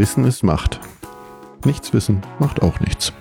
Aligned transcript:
Wissen 0.00 0.24
ist 0.24 0.42
Macht. 0.42 0.80
Nichts 1.66 1.92
wissen 1.92 2.22
macht 2.38 2.62
auch 2.62 2.80
nichts. 2.80 3.12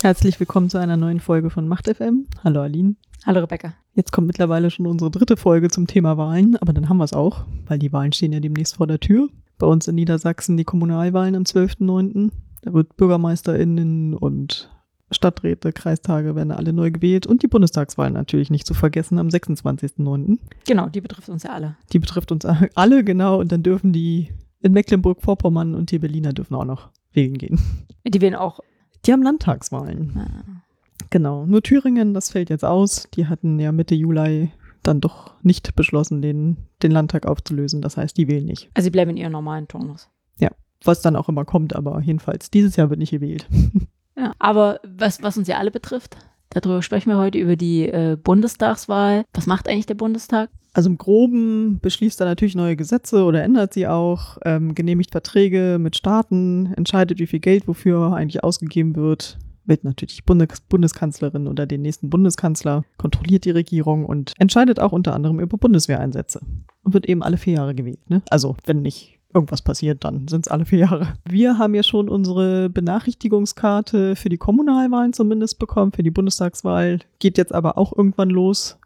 Herzlich 0.00 0.40
willkommen 0.40 0.70
zu 0.70 0.78
einer 0.78 0.96
neuen 0.96 1.20
Folge 1.20 1.50
von 1.50 1.68
Macht 1.68 1.94
FM. 1.94 2.26
Hallo 2.42 2.62
Aline. 2.62 2.96
Hallo 3.26 3.40
Rebecca. 3.40 3.74
Jetzt 3.92 4.12
kommt 4.12 4.28
mittlerweile 4.28 4.70
schon 4.70 4.86
unsere 4.86 5.10
dritte 5.10 5.36
Folge 5.36 5.68
zum 5.68 5.86
Thema 5.86 6.16
Wahlen, 6.16 6.56
aber 6.56 6.72
dann 6.72 6.88
haben 6.88 6.96
wir 6.96 7.04
es 7.04 7.12
auch, 7.12 7.44
weil 7.66 7.78
die 7.78 7.92
Wahlen 7.92 8.14
stehen 8.14 8.32
ja 8.32 8.40
demnächst 8.40 8.76
vor 8.76 8.86
der 8.86 9.00
Tür. 9.00 9.28
Bei 9.58 9.66
uns 9.66 9.86
in 9.88 9.96
Niedersachsen 9.96 10.56
die 10.56 10.64
Kommunalwahlen 10.64 11.34
am 11.34 11.42
12.09. 11.42 12.30
Da 12.62 12.72
wird 12.72 12.96
BürgermeisterInnen 12.96 14.14
und 14.14 14.70
Stadträte, 15.10 15.72
Kreistage 15.72 16.34
werden 16.34 16.50
alle 16.50 16.72
neu 16.72 16.90
gewählt 16.90 17.26
und 17.26 17.42
die 17.42 17.46
Bundestagswahl 17.46 18.10
natürlich 18.10 18.50
nicht 18.50 18.66
zu 18.66 18.74
vergessen 18.74 19.18
am 19.18 19.28
26.09. 19.28 20.38
Genau, 20.66 20.88
die 20.88 21.00
betrifft 21.00 21.28
uns 21.28 21.44
ja 21.44 21.50
alle. 21.50 21.76
Die 21.92 21.98
betrifft 21.98 22.32
uns 22.32 22.44
alle, 22.44 23.04
genau. 23.04 23.40
Und 23.40 23.52
dann 23.52 23.62
dürfen 23.62 23.92
die 23.92 24.32
in 24.62 24.72
Mecklenburg-Vorpommern 24.72 25.74
und 25.74 25.90
die 25.90 25.98
Berliner 25.98 26.32
dürfen 26.32 26.54
auch 26.54 26.64
noch 26.64 26.90
wählen 27.12 27.38
gehen. 27.38 27.60
Die 28.04 28.20
wählen 28.20 28.34
auch. 28.34 28.60
Die 29.04 29.12
haben 29.12 29.22
Landtagswahlen. 29.22 30.12
Ah. 30.16 30.62
Genau. 31.10 31.46
Nur 31.46 31.62
Thüringen, 31.62 32.14
das 32.14 32.30
fällt 32.30 32.50
jetzt 32.50 32.64
aus. 32.64 33.08
Die 33.14 33.26
hatten 33.26 33.60
ja 33.60 33.70
Mitte 33.72 33.94
Juli 33.94 34.50
dann 34.82 35.00
doch 35.00 35.34
nicht 35.42 35.74
beschlossen, 35.76 36.22
den, 36.22 36.56
den 36.82 36.90
Landtag 36.90 37.26
aufzulösen. 37.26 37.82
Das 37.82 37.96
heißt, 37.96 38.16
die 38.16 38.28
wählen 38.28 38.44
nicht. 38.44 38.70
Also 38.74 38.86
sie 38.86 38.90
bleiben 38.90 39.10
in 39.12 39.16
ihrem 39.16 39.32
normalen 39.32 39.68
Turnus. 39.68 40.08
Ja, 40.38 40.50
was 40.84 41.00
dann 41.02 41.16
auch 41.16 41.28
immer 41.28 41.44
kommt, 41.44 41.74
aber 41.74 42.00
jedenfalls, 42.00 42.50
dieses 42.50 42.76
Jahr 42.76 42.90
wird 42.90 42.98
nicht 42.98 43.10
gewählt. 43.10 43.48
Ja, 44.16 44.32
aber 44.38 44.80
was, 44.82 45.22
was 45.22 45.36
uns 45.36 45.48
ja 45.48 45.58
alle 45.58 45.70
betrifft, 45.70 46.16
darüber 46.50 46.82
sprechen 46.82 47.10
wir 47.10 47.18
heute 47.18 47.38
über 47.38 47.56
die 47.56 47.88
äh, 47.88 48.16
Bundestagswahl. 48.22 49.24
Was 49.34 49.46
macht 49.46 49.68
eigentlich 49.68 49.86
der 49.86 49.94
Bundestag? 49.94 50.48
Also 50.72 50.90
im 50.90 50.98
Groben 50.98 51.78
beschließt 51.80 52.20
er 52.20 52.26
natürlich 52.26 52.54
neue 52.54 52.76
Gesetze 52.76 53.24
oder 53.24 53.42
ändert 53.42 53.72
sie 53.72 53.86
auch, 53.86 54.36
ähm, 54.44 54.74
genehmigt 54.74 55.10
Verträge 55.10 55.78
mit 55.80 55.96
Staaten, 55.96 56.72
entscheidet, 56.76 57.18
wie 57.18 57.26
viel 57.26 57.40
Geld 57.40 57.66
wofür 57.66 58.12
eigentlich 58.12 58.44
ausgegeben 58.44 58.94
wird, 58.94 59.38
wählt 59.64 59.84
natürlich 59.84 60.24
Bundes 60.24 60.60
Bundeskanzlerin 60.60 61.48
oder 61.48 61.66
den 61.66 61.82
nächsten 61.82 62.10
Bundeskanzler, 62.10 62.84
kontrolliert 62.98 63.44
die 63.44 63.50
Regierung 63.50 64.04
und 64.04 64.32
entscheidet 64.38 64.78
auch 64.78 64.92
unter 64.92 65.14
anderem 65.14 65.40
über 65.40 65.56
Bundeswehreinsätze. 65.56 66.40
Und 66.82 66.94
wird 66.94 67.06
eben 67.06 67.22
alle 67.22 67.36
vier 67.36 67.54
Jahre 67.54 67.74
gewählt. 67.74 68.08
Ne? 68.08 68.22
Also 68.30 68.56
wenn 68.64 68.82
nicht 68.82 69.15
irgendwas 69.36 69.62
passiert, 69.62 70.02
dann 70.04 70.26
sind 70.26 70.46
es 70.46 70.50
alle 70.50 70.64
vier 70.64 70.80
Jahre. 70.80 71.14
Wir 71.28 71.58
haben 71.58 71.74
ja 71.74 71.82
schon 71.82 72.08
unsere 72.08 72.68
Benachrichtigungskarte 72.70 74.16
für 74.16 74.28
die 74.28 74.38
Kommunalwahlen 74.38 75.12
zumindest 75.12 75.58
bekommen. 75.58 75.92
Für 75.92 76.02
die 76.02 76.10
Bundestagswahl 76.10 77.00
geht 77.20 77.38
jetzt 77.38 77.54
aber 77.54 77.78
auch 77.78 77.96
irgendwann 77.96 78.30
los. 78.30 78.78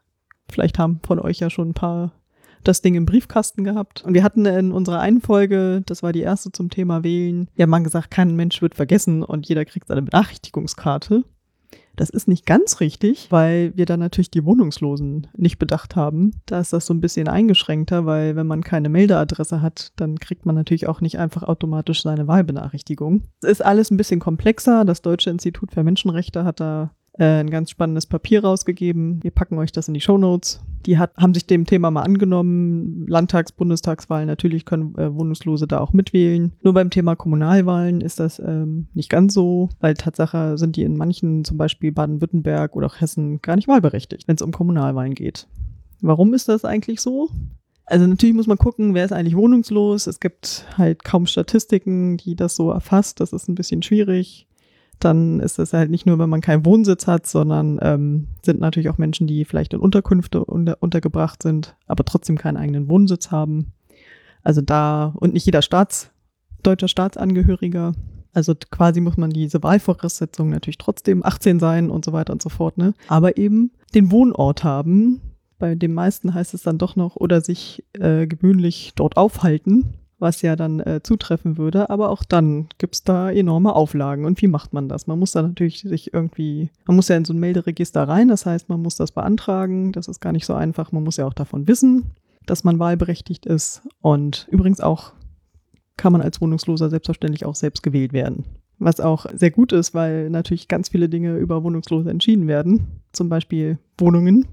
Vielleicht 0.51 0.79
haben 0.79 1.01
von 1.07 1.19
euch 1.21 1.39
ja 1.39 1.49
schon 1.49 1.71
ein 1.71 1.75
paar 1.75 2.13
das 2.65 2.83
Ding 2.83 2.95
im 2.95 3.07
Briefkasten 3.07 3.65
gehabt. 3.65 4.03
Und 4.05 4.13
wir 4.13 4.23
hatten 4.23 4.45
in 4.45 4.73
unserer 4.73 5.01
einen 5.01 5.21
Folge, 5.23 5.83
das 5.87 6.03
war 6.03 6.13
die 6.13 6.21
erste 6.21 6.53
zum 6.53 6.69
Thema 6.69 7.03
Wählen, 7.03 7.49
ja 7.57 7.67
mal 7.67 7.83
gesagt, 7.83 8.11
kein 8.11 8.37
Mensch 8.37 8.61
wird 8.61 8.75
vergessen 8.75 9.23
und 9.23 9.49
jeder 9.49 9.65
kriegt 9.65 9.89
seine 9.89 10.03
Benachrichtigungskarte. 10.03 11.25
Das 12.01 12.09
ist 12.09 12.29
nicht 12.29 12.47
ganz 12.47 12.81
richtig, 12.81 13.27
weil 13.29 13.77
wir 13.77 13.85
da 13.85 13.99
natürlich 13.99 14.31
die 14.31 14.47
Wohnungslosen 14.47 15.27
nicht 15.37 15.59
bedacht 15.59 15.97
haben. 15.97 16.31
Da 16.47 16.59
ist 16.59 16.73
das 16.73 16.87
so 16.87 16.95
ein 16.95 17.03
bisschen 17.03 17.29
eingeschränkter, 17.29 18.07
weil 18.07 18.37
wenn 18.37 18.47
man 18.47 18.65
keine 18.65 18.89
Meldeadresse 18.89 19.61
hat, 19.61 19.93
dann 19.97 20.19
kriegt 20.19 20.47
man 20.47 20.55
natürlich 20.55 20.89
auch 20.89 21.03
nicht 21.03 21.19
einfach 21.19 21.43
automatisch 21.43 22.03
seine 22.03 22.27
Wahlbenachrichtigung. 22.27 23.25
Es 23.43 23.51
ist 23.51 23.65
alles 23.67 23.91
ein 23.91 23.99
bisschen 23.99 24.19
komplexer. 24.19 24.87
Das 24.87 25.03
Deutsche 25.03 25.29
Institut 25.29 25.73
für 25.73 25.85
Menschenrechte 25.85 26.43
hat 26.43 26.61
da 26.61 26.91
äh, 27.21 27.41
ein 27.41 27.51
ganz 27.51 27.71
spannendes 27.71 28.07
Papier 28.07 28.43
rausgegeben. 28.43 29.23
Wir 29.23 29.31
packen 29.31 29.59
euch 29.59 29.73
das 29.73 29.89
in 29.89 29.95
die 29.95 30.01
Show 30.01 30.17
Notes. 30.17 30.61
Die 30.87 30.97
hat, 30.97 31.15
haben 31.19 31.35
sich 31.35 31.47
dem 31.47 31.67
Thema 31.67 31.91
mal 31.91 32.03
angenommen. 32.03 33.07
Landtags-, 33.07 33.53
Bundestagswahlen, 33.53 34.27
natürlich 34.27 34.65
können 34.65 34.97
äh, 34.97 35.15
Wohnungslose 35.15 35.67
da 35.67 35.81
auch 35.81 35.93
mitwählen. 35.93 36.53
Nur 36.63 36.73
beim 36.73 36.89
Thema 36.89 37.17
Kommunalwahlen 37.17 38.01
ist 38.01 38.21
das 38.21 38.39
ähm, 38.39 38.89
nicht 38.95 39.11
ganz 39.11 39.35
so, 39.35 39.69
weil 39.81 39.95
Tatsache 39.95 40.57
sind 40.57 40.77
die 40.77 40.83
in 40.83 40.97
manchen, 40.97 41.45
zum 41.45 41.59
Beispiel 41.59 41.93
Baden-Württemberg 41.93 42.75
oder 42.75 42.87
auch 42.87 43.01
Hessen, 43.01 43.43
gar 43.43 43.57
nicht 43.57 43.69
wahlberechtigt, 43.69 44.27
wenn 44.27 44.37
es 44.37 44.43
um 44.43 44.53
Kommunalwahlen 44.53 45.15
geht. 45.15 45.47
Warum 46.01 46.33
ist 46.33 46.49
das 46.49 46.65
eigentlich 46.65 47.03
so? 47.03 47.29
Also 47.85 48.07
natürlich 48.07 48.35
muss 48.35 48.47
man 48.47 48.57
gucken, 48.57 48.95
wer 48.95 49.05
ist 49.05 49.13
eigentlich 49.13 49.37
wohnungslos. 49.37 50.07
Es 50.07 50.21
gibt 50.21 50.65
halt 50.79 51.05
kaum 51.05 51.27
Statistiken, 51.27 52.17
die 52.17 52.35
das 52.35 52.57
so 52.57 52.71
erfasst. 52.71 53.21
Das 53.21 53.35
ist 53.35 53.49
ein 53.49 53.57
bisschen 53.57 53.83
schwierig 53.83 54.47
dann 55.05 55.41
ist 55.41 55.59
es 55.59 55.73
halt 55.73 55.91
nicht 55.91 56.07
nur, 56.07 56.19
wenn 56.19 56.31
man 56.31 56.41
keinen 56.41 56.65
Wohnsitz 56.65 57.07
hat, 57.07 57.27
sondern 57.27 57.79
ähm, 57.83 58.29
sind 58.43 58.61
natürlich 58.61 58.89
auch 58.89 58.99
Menschen, 58.99 59.27
die 59.27 59.45
vielleicht 59.45 59.73
in 59.73 59.81
Unterkünfte 59.81 60.45
unter, 60.45 60.77
untergebracht 60.81 61.43
sind, 61.43 61.77
aber 61.87 62.05
trotzdem 62.05 62.39
keinen 62.39 62.57
eigenen 62.57 62.89
Wohnsitz 62.89 63.31
haben. 63.31 63.73
Also 64.43 64.61
da, 64.61 65.13
und 65.17 65.35
nicht 65.35 65.47
jeder 65.47 65.63
Staats, 65.63 66.11
deutscher 66.63 66.89
Staatsangehöriger. 66.89 67.93
Also 68.33 68.55
quasi 68.71 69.01
muss 69.01 69.17
man 69.17 69.31
diese 69.31 69.63
Wahlvoraussetzungen 69.63 70.53
natürlich 70.53 70.79
trotzdem 70.79 71.25
18 71.25 71.59
sein 71.59 71.91
und 71.91 72.05
so 72.05 72.13
weiter 72.13 72.33
und 72.33 72.43
so 72.43 72.49
fort, 72.49 72.79
ne? 72.79 72.95
Aber 73.09 73.37
eben 73.37 73.73
den 73.95 74.11
Wohnort 74.13 74.63
haben. 74.63 75.21
Bei 75.59 75.75
den 75.75 75.93
meisten 75.93 76.33
heißt 76.33 76.55
es 76.55 76.63
dann 76.63 76.79
doch 76.79 76.97
noch, 76.97 77.17
oder 77.17 77.41
sich 77.41 77.85
äh, 77.93 78.27
gewöhnlich 78.27 78.93
dort 78.95 79.17
aufhalten 79.17 79.95
was 80.21 80.43
ja 80.43 80.55
dann 80.55 80.81
äh, 80.81 81.01
zutreffen 81.03 81.59
würde. 81.59 81.91
Aber 81.91 82.11
auch 82.11 82.23
dann 82.25 82.69
gibt's 82.79 83.03
da 83.03 83.31
enorme 83.31 83.75
Auflagen. 83.75 84.25
Und 84.25 84.41
wie 84.41 84.47
macht 84.47 84.73
man 84.73 84.89
das? 84.89 85.07
Man 85.07 85.19
muss 85.19 85.33
da 85.33 85.43
natürlich 85.43 85.81
sich 85.81 86.15
irgendwie, 86.15 86.71
man 86.87 86.97
muss 86.97 87.09
ja 87.09 87.17
in 87.17 87.25
so 87.25 87.33
ein 87.33 87.41
Melderegister 87.41 88.07
rein, 88.07 88.29
das 88.29 88.47
heißt, 88.47 88.69
man 88.69 88.83
muss 88.83 88.97
das 88.97 89.13
beantragen. 89.13 89.93
Das 89.93 90.09
ist 90.09 90.21
gar 90.21 90.33
nicht 90.33 90.47
so 90.47 90.55
einfach. 90.55 90.93
Man 90.93 91.03
muss 91.03 91.17
ja 91.17 91.27
auch 91.27 91.35
davon 91.35 91.67
wissen, 91.67 92.13
dass 92.47 92.65
man 92.65 92.79
wahlberechtigt 92.79 93.47
ist. 93.47 93.83
Und 94.01 94.47
übrigens 94.51 94.81
auch 94.81 95.13
kann 95.97 96.13
man 96.13 96.23
als 96.23 96.41
Wohnungsloser 96.41 96.89
selbstverständlich 96.89 97.45
auch 97.45 97.55
selbst 97.55 97.83
gewählt 97.83 98.13
werden. 98.13 98.45
Was 98.79 99.01
auch 99.01 99.27
sehr 99.35 99.51
gut 99.51 99.73
ist, 99.73 99.93
weil 99.93 100.31
natürlich 100.31 100.67
ganz 100.67 100.89
viele 100.89 101.11
Dinge 101.11 101.37
über 101.37 101.63
Wohnungslose 101.63 102.11
entschieden 102.11 102.49
werden. 102.49 103.03
Zum 103.13 103.29
Beispiel 103.29 103.79
Wohnungen, 103.99 104.47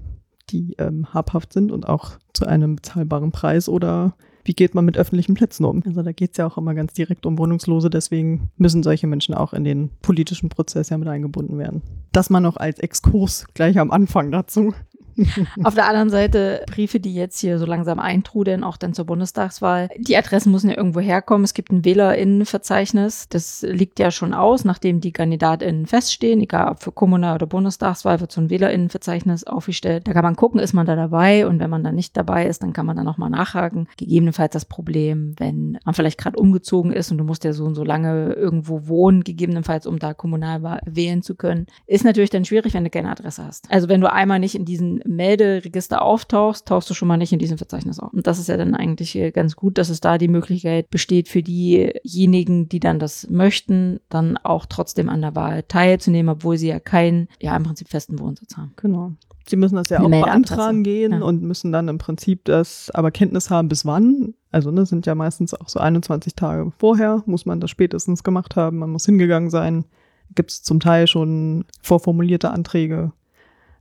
die 0.50 0.74
ähm, 0.78 1.12
habhaft 1.14 1.54
sind 1.54 1.72
und 1.72 1.88
auch 1.88 2.18
zu 2.34 2.46
einem 2.46 2.76
bezahlbaren 2.76 3.32
Preis 3.32 3.70
oder 3.70 4.14
wie 4.48 4.54
geht 4.54 4.74
man 4.74 4.86
mit 4.86 4.96
öffentlichen 4.96 5.34
Plätzen 5.34 5.66
um? 5.66 5.82
Also 5.86 6.02
da 6.02 6.10
geht 6.10 6.32
es 6.32 6.38
ja 6.38 6.46
auch 6.46 6.56
immer 6.56 6.74
ganz 6.74 6.94
direkt 6.94 7.26
um 7.26 7.38
Wohnungslose, 7.38 7.90
deswegen 7.90 8.50
müssen 8.56 8.82
solche 8.82 9.06
Menschen 9.06 9.34
auch 9.34 9.52
in 9.52 9.62
den 9.62 9.90
politischen 10.00 10.48
Prozess 10.48 10.88
ja 10.88 10.96
mit 10.96 11.06
eingebunden 11.06 11.58
werden. 11.58 11.82
Das 12.12 12.30
mal 12.30 12.40
noch 12.40 12.56
als 12.56 12.78
Exkurs 12.78 13.46
gleich 13.52 13.78
am 13.78 13.90
Anfang 13.90 14.32
dazu. 14.32 14.72
Auf 15.64 15.74
der 15.74 15.86
anderen 15.86 16.10
Seite 16.10 16.62
Briefe, 16.66 17.00
die 17.00 17.14
jetzt 17.14 17.38
hier 17.40 17.58
so 17.58 17.66
langsam 17.66 17.98
eintrudeln, 17.98 18.64
auch 18.64 18.76
dann 18.76 18.94
zur 18.94 19.06
Bundestagswahl. 19.06 19.88
Die 19.96 20.16
Adressen 20.16 20.52
müssen 20.52 20.70
ja 20.70 20.76
irgendwo 20.76 21.00
herkommen. 21.00 21.44
Es 21.44 21.54
gibt 21.54 21.72
ein 21.72 21.84
WählerInnenverzeichnis. 21.84 23.28
Das 23.28 23.62
liegt 23.62 23.98
ja 23.98 24.10
schon 24.10 24.34
aus, 24.34 24.64
nachdem 24.64 25.00
die 25.00 25.12
KandidatInnen 25.12 25.86
feststehen. 25.86 26.40
Egal 26.40 26.70
ob 26.70 26.82
für 26.82 26.92
Kommunal- 26.92 27.34
oder 27.34 27.46
Bundestagswahl 27.46 28.20
wird 28.20 28.32
so 28.32 28.40
ein 28.40 28.50
WählerInnenverzeichnis 28.50 29.44
aufgestellt. 29.44 30.06
Da 30.06 30.12
kann 30.12 30.24
man 30.24 30.36
gucken, 30.36 30.60
ist 30.60 30.72
man 30.72 30.86
da 30.86 30.96
dabei? 30.96 31.46
Und 31.46 31.58
wenn 31.60 31.70
man 31.70 31.84
da 31.84 31.92
nicht 31.92 32.16
dabei 32.16 32.46
ist, 32.46 32.62
dann 32.62 32.72
kann 32.72 32.86
man 32.86 32.96
da 32.96 33.04
nochmal 33.04 33.30
nachhaken. 33.30 33.88
Gegebenenfalls 33.96 34.52
das 34.52 34.64
Problem, 34.64 35.34
wenn 35.38 35.78
man 35.84 35.94
vielleicht 35.94 36.18
gerade 36.18 36.38
umgezogen 36.38 36.92
ist 36.92 37.10
und 37.10 37.18
du 37.18 37.24
musst 37.24 37.44
ja 37.44 37.52
so 37.52 37.64
und 37.64 37.74
so 37.74 37.84
lange 37.84 38.32
irgendwo 38.32 38.86
wohnen, 38.86 39.24
gegebenenfalls, 39.24 39.86
um 39.86 39.98
da 39.98 40.14
kommunal 40.14 40.80
wählen 40.86 41.22
zu 41.22 41.34
können, 41.34 41.66
ist 41.86 42.04
natürlich 42.04 42.30
dann 42.30 42.44
schwierig, 42.44 42.74
wenn 42.74 42.84
du 42.84 42.90
keine 42.90 43.10
Adresse 43.10 43.44
hast. 43.44 43.70
Also 43.70 43.88
wenn 43.88 44.00
du 44.00 44.10
einmal 44.12 44.38
nicht 44.38 44.54
in 44.54 44.64
diesen 44.64 45.00
Melderegister 45.08 46.02
auftauchst, 46.02 46.66
tauchst 46.68 46.90
du 46.90 46.94
schon 46.94 47.08
mal 47.08 47.16
nicht 47.16 47.32
in 47.32 47.38
diesem 47.38 47.58
Verzeichnis 47.58 47.98
auf. 47.98 48.12
Und 48.12 48.26
das 48.26 48.38
ist 48.38 48.48
ja 48.48 48.56
dann 48.56 48.74
eigentlich 48.74 49.18
ganz 49.32 49.56
gut, 49.56 49.78
dass 49.78 49.88
es 49.88 50.00
da 50.00 50.18
die 50.18 50.28
Möglichkeit 50.28 50.90
besteht 50.90 51.28
für 51.28 51.42
diejenigen, 51.42 52.68
die 52.68 52.78
dann 52.78 52.98
das 52.98 53.28
möchten, 53.30 54.00
dann 54.10 54.36
auch 54.36 54.66
trotzdem 54.66 55.08
an 55.08 55.22
der 55.22 55.34
Wahl 55.34 55.62
teilzunehmen, 55.62 56.28
obwohl 56.28 56.58
sie 56.58 56.68
ja 56.68 56.78
keinen, 56.78 57.28
ja 57.40 57.56
im 57.56 57.62
Prinzip 57.62 57.88
festen 57.88 58.18
Wohnsitz 58.18 58.56
haben. 58.56 58.72
Genau. 58.76 59.12
Sie 59.48 59.56
müssen 59.56 59.76
das 59.76 59.88
ja 59.88 60.00
auch 60.00 60.10
beantragen 60.10 60.82
gehen 60.82 61.12
ja. 61.12 61.20
und 61.20 61.42
müssen 61.42 61.72
dann 61.72 61.88
im 61.88 61.96
Prinzip 61.96 62.44
das 62.44 62.90
aber 62.90 63.10
Kenntnis 63.10 63.48
haben, 63.48 63.68
bis 63.68 63.86
wann. 63.86 64.34
Also 64.50 64.70
ne, 64.70 64.84
sind 64.84 65.06
ja 65.06 65.14
meistens 65.14 65.54
auch 65.54 65.70
so 65.70 65.80
21 65.80 66.34
Tage 66.34 66.70
vorher, 66.78 67.22
muss 67.24 67.46
man 67.46 67.60
das 67.60 67.70
spätestens 67.70 68.22
gemacht 68.22 68.56
haben, 68.56 68.78
man 68.78 68.90
muss 68.90 69.06
hingegangen 69.06 69.48
sein. 69.48 69.86
Gibt 70.34 70.50
es 70.50 70.62
zum 70.62 70.80
Teil 70.80 71.06
schon 71.06 71.64
vorformulierte 71.80 72.50
Anträge. 72.50 73.12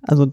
Also 0.02 0.28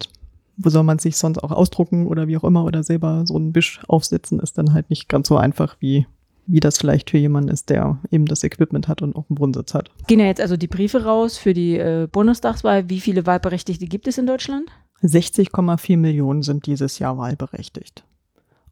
wo 0.56 0.70
soll 0.70 0.84
man 0.84 0.98
sich 0.98 1.16
sonst 1.16 1.38
auch 1.38 1.50
ausdrucken 1.50 2.06
oder 2.06 2.28
wie 2.28 2.36
auch 2.36 2.44
immer 2.44 2.64
oder 2.64 2.82
selber 2.82 3.24
so 3.26 3.36
einen 3.36 3.54
Wisch 3.54 3.80
aufsetzen, 3.88 4.40
ist 4.40 4.58
dann 4.58 4.72
halt 4.72 4.90
nicht 4.90 5.08
ganz 5.08 5.28
so 5.28 5.36
einfach 5.36 5.76
wie 5.80 6.06
wie 6.46 6.60
das 6.60 6.78
vielleicht 6.78 7.10
für 7.10 7.16
jemanden 7.16 7.48
ist, 7.48 7.70
der 7.70 7.98
eben 8.10 8.26
das 8.26 8.44
Equipment 8.44 8.86
hat 8.86 9.00
und 9.00 9.16
auch 9.16 9.24
einen 9.30 9.38
Wohnsitz 9.38 9.72
hat. 9.72 9.90
Gehen 10.06 10.20
ja 10.20 10.26
jetzt 10.26 10.42
also 10.42 10.58
die 10.58 10.66
Briefe 10.66 11.04
raus 11.04 11.38
für 11.38 11.54
die 11.54 11.78
äh, 11.78 12.06
Bundestagswahl. 12.10 12.90
Wie 12.90 13.00
viele 13.00 13.24
Wahlberechtigte 13.26 13.86
gibt 13.86 14.06
es 14.06 14.18
in 14.18 14.26
Deutschland? 14.26 14.68
60,4 15.02 15.96
Millionen 15.96 16.42
sind 16.42 16.66
dieses 16.66 16.98
Jahr 16.98 17.16
wahlberechtigt. 17.16 18.04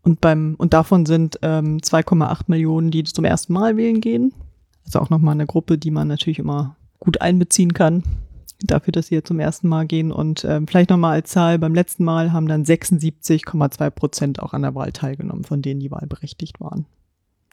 Und 0.02 0.20
beim 0.20 0.54
und 0.58 0.74
davon 0.74 1.06
sind 1.06 1.38
ähm, 1.42 1.78
2,8 1.78 2.42
Millionen, 2.48 2.90
die 2.90 3.04
zum 3.04 3.24
ersten 3.24 3.52
Mal 3.52 3.76
wählen 3.76 4.00
gehen. 4.00 4.34
Also 4.84 4.98
auch 4.98 5.10
nochmal 5.10 5.32
eine 5.32 5.46
Gruppe, 5.46 5.78
die 5.78 5.90
man 5.90 6.08
natürlich 6.08 6.40
immer 6.40 6.76
gut 6.98 7.20
einbeziehen 7.20 7.72
kann 7.72 8.02
dafür, 8.66 8.92
dass 8.92 9.06
sie 9.08 9.14
jetzt 9.14 9.28
zum 9.28 9.40
ersten 9.40 9.68
Mal 9.68 9.86
gehen. 9.86 10.12
Und 10.12 10.44
ähm, 10.44 10.66
vielleicht 10.66 10.90
nochmal 10.90 11.14
als 11.14 11.30
Zahl, 11.30 11.58
beim 11.58 11.74
letzten 11.74 12.04
Mal 12.04 12.32
haben 12.32 12.48
dann 12.48 12.64
76,2 12.64 13.90
Prozent 13.90 14.40
auch 14.40 14.52
an 14.52 14.62
der 14.62 14.74
Wahl 14.74 14.92
teilgenommen, 14.92 15.44
von 15.44 15.62
denen 15.62 15.80
die 15.80 15.90
wahlberechtigt 15.90 16.60
waren. 16.60 16.86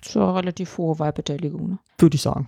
Das 0.01 0.09
ist 0.09 0.15
ja 0.15 0.31
relativ 0.31 0.77
hohe 0.77 0.97
Wahlbeteiligung. 0.97 1.71
Ne? 1.71 1.79
Würde 1.97 2.15
ich 2.15 2.21
sagen. 2.21 2.47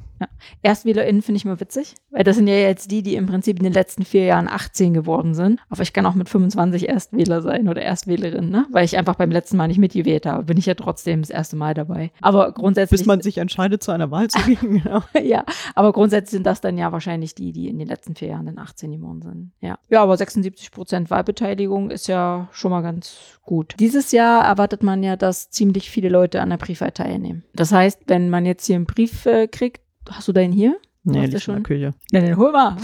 ErstwählerInnen 0.62 1.22
finde 1.22 1.38
ich 1.38 1.46
mal 1.46 1.60
witzig, 1.60 1.96
weil 2.12 2.24
das 2.24 2.36
sind 2.36 2.48
ja 2.48 2.56
jetzt 2.56 2.92
die, 2.92 3.02
die 3.02 3.16
im 3.16 3.26
Prinzip 3.26 3.58
in 3.58 3.64
den 3.64 3.74
letzten 3.74 4.04
vier 4.04 4.26
Jahren 4.26 4.48
18 4.48 4.94
geworden 4.94 5.34
sind. 5.34 5.60
Aber 5.70 5.82
ich 5.82 5.94
kann 5.94 6.06
auch 6.06 6.16
mit 6.16 6.30
25 6.30 6.90
Erstwähler 6.90 7.42
sein 7.42 7.70
oder 7.70 7.82
Erstwählerin, 7.82 8.50
ne? 8.50 8.66
Weil 8.72 8.86
ich 8.86 8.98
einfach 8.98 9.16
beim 9.16 9.32
letzten 9.32 9.58
Mal 9.58 9.68
nicht 9.68 9.78
mitgewählt 9.78 10.26
habe, 10.26 10.44
bin 10.44 10.58
ich 10.58 10.66
ja 10.66 10.76
trotzdem 10.76 11.22
das 11.22 11.30
erste 11.30 11.56
Mal 11.56 11.74
dabei. 11.74 12.12
Aber 12.22 12.52
grundsätzlich. 12.52 13.00
Bis 13.00 13.08
man 13.08 13.22
sich 13.22 13.38
entscheidet, 13.38 13.82
zu 13.82 13.92
einer 13.92 14.12
Wahl 14.12 14.28
zu 14.28 14.40
gehen. 14.46 14.84
ja. 14.86 15.04
ja, 15.22 15.46
aber 15.76 15.94
grundsätzlich 15.94 16.32
sind 16.32 16.46
das 16.46 16.62
dann 16.62 16.78
ja 16.78 16.92
wahrscheinlich 16.92 17.36
die, 17.36 17.52
die 17.52 17.70
in 17.70 17.80
den 17.80 17.88
letzten 17.88 18.16
vier 18.16 18.30
Jahren 18.30 18.46
dann 18.46 18.58
18 18.58 18.92
geworden 18.92 19.22
sind. 19.22 19.52
Ja. 19.62 19.78
Ja, 19.90 20.04
aber 20.04 20.18
76 20.18 20.72
Prozent 20.72 21.10
Wahlbeteiligung 21.10 21.92
ist 21.92 22.08
ja 22.08 22.50
schon 22.52 22.72
mal 22.72 22.82
ganz 22.82 23.40
gut. 23.44 23.76
Dieses 23.80 24.12
Jahr 24.12 24.46
erwartet 24.46 24.84
man 24.84 25.04
ja, 25.04 25.16
dass 25.16 25.50
ziemlich 25.50 25.90
viele 25.90 26.10
Leute 26.10 26.42
an 26.42 26.50
der 26.50 26.58
Briefwahl 26.58 26.92
teilnehmen. 26.92 27.44
Das 27.54 27.72
heißt, 27.72 28.02
wenn 28.08 28.30
man 28.30 28.46
jetzt 28.46 28.66
hier 28.66 28.76
einen 28.76 28.86
Brief 28.86 29.26
äh, 29.26 29.48
kriegt, 29.48 29.82
hast 30.10 30.28
du 30.28 30.34
deinen 30.34 30.54
hier? 30.54 30.78
Nee, 31.04 31.22
liegt 31.22 31.34
in 31.34 31.40
schon? 31.40 31.56
der 31.56 31.64
Küche. 31.64 31.94
Ja, 32.12 32.22
den 32.22 32.38
hol 32.38 32.52
mal. 32.52 32.78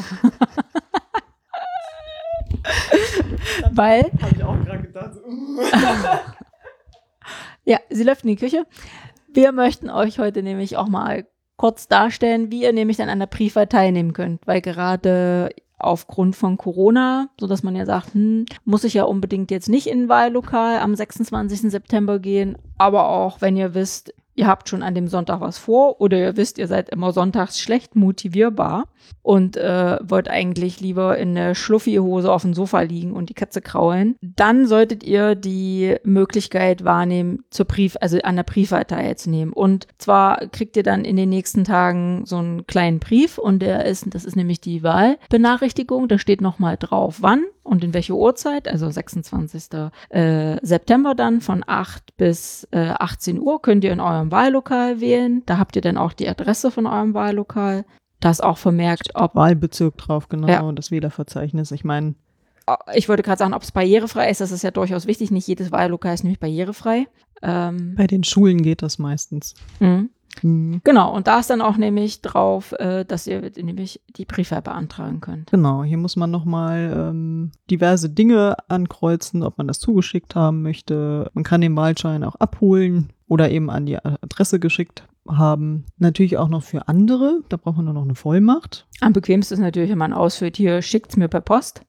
Weil, 3.72 4.12
Habe 4.22 4.36
ich 4.36 4.44
auch 4.44 4.60
gerade 4.64 4.82
gedacht. 4.82 5.12
ja, 7.66 7.80
sie 7.90 8.04
läuft 8.04 8.24
in 8.24 8.30
die 8.30 8.36
Küche. 8.36 8.66
Wir 9.32 9.52
möchten 9.52 9.90
euch 9.90 10.20
heute 10.20 10.42
nämlich 10.44 10.78
auch 10.78 10.88
mal 10.88 11.26
kurz 11.58 11.88
darstellen, 11.88 12.52
wie 12.52 12.64
ihr 12.64 12.74
nämlich 12.74 12.98
dann 12.98 13.10
an 13.10 13.20
der 13.20 13.28
Briefwahl 13.28 13.68
teilnehmen 13.68 14.14
könnt, 14.14 14.46
weil 14.46 14.62
gerade 14.62 15.50
aufgrund 15.80 16.36
von 16.36 16.58
Corona, 16.58 17.30
so 17.40 17.46
dass 17.48 17.64
man 17.64 17.76
ja 17.76 17.86
sagt, 17.86 18.14
hm, 18.14 18.46
muss 18.66 18.84
ich 18.84 18.96
ja 18.96 19.04
unbedingt 19.04 19.52
jetzt 19.52 19.70
nicht 19.70 19.88
in 19.88 20.04
ein 20.04 20.10
Wahllokal 20.10 20.80
am 20.80 20.96
26. 20.96 21.72
September 21.72 22.20
gehen, 22.20 22.58
aber 22.78 23.10
auch 23.10 23.42
wenn 23.42 23.58
ihr 23.58 23.74
wisst, 23.74 24.14
ihr 24.38 24.48
habt 24.48 24.70
schon 24.70 24.84
an 24.84 24.96
dem 24.96 25.08
Sonntag 25.08 25.42
was 25.42 25.58
vor 25.58 26.00
oder 26.00 26.18
ihr 26.18 26.38
wisst, 26.38 26.58
ihr 26.60 26.68
seid 26.68 26.90
immer 26.90 27.12
sonntags 27.12 27.60
schlecht 27.60 27.96
motivierbar 27.96 28.86
und 29.24 29.58
äh, 29.58 29.98
wollt 30.04 30.30
eigentlich 30.30 30.80
lieber 30.80 31.18
in 31.18 31.36
der 31.36 31.56
Schluffi-Hose 31.56 32.32
auf 32.32 32.44
dem 32.44 32.54
Sofa 32.54 32.82
liegen 32.82 33.14
und 33.14 33.30
die 33.30 33.34
Katze 33.34 33.62
kraulen, 33.62 34.16
dann 34.22 34.68
solltet 34.68 35.04
ihr 35.04 35.36
die 35.36 35.96
Möglichkeit 36.04 36.86
wahrnehmen, 36.86 37.44
zur 37.50 37.66
Brief, 37.66 37.98
also 38.00 38.20
an 38.20 38.36
der 38.36 38.44
Briefwahl 38.44 38.86
teilzunehmen. 38.86 39.54
Und 39.54 39.88
zwar 39.98 40.48
kriegt 40.48 40.78
ihr 40.78 40.84
dann 40.84 41.04
in 41.04 41.16
den 41.16 41.30
nächsten 41.30 41.64
Tagen 41.64 42.24
so 42.26 42.38
einen 42.38 42.68
kleinen 42.68 43.00
Brief 43.00 43.38
und 43.38 43.60
der 43.60 43.86
ist, 43.86 44.06
das 44.14 44.24
ist 44.24 44.36
nämlich 44.36 44.62
die 44.62 44.84
Wahlbenachrichtigung, 44.84 46.08
da 46.08 46.20
steht 46.20 46.42
nochmal 46.42 46.78
drauf, 46.78 47.18
wann 47.22 47.44
und 47.68 47.84
in 47.84 47.94
welche 47.94 48.14
Uhrzeit, 48.16 48.68
also 48.68 48.90
26. 48.90 49.64
Äh, 50.10 50.58
September 50.66 51.14
dann 51.16 51.42
von 51.42 51.64
8 51.66 52.16
bis 52.18 52.68
äh, 52.72 52.90
18 52.98 53.40
Uhr 53.40 53.62
könnt 53.62 53.84
ihr 53.84 53.92
in 53.92 54.00
eurem 54.00 54.32
Wahllokal 54.32 55.00
wählen. 55.02 55.44
Da 55.46 55.58
habt 55.58 55.76
ihr 55.76 55.82
dann 55.82 55.98
auch 55.98 56.14
die 56.14 56.28
Adresse 56.30 56.72
von 56.72 56.86
eurem 56.88 57.14
Wahllokal. 57.14 57.86
Da 58.20 58.32
ist 58.32 58.44
auch 58.44 58.58
vermerkt, 58.58 59.10
ob 59.14 59.36
Wahlbezirk 59.36 59.98
drauf, 59.98 60.28
genau, 60.30 60.48
Ja. 60.48 60.62
und 60.62 60.78
das 60.80 60.90
Wählerverzeichnis. 60.90 61.72
Ich 61.72 61.84
meine, 61.84 62.16
ich 62.96 63.08
wollte 63.08 63.24
gerade 63.24 63.38
sagen, 63.40 63.54
ob 63.54 63.62
es 63.62 63.72
barrierefrei 63.72 64.30
ist. 64.30 64.42
Das 64.42 64.52
ist 64.52 64.64
ja 64.64 64.72
durchaus 64.72 65.06
wichtig. 65.08 65.30
Nicht 65.32 65.48
jedes 65.48 65.72
Wahllokal 65.72 66.14
ist 66.14 66.24
nämlich 66.24 66.40
barrierefrei. 66.40 67.08
Ähm, 67.42 67.94
bei 67.96 68.08
den 68.08 68.24
Schulen 68.24 68.62
geht 68.64 68.82
das 68.82 68.98
meistens. 68.98 69.54
mhm. 69.80 70.10
Mhm. 70.42 70.82
Genau, 70.84 71.16
und 71.16 71.28
da 71.28 71.40
ist 71.40 71.50
dann 71.50 71.62
auch 71.62 71.78
nämlich 71.78 72.22
drauf, 72.22 72.74
äh, 72.74 73.06
dass 73.06 73.28
ihr 73.28 73.52
nämlich 73.56 74.02
die 74.16 74.26
Briefwahl 74.26 74.62
beantragen 74.62 75.22
könnt. 75.22 75.52
Genau, 75.52 75.84
hier 75.84 75.98
muss 75.98 76.16
man 76.16 76.32
nochmal 76.32 77.10
ähm, 77.10 77.52
diverse 77.70 78.10
Dinge 78.10 78.56
ankreuzen, 78.68 79.44
ob 79.44 79.58
man 79.58 79.68
das 79.68 79.80
zugeschickt 79.80 80.36
haben 80.36 80.62
möchte. 80.62 81.30
Man 81.34 81.44
kann 81.44 81.62
den 81.62 81.76
Wahlschein 81.76 82.24
auch 82.24 82.36
abholen 82.36 83.12
oder 83.28 83.50
eben 83.50 83.70
an 83.70 83.86
die 83.86 83.98
Adresse 83.98 84.60
geschickt 84.60 85.08
haben. 85.28 85.86
Natürlich 85.98 86.38
auch 86.38 86.48
noch 86.48 86.64
für 86.64 86.88
andere, 86.88 87.42
da 87.50 87.58
braucht 87.58 87.78
man 87.78 87.86
nur 87.86 87.94
noch 87.94 88.04
eine 88.04 88.16
Vollmacht. 88.16 88.88
Am 89.02 89.14
bequemsten 89.14 89.56
ist 89.56 89.60
natürlich, 89.60 89.90
wenn 89.90 89.98
man 89.98 90.14
ausfüllt, 90.14 90.58
hier 90.58 90.82
schickt's 90.82 91.18
mir 91.18 91.28
per 91.28 91.42
Post. 91.42 91.82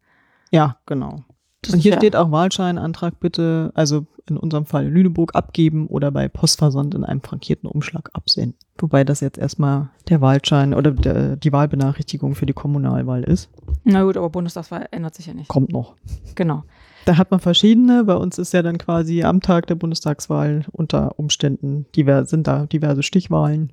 Ja, 0.50 0.78
genau. 0.86 1.24
Das 1.62 1.74
Und 1.74 1.80
hier 1.80 1.92
ja- 1.92 1.98
steht 1.98 2.14
auch 2.16 2.30
Wahlscheinantrag 2.30 3.18
bitte, 3.18 3.72
also 3.74 4.06
in 4.28 4.36
unserem 4.36 4.66
Fall 4.66 4.86
in 4.86 4.92
Lüneburg 4.92 5.34
abgeben 5.34 5.86
oder 5.86 6.10
bei 6.10 6.28
Postversand 6.28 6.94
in 6.94 7.02
einem 7.02 7.20
frankierten 7.22 7.68
Umschlag 7.68 8.10
absenden. 8.12 8.54
Wobei 8.78 9.02
das 9.02 9.20
jetzt 9.20 9.38
erstmal 9.38 9.88
der 10.08 10.20
Wahlschein 10.20 10.74
oder 10.74 10.92
der, 10.92 11.36
die 11.36 11.52
Wahlbenachrichtigung 11.52 12.34
für 12.34 12.46
die 12.46 12.52
Kommunalwahl 12.52 13.24
ist. 13.24 13.50
Na 13.84 14.02
gut, 14.04 14.16
aber 14.16 14.28
Bundestagswahl 14.30 14.86
ändert 14.92 15.14
sich 15.14 15.26
ja 15.26 15.34
nicht. 15.34 15.48
Kommt 15.48 15.72
noch. 15.72 15.96
Genau. 16.34 16.62
Da 17.06 17.16
hat 17.16 17.30
man 17.30 17.40
verschiedene. 17.40 18.04
Bei 18.04 18.14
uns 18.16 18.36
ist 18.38 18.52
ja 18.52 18.62
dann 18.62 18.76
quasi 18.78 19.24
am 19.24 19.40
Tag 19.40 19.66
der 19.66 19.74
Bundestagswahl 19.76 20.64
unter 20.72 21.18
Umständen 21.18 21.86
divers, 21.96 22.28
sind 22.30 22.46
da 22.46 22.66
diverse 22.66 23.02
Stichwahlen. 23.02 23.72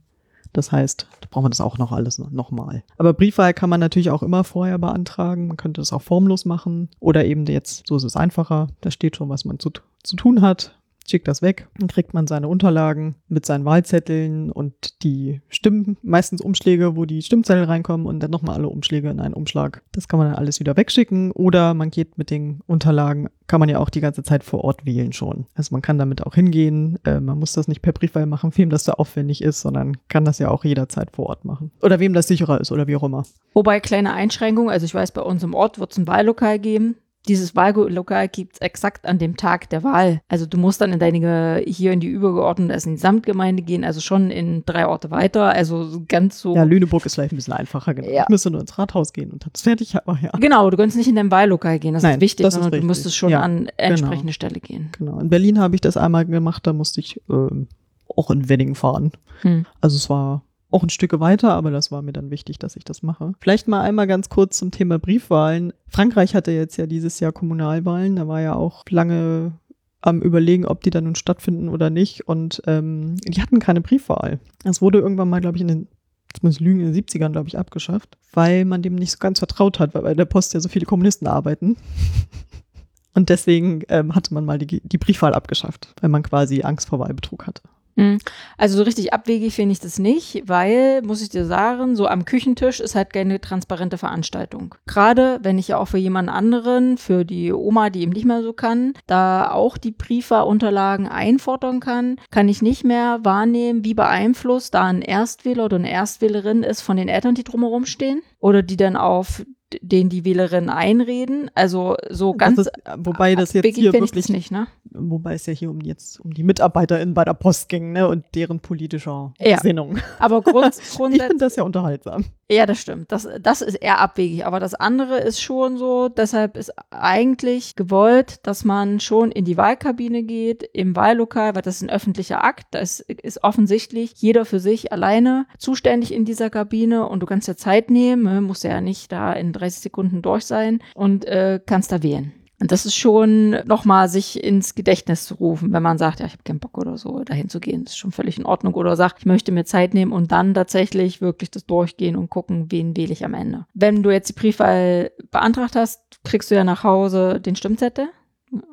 Das 0.56 0.72
heißt, 0.72 1.06
da 1.22 1.28
braucht 1.30 1.44
man 1.44 1.52
das 1.52 1.60
auch 1.62 1.78
noch 1.78 1.92
alles 1.92 2.18
noch- 2.18 2.32
nochmal. 2.32 2.84
Aber 2.98 3.14
Briefwahl 3.14 3.54
kann 3.54 3.70
man 3.70 3.80
natürlich 3.82 4.10
auch 4.10 4.24
immer 4.24 4.44
vorher 4.44 4.78
beantragen. 4.78 5.48
Man 5.48 5.58
könnte 5.58 5.82
das 5.82 5.92
auch 5.92 6.02
formlos 6.02 6.46
machen. 6.46 6.90
Oder 7.00 7.26
eben 7.26 7.46
jetzt, 7.46 7.86
so 7.88 7.96
ist 7.98 8.04
es 8.06 8.16
einfacher. 8.16 8.68
Da 8.82 8.90
steht 8.90 9.18
schon, 9.18 9.28
was 9.30 9.44
man 9.46 9.60
zu, 9.60 9.70
zu 10.04 10.16
tun 10.16 10.42
hat. 10.42 10.78
Schickt 11.08 11.28
das 11.28 11.42
weg. 11.42 11.68
Dann 11.78 11.88
kriegt 11.88 12.14
man 12.14 12.28
seine 12.28 12.48
Unterlagen 12.48 13.16
mit 13.28 13.46
seinen 13.46 13.66
Wahlzetteln 13.66 14.52
und 14.52 15.04
die 15.04 15.42
Stimmen, 15.50 15.98
meistens 16.02 16.42
Umschläge, 16.42 16.96
wo 16.96 17.06
die 17.06 17.22
Stimmzettel 17.22 17.66
reinkommen 17.66 18.08
und 18.08 18.20
dann 18.22 18.32
nochmal 18.32 18.56
alle 18.56 18.70
Umschläge 18.70 19.10
in 19.10 19.20
einen 19.20 19.36
Umschlag. 19.36 19.84
Das 19.92 20.08
kann 20.08 20.18
man 20.18 20.30
dann 20.30 20.38
alles 20.38 20.60
wieder 20.60 20.76
wegschicken. 20.76 21.32
Oder 21.32 21.74
man 21.74 21.92
geht 21.92 22.18
mit 22.18 22.32
den 22.32 22.62
Unterlagen, 22.66 23.30
kann 23.48 23.60
man 23.60 23.70
ja 23.70 23.80
auch 23.80 23.90
die 23.90 24.02
ganze 24.02 24.24
Zeit 24.24 24.44
vor 24.44 24.64
Ort 24.64 24.86
wählen 24.86 25.14
schon. 25.14 25.46
Also 25.54 25.74
man 25.76 25.82
kann 25.82 26.00
damit 26.00 26.26
auch 26.26 26.34
hingehen. 26.34 26.98
Äh, 27.06 27.20
man 27.20 27.38
muss 27.38 27.54
das 27.54 27.68
nicht 27.68 27.82
per 27.82 27.94
Briefwahl 27.94 28.26
machen, 28.26 28.52
wem 28.56 28.70
das 28.70 28.86
so 28.86 28.94
aufwendig 28.94 29.44
ist, 29.44 29.62
sondern 29.62 29.98
kann 30.10 30.26
das 30.26 30.40
ja 30.40 30.50
auch 30.50 30.66
jederzeit 30.66 31.12
vor 31.12 31.28
Ort 31.28 31.46
machen. 31.46 31.72
Oder 31.82 32.00
wem 32.00 32.14
das 32.14 32.28
sicherer 32.28 32.60
ist 32.60 32.72
oder 32.72 32.88
wie 32.88 32.96
auch 32.96 33.04
immer. 33.04 33.26
Wobei 33.54 33.80
kleine 33.80 34.14
Einschränkung, 34.14 34.70
also 34.70 34.86
ich 34.86 34.94
weiß, 34.94 35.12
bei 35.12 35.22
uns 35.22 35.44
im 35.44 35.54
Ort 35.54 35.80
wird 35.80 35.92
es 35.92 35.98
ein 35.98 36.08
Wahllokal 36.08 36.60
geben. 36.60 36.96
Dieses 37.28 37.56
Wahllokal 37.56 38.28
gibt 38.28 38.54
es 38.56 38.62
exakt 38.62 39.06
an 39.06 39.18
dem 39.18 39.38
Tag 39.38 39.70
der 39.70 39.84
Wahl. 39.84 40.22
Also 40.28 40.46
du 40.46 40.58
musst 40.58 40.82
dann 40.82 40.94
in 40.94 41.00
deine, 41.00 41.64
hier 41.66 41.92
in 41.92 42.00
die 42.00 42.08
übergeordnete, 42.08 42.74
also 42.74 42.90
in 42.90 42.96
die 42.96 43.02
Samtgemeinde 43.02 43.64
gehen, 43.64 43.84
also 43.84 44.00
schon 44.02 44.32
in 44.32 44.64
drei 44.66 44.88
Orte 44.88 45.12
weiter. 45.12 45.46
Also 45.50 46.04
ganz 46.08 46.40
so. 46.40 46.56
Ja, 46.56 46.64
Lüneburg 46.64 47.06
ist 47.06 47.16
vielleicht 47.16 47.34
ein 47.34 47.38
bisschen 47.38 47.54
einfacher. 47.54 47.94
Genau. 47.94 48.10
Ja. 48.10 48.24
Ich 48.24 48.30
müsste 48.30 48.52
nur 48.52 48.62
ins 48.62 48.78
Rathaus 48.78 49.14
gehen 49.14 49.32
und 49.32 49.46
hab's 49.46 49.62
fertig, 49.62 49.96
aber 49.96 50.18
ja. 50.22 50.32
Genau, 50.40 50.70
du 50.70 50.78
kannst 50.78 50.98
nicht 50.98 51.08
in 51.08 51.16
dein 51.16 51.32
Wahllokal 51.32 51.80
gehen, 51.80 51.94
das 51.94 52.04
Nein, 52.04 52.16
ist 52.16 52.22
wichtig, 52.22 52.44
das 52.44 52.54
ist 52.54 52.56
sondern 52.56 52.72
du 52.72 52.76
richtig. 52.78 52.88
müsstest 52.88 53.16
schon 53.16 53.30
Ja, 53.30 53.42
an 53.42 53.70
entsprechende 53.78 54.34
Stelle 54.34 54.60
gehen. 54.60 54.90
Genau. 54.98 55.20
In 55.20 55.30
Berlin 55.30 55.60
habe 55.60 55.76
ich 55.76 55.82
das 55.82 55.98
einmal 55.98 56.26
gemacht, 56.26 56.66
da 56.68 56.74
musste 56.74 57.00
ich 57.00 57.22
ähm, 57.30 57.68
auch 58.16 58.30
in 58.32 58.50
Wedding 58.50 58.76
fahren. 58.76 59.12
Hm. 59.42 59.66
Also 59.82 59.98
es 59.98 60.10
war 60.10 60.44
auch 60.76 60.84
ein 60.84 60.90
Stück 60.90 61.18
weiter, 61.22 61.54
aber 61.54 61.72
das 61.72 61.90
war 61.90 62.02
mir 62.02 62.12
dann 62.12 62.32
wichtig, 62.32 62.60
dass 62.60 62.76
ich 62.76 62.84
das 62.84 63.02
mache. 63.02 63.32
Vielleicht 63.40 63.70
mal 63.70 63.82
einmal 63.82 64.08
ganz 64.08 64.28
kurz 64.28 64.58
zum 64.58 64.72
Thema 64.72 65.00
Briefwahlen. 65.00 65.72
Frankreich 65.88 66.36
hatte 66.36 66.52
jetzt 66.52 66.76
ja 66.76 66.86
dieses 66.86 67.22
Jahr 67.22 67.32
Kommunalwahlen, 67.32 68.18
da 68.18 68.28
war 68.28 68.42
ja 68.42 68.56
auch 68.56 68.84
lange 68.90 69.54
am 70.02 70.22
überlegen, 70.22 70.66
ob 70.66 70.84
die 70.84 70.90
dann 70.90 71.06
nun 71.06 71.16
stattfinden 71.16 71.70
oder 71.70 71.90
nicht. 71.90 72.28
Und 72.28 72.62
ähm, 72.68 73.16
die 73.26 73.42
hatten 73.42 73.60
keine 73.60 73.80
Briefwahl. 73.80 74.40
Es 74.66 74.82
wurde 74.82 75.00
irgendwann 75.00 75.30
mal, 75.30 75.40
glaube 75.40 75.58
ich, 75.58 75.62
in 75.62 75.68
den 75.70 75.88
jetzt 76.28 76.44
muss 76.44 76.56
ich 76.56 76.60
lügen, 76.60 76.82
in 76.82 76.92
den 76.92 77.04
70ern, 77.04 77.32
glaube 77.32 77.48
ich, 77.48 77.58
abgeschafft, 77.58 78.18
weil 78.34 78.66
man 78.66 78.82
dem 78.82 78.96
nicht 78.96 79.12
so 79.12 79.18
ganz 79.20 79.40
vertraut 79.40 79.80
hat, 79.80 79.94
weil 79.94 80.02
bei 80.02 80.14
der 80.14 80.26
Post 80.26 80.54
ja 80.54 80.60
so 80.60 80.68
viele 80.68 80.86
Kommunisten 80.86 81.28
arbeiten. 81.28 81.78
Und 83.14 83.30
deswegen 83.30 83.84
ähm, 83.88 84.14
hatte 84.14 84.34
man 84.34 84.44
mal 84.44 84.58
die, 84.58 84.82
die 84.82 84.98
Briefwahl 84.98 85.34
abgeschafft, 85.34 85.94
weil 86.02 86.10
man 86.10 86.24
quasi 86.24 86.64
Angst 86.64 86.90
vor 86.90 87.00
Wahlbetrug 87.00 87.48
hatte. 87.48 87.62
Hm. 87.98 88.18
Also 88.58 88.78
so 88.78 88.84
richtig 88.84 89.14
abwegig 89.14 89.54
finde 89.54 89.72
ich 89.72 89.80
das 89.80 90.00
nicht, 90.00 90.44
weil, 90.46 91.02
muss 91.02 91.22
ich 91.22 91.30
dir 91.30 91.46
sagen, 91.46 91.96
so 91.96 92.08
am 92.08 92.26
Küchentisch 92.26 92.82
ist 92.82 92.94
halt 92.94 93.14
keine 93.14 93.40
transparente 93.40 93.98
Veranstaltung. 93.98 94.76
Gerade 94.86 95.40
wenn 95.44 95.58
ich 95.58 95.70
ja 95.70 95.78
auch 95.78 95.88
für 95.88 95.98
jemand 95.98 96.30
anderen, 96.30 96.98
für 96.98 97.24
die 97.24 97.54
Oma, 97.54 97.90
die 97.90 98.02
eben 98.02 98.12
nicht 98.12 98.26
mehr 98.26 98.44
so 98.44 98.52
kann, 98.52 98.94
da 99.08 99.50
auch 99.52 99.78
die 99.78 99.92
Briefwahlunterlagen 99.92 101.08
einfordern 101.08 101.80
kann, 101.80 102.18
kann 102.32 102.50
ich 102.50 102.62
nicht 102.62 102.84
mehr 102.84 103.20
wahrnehmen, 103.24 103.86
wie 103.86 103.94
beeinflusst 103.94 104.74
da 104.74 104.84
ein 104.84 105.02
Erstwähler 105.02 105.66
oder 105.66 105.78
eine 105.78 105.92
Erstwählerin 105.92 106.64
ist 106.64 106.82
von 106.82 106.98
den 106.98 107.08
Eltern, 107.08 107.36
die 107.36 107.44
drumherum 107.46 107.86
stehen 107.86 108.22
oder 108.40 108.62
die 108.62 108.78
dann 108.78 108.98
auf 108.98 109.46
den 109.82 110.10
die 110.10 110.26
Wählerinnen 110.26 110.70
einreden. 110.70 111.52
Also 111.56 111.96
so 112.10 112.34
ganz 112.34 112.58
das 112.58 112.68
ist, 112.68 112.74
wobei 112.98 113.36
das 113.36 113.54
jetzt 113.54 113.76
hier 113.76 113.94
ich 113.94 114.00
wirklich 114.00 114.30
nicht, 114.30 114.52
ne? 114.52 114.68
Wobei 114.92 115.34
es 115.34 115.46
ja 115.46 115.54
hier 115.54 115.70
um 115.70 115.82
jetzt 115.82 116.20
um 116.20 116.34
die 116.34 116.44
MitarbeiterInnen 116.44 117.14
bei 117.14 117.26
der 117.26 117.34
Post 117.34 117.70
ging, 117.70 117.92
ne? 117.92 118.08
Und 118.08 118.26
deren 118.36 118.60
politischer 118.60 119.34
Ja. 119.40 119.58
Gesinnung. 119.58 119.98
Aber 120.20 120.42
grund, 120.44 120.76
Ich 120.78 120.96
grundsätzlich 120.96 121.28
finde 121.28 121.46
das 121.46 121.56
ja 121.56 121.64
unterhaltsam. 121.64 122.26
Ja, 122.50 122.66
das 122.68 122.80
stimmt. 122.80 123.12
Das, 123.12 123.28
das 123.42 123.62
ist 123.62 123.76
eher 123.76 124.00
abwegig. 124.00 124.46
Aber 124.46 124.60
das 124.60 124.76
andere 124.76 125.18
ist 125.18 125.42
schon 125.42 125.78
so. 125.78 126.10
Deshalb 126.10 126.58
ist 126.58 126.72
eigentlich 126.92 127.76
gewollt, 127.76 128.46
dass 128.46 128.64
man 128.64 129.00
schon 129.00 129.32
in 129.32 129.46
die 129.46 129.58
Wahlkabine 129.58 130.24
geht, 130.24 130.64
im 130.74 130.96
Wahllokal, 130.96 131.56
weil 131.56 131.64
das 131.64 131.78
ist 131.78 131.82
ein 131.82 131.90
öffentlicher 131.90 132.44
Akt. 132.44 132.68
Da 132.72 132.80
ist, 132.80 133.00
ist 133.00 133.44
offensichtlich 133.44 134.14
jeder 134.18 134.46
für 134.46 134.60
sich 134.60 134.92
alleine 134.92 135.48
zuständig 135.58 136.14
in 136.14 136.26
dieser 136.26 136.50
Kabine 136.50 137.08
und 137.08 137.22
du 137.22 137.26
kannst 137.26 137.48
ja 137.48 137.56
Zeit 137.56 137.90
nehmen, 137.90 138.24
ne? 138.24 138.42
musst 138.42 138.64
ja 138.64 138.80
nicht 138.80 139.12
da 139.12 139.34
in 139.34 139.52
30 139.66 139.82
Sekunden 139.82 140.22
durch 140.22 140.46
sein 140.46 140.80
und 140.94 141.26
äh, 141.26 141.60
kannst 141.66 141.92
da 141.92 142.04
wählen. 142.04 142.34
Und 142.62 142.72
das 142.72 142.86
ist 142.86 142.96
schon 142.96 143.50
nochmal 143.66 144.08
sich 144.08 144.42
ins 144.42 144.76
Gedächtnis 144.76 145.26
zu 145.26 145.36
rufen, 145.36 145.74
wenn 145.74 145.84
man 145.84 145.98
sagt, 145.98 146.22
ja, 146.22 146.26
ich 146.26 146.32
habe 146.32 146.44
keinen 146.44 146.60
Bock 146.60 146.78
oder 146.78 146.98
so, 146.98 147.24
dahin 147.24 147.50
zu 147.50 147.60
gehen. 147.60 147.84
Das 147.84 147.94
ist 147.94 147.98
schon 147.98 148.14
völlig 148.14 148.38
in 148.38 148.46
Ordnung. 148.46 148.76
Oder 148.76 148.96
sagt, 148.96 149.20
ich 149.20 149.26
möchte 149.26 149.52
mir 149.52 149.66
Zeit 149.66 149.94
nehmen 149.94 150.14
und 150.14 150.32
dann 150.32 150.54
tatsächlich 150.54 151.20
wirklich 151.20 151.52
das 151.52 151.66
durchgehen 151.66 152.16
und 152.16 152.30
gucken, 152.30 152.72
wen 152.72 152.96
wähle 152.96 153.12
ich 153.12 153.26
am 153.26 153.34
Ende. 153.34 153.66
Wenn 153.74 154.04
du 154.04 154.10
jetzt 154.10 154.30
die 154.30 154.40
Briefwahl 154.40 155.12
beantragt 155.32 155.76
hast, 155.76 156.02
kriegst 156.24 156.50
du 156.50 156.56
ja 156.56 156.64
nach 156.64 156.84
Hause 156.84 157.42
den 157.42 157.58
Stimmzettel. 157.58 158.08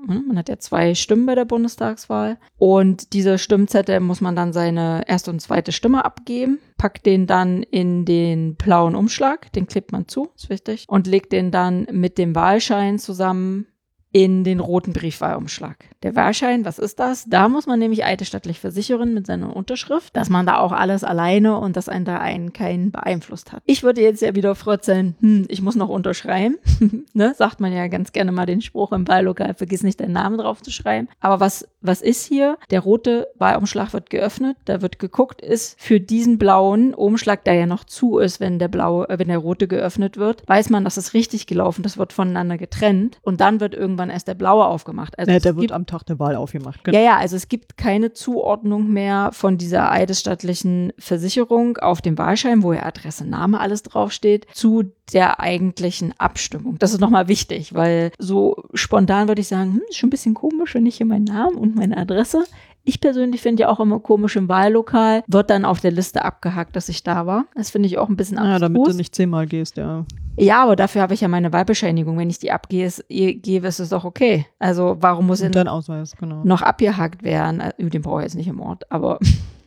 Man 0.06 0.36
hat 0.36 0.48
ja 0.48 0.58
zwei 0.58 0.94
Stimmen 0.94 1.26
bei 1.26 1.34
der 1.34 1.44
Bundestagswahl. 1.44 2.38
Und 2.58 3.12
diese 3.12 3.38
Stimmzettel 3.38 4.00
muss 4.00 4.20
man 4.20 4.36
dann 4.36 4.52
seine 4.52 5.02
erste 5.06 5.30
und 5.30 5.40
zweite 5.40 5.72
Stimme 5.72 6.04
abgeben, 6.04 6.58
packt 6.76 7.06
den 7.06 7.26
dann 7.26 7.62
in 7.62 8.04
den 8.04 8.56
blauen 8.56 8.94
Umschlag, 8.94 9.52
den 9.52 9.66
klebt 9.66 9.92
man 9.92 10.08
zu, 10.08 10.30
ist 10.36 10.50
wichtig, 10.50 10.84
und 10.88 11.06
legt 11.06 11.32
den 11.32 11.50
dann 11.50 11.86
mit 11.90 12.18
dem 12.18 12.34
Wahlschein 12.34 12.98
zusammen 12.98 13.66
in 14.12 14.44
den 14.44 14.60
roten 14.60 14.92
Briefwahlumschlag. 14.92 15.76
Der 16.02 16.14
Wahlschein, 16.14 16.64
was 16.64 16.78
ist 16.78 16.98
das? 16.98 17.24
Da 17.26 17.48
muss 17.48 17.66
man 17.66 17.78
nämlich 17.78 18.04
eidesstattlich 18.04 18.60
versichern 18.60 19.14
mit 19.14 19.26
seiner 19.26 19.54
Unterschrift, 19.54 20.14
dass 20.16 20.28
man 20.28 20.46
da 20.46 20.58
auch 20.58 20.72
alles 20.72 21.04
alleine 21.04 21.58
und 21.58 21.76
dass 21.76 21.88
einen 21.88 22.04
da 22.04 22.18
einen 22.18 22.52
keinen 22.52 22.90
beeinflusst 22.90 23.52
hat. 23.52 23.62
Ich 23.66 23.82
würde 23.82 24.02
jetzt 24.02 24.20
ja 24.20 24.34
wieder 24.34 24.54
frotzeln, 24.54 25.16
hm, 25.20 25.46
ich 25.48 25.62
muss 25.62 25.76
noch 25.76 25.88
unterschreiben. 25.88 26.58
ne? 27.14 27.34
Sagt 27.36 27.60
man 27.60 27.72
ja 27.72 27.86
ganz 27.86 28.12
gerne 28.12 28.32
mal 28.32 28.46
den 28.46 28.60
Spruch 28.60 28.92
im 28.92 29.08
Wahllokal, 29.08 29.54
vergiss 29.54 29.82
nicht 29.82 30.00
deinen 30.00 30.12
Namen 30.12 30.38
drauf 30.38 30.60
zu 30.62 30.70
schreiben. 30.70 31.08
Aber 31.20 31.40
was, 31.40 31.68
was 31.80 32.02
ist 32.02 32.26
hier? 32.26 32.58
Der 32.70 32.80
rote 32.80 33.28
Wahlumschlag 33.38 33.92
wird 33.92 34.10
geöffnet, 34.10 34.56
da 34.66 34.82
wird 34.82 34.98
geguckt, 34.98 35.40
ist 35.40 35.80
für 35.80 36.00
diesen 36.00 36.38
blauen 36.38 36.94
Umschlag, 36.94 37.44
der 37.44 37.54
ja 37.54 37.66
noch 37.66 37.84
zu 37.84 38.18
ist, 38.18 38.40
wenn 38.40 38.58
der 38.58 38.68
blaue, 38.68 39.08
äh, 39.08 39.18
wenn 39.18 39.28
der 39.28 39.38
rote 39.38 39.68
geöffnet 39.68 40.16
wird, 40.16 40.42
weiß 40.46 40.70
man, 40.70 40.84
dass 40.84 40.96
es 40.96 41.14
richtig 41.14 41.46
gelaufen, 41.46 41.82
das 41.82 41.96
wird 41.96 42.12
voneinander 42.12 42.58
getrennt 42.58 43.18
und 43.22 43.40
dann 43.40 43.60
wird 43.60 43.74
irgendwann 43.74 44.01
erst 44.10 44.28
der 44.28 44.34
blaue 44.34 44.64
aufgemacht. 44.64 45.18
Also 45.18 45.32
ja, 45.32 45.38
der 45.38 45.56
wird 45.56 45.72
am 45.72 45.86
Tag 45.86 46.04
der 46.04 46.18
Wahl 46.18 46.36
aufgemacht. 46.36 46.84
Genau. 46.84 46.96
Ja, 46.96 47.04
ja, 47.04 47.16
also 47.16 47.36
es 47.36 47.48
gibt 47.48 47.76
keine 47.76 48.12
Zuordnung 48.12 48.90
mehr 48.92 49.30
von 49.32 49.58
dieser 49.58 49.90
eidesstattlichen 49.90 50.92
Versicherung 50.98 51.78
auf 51.78 52.00
dem 52.00 52.18
Wahlschein, 52.18 52.62
wo 52.62 52.72
ja 52.72 52.84
Adresse, 52.84 53.26
Name, 53.26 53.60
alles 53.60 53.82
draufsteht, 53.82 54.46
zu 54.52 54.92
der 55.12 55.40
eigentlichen 55.40 56.14
Abstimmung. 56.18 56.78
Das 56.78 56.92
ist 56.92 57.00
nochmal 57.00 57.28
wichtig, 57.28 57.74
weil 57.74 58.12
so 58.18 58.64
spontan 58.74 59.28
würde 59.28 59.40
ich 59.40 59.48
sagen, 59.48 59.74
hm, 59.74 59.82
ist 59.88 59.96
schon 59.96 60.08
ein 60.08 60.10
bisschen 60.10 60.34
komisch, 60.34 60.74
wenn 60.74 60.86
ich 60.86 60.96
hier 60.96 61.06
meinen 61.06 61.24
Namen 61.24 61.56
und 61.56 61.76
meine 61.76 61.96
Adresse 61.96 62.44
ich 62.84 63.00
persönlich 63.00 63.40
finde 63.40 63.62
ja 63.62 63.68
auch 63.68 63.80
immer 63.80 64.00
komisch 64.00 64.36
im 64.36 64.48
Wahllokal, 64.48 65.22
wird 65.26 65.50
dann 65.50 65.64
auf 65.64 65.80
der 65.80 65.90
Liste 65.90 66.24
abgehakt, 66.24 66.74
dass 66.76 66.88
ich 66.88 67.02
da 67.02 67.26
war. 67.26 67.46
Das 67.54 67.70
finde 67.70 67.86
ich 67.86 67.98
auch 67.98 68.08
ein 68.08 68.16
bisschen 68.16 68.38
abstrus. 68.38 68.52
Ja, 68.52 68.58
damit 68.58 68.86
du 68.86 68.96
nicht 68.96 69.14
zehnmal 69.14 69.46
gehst, 69.46 69.76
ja. 69.76 70.04
Ja, 70.36 70.62
aber 70.62 70.76
dafür 70.76 71.02
habe 71.02 71.14
ich 71.14 71.20
ja 71.20 71.28
meine 71.28 71.52
Wahlbescheinigung. 71.52 72.16
Wenn 72.18 72.30
ich 72.30 72.38
die 72.38 72.52
abgehe, 72.52 72.86
ist, 72.86 73.04
gebe, 73.08 73.66
ist 73.66 73.80
es 73.80 73.90
doch 73.90 74.04
okay. 74.04 74.46
Also 74.58 74.96
warum 75.00 75.26
muss 75.26 75.42
Ausweis, 75.68 76.16
genau. 76.18 76.42
noch 76.44 76.62
abgehakt 76.62 77.22
werden? 77.22 77.60
Äh, 77.60 77.72
den 77.78 78.02
brauche 78.02 78.20
ich 78.20 78.24
jetzt 78.24 78.36
nicht 78.36 78.48
im 78.48 78.60
Ort, 78.60 78.90
aber 78.90 79.18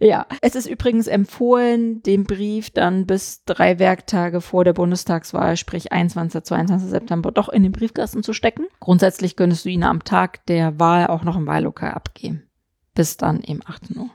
ja, 0.00 0.26
es 0.40 0.54
ist 0.54 0.66
übrigens 0.66 1.06
empfohlen, 1.06 2.02
den 2.02 2.24
Brief 2.24 2.70
dann 2.70 3.06
bis 3.06 3.44
drei 3.44 3.78
Werktage 3.78 4.40
vor 4.40 4.64
der 4.64 4.72
Bundestagswahl, 4.72 5.58
sprich 5.58 5.92
21. 5.92 6.42
22. 6.42 6.88
September, 6.88 7.30
doch 7.30 7.50
in 7.50 7.62
den 7.62 7.72
Briefkasten 7.72 8.22
zu 8.22 8.32
stecken. 8.32 8.66
Grundsätzlich 8.80 9.36
könntest 9.36 9.66
du 9.66 9.68
ihn 9.68 9.84
am 9.84 10.02
Tag 10.02 10.46
der 10.46 10.80
Wahl 10.80 11.08
auch 11.08 11.22
noch 11.22 11.36
im 11.36 11.46
Wahllokal 11.46 11.92
abgeben. 11.92 12.44
Bis 12.94 13.18
dann 13.18 13.42
eben 13.42 13.60
18 13.66 13.98
Uhr. 13.98 14.10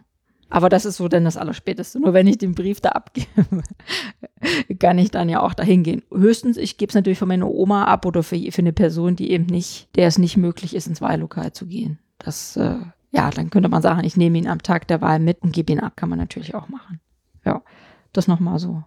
Aber 0.50 0.70
das 0.70 0.86
ist 0.86 0.98
so 0.98 1.08
denn 1.08 1.26
das 1.26 1.38
Allerspäteste. 1.38 2.00
Nur 2.00 2.14
wenn 2.14 2.28
ich 2.28 2.38
den 2.38 2.56
Brief 2.56 2.80
da 2.82 2.90
abgebe, 2.90 3.28
kann 4.80 4.98
ich 4.98 5.12
dann 5.12 5.30
ja 5.30 5.42
auch 5.42 5.54
dahin 5.54 5.84
gehen. 5.84 6.04
Höchstens, 6.12 6.58
ich 6.58 6.78
gebe 6.78 6.90
es 6.90 6.96
natürlich 6.96 7.20
für 7.20 7.26
meine 7.26 7.48
Oma 7.48 7.86
ab 7.86 8.06
oder 8.06 8.24
für, 8.24 8.40
für 8.52 8.62
eine 8.62 8.74
Person, 8.74 9.16
die 9.16 9.32
eben 9.32 9.46
nicht, 9.46 9.90
der 9.96 10.08
es 10.08 10.18
nicht 10.18 10.38
möglich 10.38 10.76
ist, 10.76 10.88
ins 10.88 11.02
Wahllokal 11.02 11.54
zu 11.54 11.68
gehen. 11.68 12.00
Das 12.18 12.58
äh, 12.58 12.78
ja, 13.12 13.30
dann 13.30 13.50
könnte 13.50 13.70
man 13.70 13.82
sagen, 13.82 14.04
ich 14.04 14.18
nehme 14.18 14.38
ihn 14.38 14.48
am 14.48 14.62
Tag 14.62 14.88
der 14.88 15.02
Wahl 15.02 15.20
mit 15.20 15.42
und 15.42 15.54
gebe 15.54 15.72
ihn 15.72 15.80
ab, 15.80 15.94
kann 15.96 16.10
man 16.10 16.20
natürlich 16.20 16.56
auch 16.56 16.68
machen. 16.68 17.00
Ja, 17.46 17.62
das 18.14 18.28
nochmal 18.28 18.60
so 18.60 18.84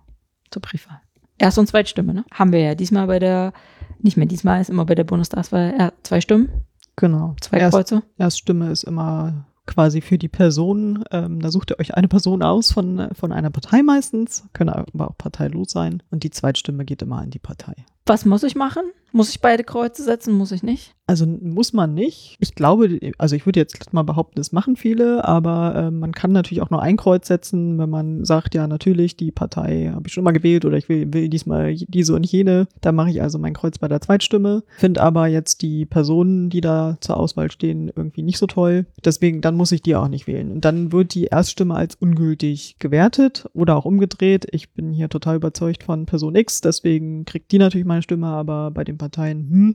zur 0.50 0.62
Briefwahl. 0.62 1.00
Erst- 1.38 1.58
und 1.58 1.68
Zweitstimme, 1.68 2.14
ne? 2.14 2.24
Haben 2.32 2.52
wir 2.52 2.60
ja 2.60 2.74
diesmal 2.74 3.06
bei 3.06 3.18
der, 3.18 3.52
nicht 4.00 4.16
mehr 4.16 4.26
diesmal, 4.26 4.60
ist 4.60 4.70
immer 4.70 4.84
bei 4.84 4.94
der 4.94 5.04
Bundestagswahl 5.04 5.74
ja, 5.78 5.92
zwei 6.02 6.20
Stimmen. 6.20 6.64
Genau. 6.96 7.36
Zwei 7.40 7.58
Erst, 7.58 7.74
Kreuze. 7.74 8.02
Erststimme 8.16 8.70
ist 8.70 8.82
immer 8.82 9.46
quasi 9.66 10.00
für 10.00 10.18
die 10.18 10.28
Person. 10.28 11.04
Ähm, 11.12 11.40
da 11.40 11.50
sucht 11.50 11.70
ihr 11.70 11.78
euch 11.78 11.94
eine 11.94 12.08
Person 12.08 12.42
aus 12.42 12.72
von, 12.72 13.08
von 13.12 13.32
einer 13.32 13.50
Partei 13.50 13.82
meistens, 13.82 14.48
können 14.52 14.70
aber 14.70 15.10
auch 15.10 15.16
parteilos 15.16 15.70
sein. 15.70 16.02
Und 16.10 16.24
die 16.24 16.30
Zweitstimme 16.30 16.84
geht 16.84 17.02
immer 17.02 17.18
an 17.18 17.30
die 17.30 17.38
Partei. 17.38 17.74
Was 18.08 18.24
muss 18.24 18.42
ich 18.42 18.54
machen? 18.54 18.84
Muss 19.12 19.30
ich 19.30 19.40
beide 19.40 19.64
Kreuze 19.64 20.02
setzen? 20.02 20.32
Muss 20.32 20.52
ich 20.52 20.62
nicht? 20.62 20.94
Also 21.06 21.24
muss 21.24 21.72
man 21.72 21.94
nicht. 21.94 22.36
Ich 22.38 22.54
glaube, 22.54 23.00
also 23.16 23.34
ich 23.34 23.46
würde 23.46 23.60
jetzt 23.60 23.94
mal 23.94 24.02
behaupten, 24.02 24.34
das 24.36 24.52
machen 24.52 24.76
viele, 24.76 25.24
aber 25.24 25.74
äh, 25.74 25.90
man 25.90 26.12
kann 26.12 26.32
natürlich 26.32 26.60
auch 26.60 26.68
nur 26.68 26.82
ein 26.82 26.98
Kreuz 26.98 27.26
setzen, 27.26 27.78
wenn 27.78 27.88
man 27.88 28.26
sagt, 28.26 28.54
ja, 28.54 28.66
natürlich, 28.66 29.16
die 29.16 29.30
Partei 29.30 29.90
habe 29.94 30.06
ich 30.06 30.12
schon 30.12 30.24
mal 30.24 30.32
gewählt 30.32 30.66
oder 30.66 30.76
ich 30.76 30.90
will, 30.90 31.10
will 31.14 31.30
diesmal 31.30 31.74
diese 31.74 32.14
und 32.14 32.30
jene. 32.30 32.68
Da 32.82 32.92
mache 32.92 33.08
ich 33.08 33.22
also 33.22 33.38
mein 33.38 33.54
Kreuz 33.54 33.78
bei 33.78 33.88
der 33.88 34.02
Zweitstimme. 34.02 34.64
Finde 34.76 35.00
aber 35.00 35.28
jetzt 35.28 35.62
die 35.62 35.86
Personen, 35.86 36.50
die 36.50 36.60
da 36.60 36.98
zur 37.00 37.16
Auswahl 37.16 37.50
stehen, 37.50 37.90
irgendwie 37.96 38.22
nicht 38.22 38.36
so 38.36 38.46
toll. 38.46 38.84
Deswegen, 39.02 39.40
dann 39.40 39.56
muss 39.56 39.72
ich 39.72 39.80
die 39.80 39.96
auch 39.96 40.08
nicht 40.08 40.26
wählen. 40.26 40.52
Und 40.52 40.66
dann 40.66 40.92
wird 40.92 41.14
die 41.14 41.24
Erststimme 41.24 41.74
als 41.74 41.94
ungültig 41.94 42.76
gewertet 42.80 43.48
oder 43.54 43.76
auch 43.76 43.86
umgedreht. 43.86 44.46
Ich 44.50 44.74
bin 44.74 44.92
hier 44.92 45.08
total 45.08 45.36
überzeugt 45.36 45.84
von 45.84 46.04
Person 46.04 46.34
X, 46.34 46.60
deswegen 46.60 47.24
kriegt 47.24 47.50
die 47.50 47.58
natürlich 47.58 47.86
meine 47.86 47.97
Stimme, 48.02 48.26
aber 48.28 48.70
bei 48.70 48.84
den 48.84 48.98
Parteien, 48.98 49.48
hm, 49.50 49.74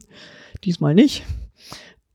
diesmal 0.64 0.94
nicht. 0.94 1.24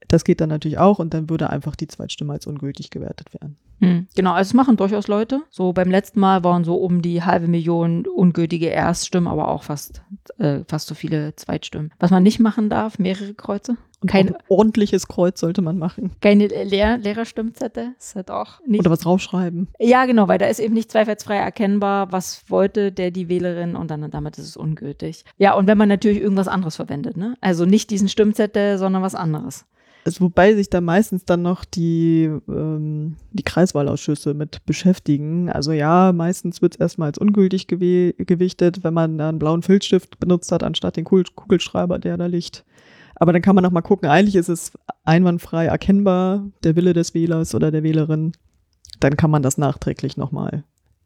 Das 0.08 0.24
geht 0.24 0.40
dann 0.40 0.48
natürlich 0.48 0.78
auch 0.78 0.98
und 0.98 1.12
dann 1.12 1.28
würde 1.28 1.50
einfach 1.50 1.76
die 1.76 1.86
Zweitstimme 1.86 2.32
als 2.32 2.46
ungültig 2.46 2.90
gewertet 2.90 3.34
werden. 3.34 3.58
Hm, 3.80 4.08
genau, 4.16 4.32
also 4.32 4.48
es 4.48 4.54
machen 4.54 4.76
durchaus 4.76 5.06
Leute. 5.06 5.42
So 5.50 5.72
beim 5.72 5.90
letzten 5.90 6.18
Mal 6.18 6.42
waren 6.42 6.64
so 6.64 6.76
um 6.76 7.02
die 7.02 7.22
halbe 7.22 7.46
Million 7.46 8.06
ungültige 8.06 8.68
Erststimmen, 8.68 9.28
aber 9.28 9.48
auch 9.48 9.62
fast, 9.62 10.02
äh, 10.38 10.60
fast 10.66 10.88
so 10.88 10.94
viele 10.94 11.36
Zweitstimmen. 11.36 11.92
Was 11.98 12.10
man 12.10 12.22
nicht 12.22 12.40
machen 12.40 12.70
darf, 12.70 12.98
mehrere 12.98 13.34
Kreuze. 13.34 13.76
Und 14.00 14.10
Kein 14.10 14.34
ordentliches 14.48 15.08
Kreuz 15.08 15.40
sollte 15.40 15.60
man 15.60 15.76
machen. 15.76 16.12
Keine 16.20 16.46
Lehr 16.46 16.98
Lehrerstimmzettel, 16.98 17.94
ist 17.98 18.14
halt 18.14 18.30
auch 18.30 18.60
nicht. 18.64 18.80
Oder 18.80 18.90
was 18.90 19.00
draufschreiben. 19.00 19.68
Ja, 19.80 20.06
genau, 20.06 20.28
weil 20.28 20.38
da 20.38 20.46
ist 20.46 20.60
eben 20.60 20.74
nicht 20.74 20.92
zweifelsfrei 20.92 21.36
erkennbar, 21.36 22.12
was 22.12 22.44
wollte 22.48 22.92
der, 22.92 23.10
die 23.10 23.28
Wählerin 23.28 23.74
und 23.74 23.90
dann 23.90 24.08
damit 24.10 24.38
ist 24.38 24.46
es 24.46 24.56
ungültig. 24.56 25.24
Ja, 25.36 25.54
und 25.54 25.66
wenn 25.66 25.78
man 25.78 25.88
natürlich 25.88 26.20
irgendwas 26.20 26.46
anderes 26.46 26.76
verwendet, 26.76 27.16
ne? 27.16 27.34
Also 27.40 27.64
nicht 27.64 27.90
diesen 27.90 28.08
Stimmzettel, 28.08 28.78
sondern 28.78 29.02
was 29.02 29.16
anderes. 29.16 29.64
Also 30.04 30.20
wobei 30.22 30.54
sich 30.54 30.70
da 30.70 30.80
meistens 30.80 31.24
dann 31.24 31.42
noch 31.42 31.64
die, 31.66 32.30
ähm, 32.48 33.16
die 33.32 33.42
Kreiswahlausschüsse 33.42 34.32
mit 34.32 34.64
beschäftigen. 34.64 35.50
Also 35.50 35.72
ja, 35.72 36.12
meistens 36.12 36.62
wird 36.62 36.74
es 36.74 36.80
erstmal 36.80 37.08
als 37.08 37.18
ungültig 37.18 37.66
gewichtet, 37.66 38.84
wenn 38.84 38.94
man 38.94 39.20
einen 39.20 39.38
blauen 39.38 39.62
Filzstift 39.62 40.18
benutzt 40.18 40.50
hat, 40.50 40.62
anstatt 40.62 40.96
den 40.96 41.04
Kugelschreiber, 41.04 41.98
der 41.98 42.16
da 42.16 42.26
liegt. 42.26 42.64
Aber 43.18 43.32
dann 43.32 43.42
kann 43.42 43.54
man 43.54 43.64
noch 43.64 43.70
mal 43.70 43.82
gucken, 43.82 44.08
eigentlich 44.08 44.36
ist 44.36 44.48
es 44.48 44.72
einwandfrei 45.04 45.66
erkennbar, 45.66 46.46
der 46.62 46.76
Wille 46.76 46.92
des 46.92 47.14
Wählers 47.14 47.54
oder 47.54 47.70
der 47.70 47.82
Wählerin. 47.82 48.32
Dann 49.00 49.16
kann 49.16 49.30
man 49.30 49.42
das 49.42 49.58
nachträglich 49.58 50.16
noch 50.16 50.32
mal 50.32 50.64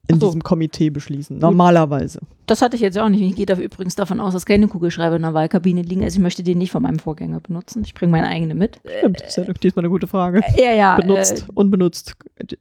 in 0.08 0.18
so. 0.18 0.26
diesem 0.26 0.42
Komitee 0.42 0.90
beschließen, 0.90 1.38
normalerweise. 1.38 2.20
Das 2.46 2.60
hatte 2.60 2.76
ich 2.76 2.82
jetzt 2.82 2.98
auch 2.98 3.08
nicht. 3.08 3.22
Ich 3.22 3.36
gehe 3.36 3.56
übrigens 3.56 3.94
davon 3.94 4.20
aus, 4.20 4.32
dass 4.32 4.46
keine 4.46 4.66
Kugelschreiber 4.66 5.16
in 5.16 5.22
der 5.22 5.34
Wahlkabine 5.34 5.82
liegen. 5.82 6.02
Also 6.02 6.16
ich 6.16 6.22
möchte 6.22 6.42
den 6.42 6.58
nicht 6.58 6.72
von 6.72 6.82
meinem 6.82 6.98
Vorgänger 6.98 7.40
benutzen. 7.40 7.82
Ich 7.84 7.94
bringe 7.94 8.10
meine 8.10 8.26
eigene 8.26 8.54
mit. 8.54 8.80
Stimmt, 8.98 9.20
das 9.20 9.36
ist 9.38 9.46
ja 9.46 9.52
diesmal 9.52 9.84
eine 9.84 9.90
gute 9.90 10.06
Frage. 10.06 10.42
Ja, 10.56 10.72
ja. 10.72 10.96
Benutzt, 10.96 11.46
äh, 11.48 11.52
unbenutzt, 11.54 12.14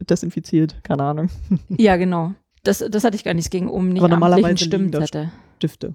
desinfiziert, 0.07 0.75
keine 0.83 1.03
Ahnung. 1.03 1.29
Ja, 1.69 1.97
genau. 1.97 2.33
Das, 2.63 2.83
das 2.89 3.03
hatte 3.03 3.15
ich 3.15 3.23
gar 3.23 3.33
nicht. 3.33 3.45
Es 3.45 3.49
ging 3.49 3.67
um 3.67 3.89
nicht 3.89 4.03
Aber 4.03 4.13
amtlichen 4.13 4.57
Stimmzettel. 4.57 5.31
Stifte. 5.57 5.93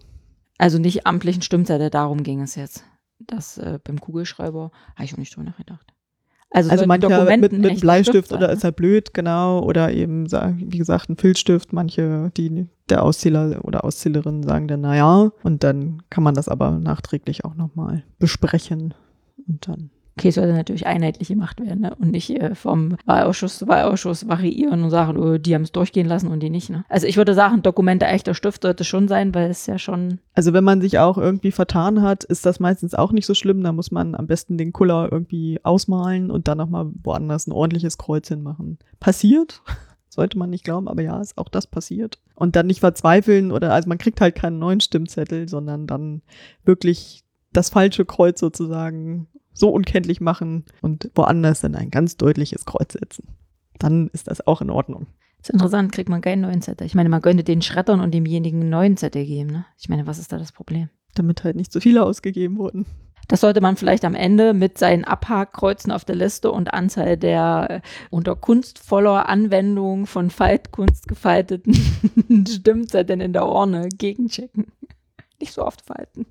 Also 0.58 0.78
nicht 0.78 1.06
amtlichen 1.06 1.42
Stimmzettel, 1.42 1.90
darum 1.90 2.22
ging 2.22 2.40
es 2.40 2.56
jetzt. 2.56 2.84
Das 3.18 3.58
äh, 3.58 3.78
beim 3.82 4.00
Kugelschreiber 4.00 4.70
habe 4.94 5.04
ich 5.04 5.14
auch 5.14 5.18
nicht 5.18 5.34
drüber 5.34 5.46
nachgedacht. 5.46 5.92
Also, 6.50 6.70
also 6.70 6.86
manche 6.86 7.08
mit, 7.08 7.52
mit 7.52 7.52
einem 7.52 7.80
Bleistift 7.80 8.32
oder 8.32 8.50
ist 8.50 8.64
er 8.64 8.72
blöd, 8.72 9.12
genau, 9.12 9.62
oder 9.62 9.92
eben, 9.92 10.30
wie 10.30 10.78
gesagt, 10.78 11.10
ein 11.10 11.16
Filzstift. 11.16 11.72
Manche, 11.72 12.30
die 12.36 12.68
der 12.88 13.02
Auszähler 13.02 13.64
oder 13.64 13.84
Auszählerin 13.84 14.42
sagen 14.42 14.68
dann, 14.68 14.80
naja, 14.80 15.32
und 15.42 15.64
dann 15.64 16.02
kann 16.08 16.22
man 16.22 16.34
das 16.34 16.48
aber 16.48 16.70
nachträglich 16.70 17.44
auch 17.44 17.54
nochmal 17.54 18.04
besprechen 18.18 18.94
und 19.48 19.66
dann 19.68 19.90
Okay, 20.18 20.30
sollte 20.30 20.54
natürlich 20.54 20.86
einheitlich 20.86 21.28
gemacht 21.28 21.60
werden 21.60 21.82
ne? 21.82 21.94
und 21.98 22.10
nicht 22.10 22.30
äh, 22.30 22.54
vom 22.54 22.96
Wahlausschuss 23.04 23.58
zu 23.58 23.68
Wahlausschuss 23.68 24.26
variieren 24.26 24.82
und 24.82 24.88
sagen, 24.88 25.18
oh, 25.18 25.36
die 25.36 25.54
haben 25.54 25.62
es 25.62 25.72
durchgehen 25.72 26.06
lassen 26.06 26.28
und 26.28 26.40
die 26.40 26.48
nicht. 26.48 26.70
Ne? 26.70 26.86
Also 26.88 27.06
ich 27.06 27.18
würde 27.18 27.34
sagen, 27.34 27.62
Dokumente 27.62 28.06
echter 28.06 28.32
Stift 28.32 28.62
sollte 28.62 28.84
schon 28.84 29.08
sein, 29.08 29.34
weil 29.34 29.50
es 29.50 29.66
ja 29.66 29.78
schon. 29.78 30.20
Also 30.32 30.54
wenn 30.54 30.64
man 30.64 30.80
sich 30.80 30.98
auch 30.98 31.18
irgendwie 31.18 31.50
vertan 31.50 32.00
hat, 32.00 32.24
ist 32.24 32.46
das 32.46 32.60
meistens 32.60 32.94
auch 32.94 33.12
nicht 33.12 33.26
so 33.26 33.34
schlimm. 33.34 33.62
Da 33.62 33.72
muss 33.72 33.90
man 33.90 34.14
am 34.14 34.26
besten 34.26 34.56
den 34.56 34.72
Kuller 34.72 35.10
irgendwie 35.12 35.60
ausmalen 35.62 36.30
und 36.30 36.48
dann 36.48 36.56
nochmal 36.56 36.90
woanders 37.02 37.46
ein 37.46 37.52
ordentliches 37.52 37.98
Kreuz 37.98 38.28
hinmachen. 38.28 38.78
Passiert, 39.00 39.60
sollte 40.08 40.38
man 40.38 40.48
nicht 40.48 40.64
glauben, 40.64 40.88
aber 40.88 41.02
ja, 41.02 41.20
ist 41.20 41.36
auch 41.36 41.50
das 41.50 41.66
passiert. 41.66 42.22
Und 42.34 42.56
dann 42.56 42.68
nicht 42.68 42.80
verzweifeln 42.80 43.52
oder, 43.52 43.74
also 43.74 43.86
man 43.90 43.98
kriegt 43.98 44.22
halt 44.22 44.34
keinen 44.34 44.58
neuen 44.58 44.80
Stimmzettel, 44.80 45.46
sondern 45.46 45.86
dann 45.86 46.22
wirklich 46.64 47.22
das 47.52 47.68
falsche 47.68 48.06
Kreuz 48.06 48.40
sozusagen 48.40 49.28
so 49.56 49.70
unkenntlich 49.70 50.20
machen 50.20 50.64
und 50.82 51.10
woanders 51.14 51.60
dann 51.60 51.74
ein 51.74 51.90
ganz 51.90 52.16
deutliches 52.16 52.66
Kreuz 52.66 52.92
setzen. 52.92 53.28
Dann 53.78 54.08
ist 54.12 54.28
das 54.28 54.46
auch 54.46 54.60
in 54.60 54.70
Ordnung. 54.70 55.06
Das 55.38 55.48
ist 55.48 55.54
interessant, 55.54 55.92
kriegt 55.92 56.08
man 56.08 56.20
keinen 56.20 56.42
neuen 56.42 56.62
Zettel. 56.62 56.86
Ich 56.86 56.94
meine, 56.94 57.08
man 57.08 57.22
könnte 57.22 57.44
den 57.44 57.62
Schreddern 57.62 58.00
und 58.00 58.12
demjenigen 58.12 58.60
einen 58.60 58.70
neuen 58.70 58.96
Zettel 58.96 59.24
geben. 59.24 59.50
Ne? 59.50 59.66
Ich 59.78 59.88
meine, 59.88 60.06
was 60.06 60.18
ist 60.18 60.32
da 60.32 60.38
das 60.38 60.52
Problem? 60.52 60.88
Damit 61.14 61.44
halt 61.44 61.56
nicht 61.56 61.72
so 61.72 61.80
viele 61.80 62.04
ausgegeben 62.04 62.58
wurden. 62.58 62.84
Das 63.28 63.40
sollte 63.40 63.60
man 63.60 63.76
vielleicht 63.76 64.04
am 64.04 64.14
Ende 64.14 64.54
mit 64.54 64.78
seinen 64.78 65.04
Abhakkreuzen 65.04 65.90
auf 65.90 66.04
der 66.04 66.14
Liste 66.14 66.52
und 66.52 66.72
Anzahl 66.72 67.16
der 67.16 67.66
äh, 67.70 67.80
unter 68.10 68.36
kunstvoller 68.36 69.28
Anwendung 69.28 70.06
von 70.06 70.30
Faltkunst 70.30 71.08
gefalteten 71.08 71.74
Stimmzetteln 72.48 73.20
in 73.20 73.32
der 73.32 73.46
Urne 73.46 73.88
gegenchecken. 73.88 74.66
Nicht 75.40 75.52
so 75.52 75.64
oft 75.64 75.82
falten. 75.82 76.26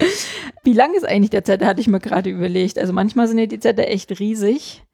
Wie 0.64 0.72
lang 0.72 0.94
ist 0.94 1.06
eigentlich 1.06 1.30
der 1.30 1.44
Zettel, 1.44 1.66
hatte 1.66 1.80
ich 1.80 1.88
mir 1.88 2.00
gerade 2.00 2.30
überlegt. 2.30 2.78
Also 2.78 2.92
manchmal 2.92 3.28
sind 3.28 3.38
ja 3.38 3.46
die 3.46 3.60
Zettel 3.60 3.84
echt 3.86 4.18
riesig. 4.18 4.84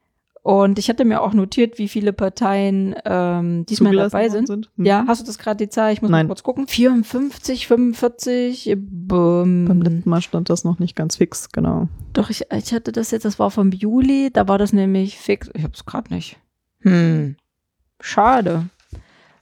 Und 0.47 0.79
ich 0.79 0.87
hatte 0.87 1.03
mir 1.03 1.21
auch 1.21 1.33
notiert, 1.33 1.77
wie 1.77 1.89
viele 1.89 2.13
Parteien 2.13 2.95
ähm, 3.03 3.65
diesmal 3.65 3.91
Zugelassen 3.91 4.11
dabei 4.13 4.31
worden 4.31 4.45
sind. 4.45 4.71
Hm. 4.77 4.85
Ja, 4.85 5.03
hast 5.05 5.21
du 5.21 5.25
das 5.25 5.39
gerade 5.39 5.57
die 5.57 5.69
Zahl? 5.69 5.91
Ich 5.91 6.01
muss 6.01 6.09
Nein. 6.09 6.25
mal 6.25 6.29
kurz 6.29 6.41
gucken. 6.41 6.67
54, 6.67 7.67
45. 7.67 8.77
Beim 8.77 9.65
Bum. 9.67 9.81
letzten 9.81 10.09
Mal 10.09 10.21
stand 10.21 10.49
das 10.49 10.63
noch 10.63 10.79
nicht 10.79 10.95
ganz 10.95 11.17
fix, 11.17 11.51
genau. 11.51 11.89
Doch, 12.13 12.29
ich, 12.29 12.45
ich 12.49 12.73
hatte 12.73 12.93
das 12.93 13.11
jetzt, 13.11 13.25
das 13.25 13.39
war 13.39 13.51
vom 13.51 13.73
Juli, 13.73 14.29
da 14.31 14.47
war 14.47 14.57
das 14.57 14.71
nämlich 14.71 15.17
fix. 15.17 15.49
Ich 15.53 15.63
hab's 15.63 15.85
gerade 15.85 16.13
nicht. 16.13 16.37
Hm. 16.79 17.35
Schade. 17.99 18.69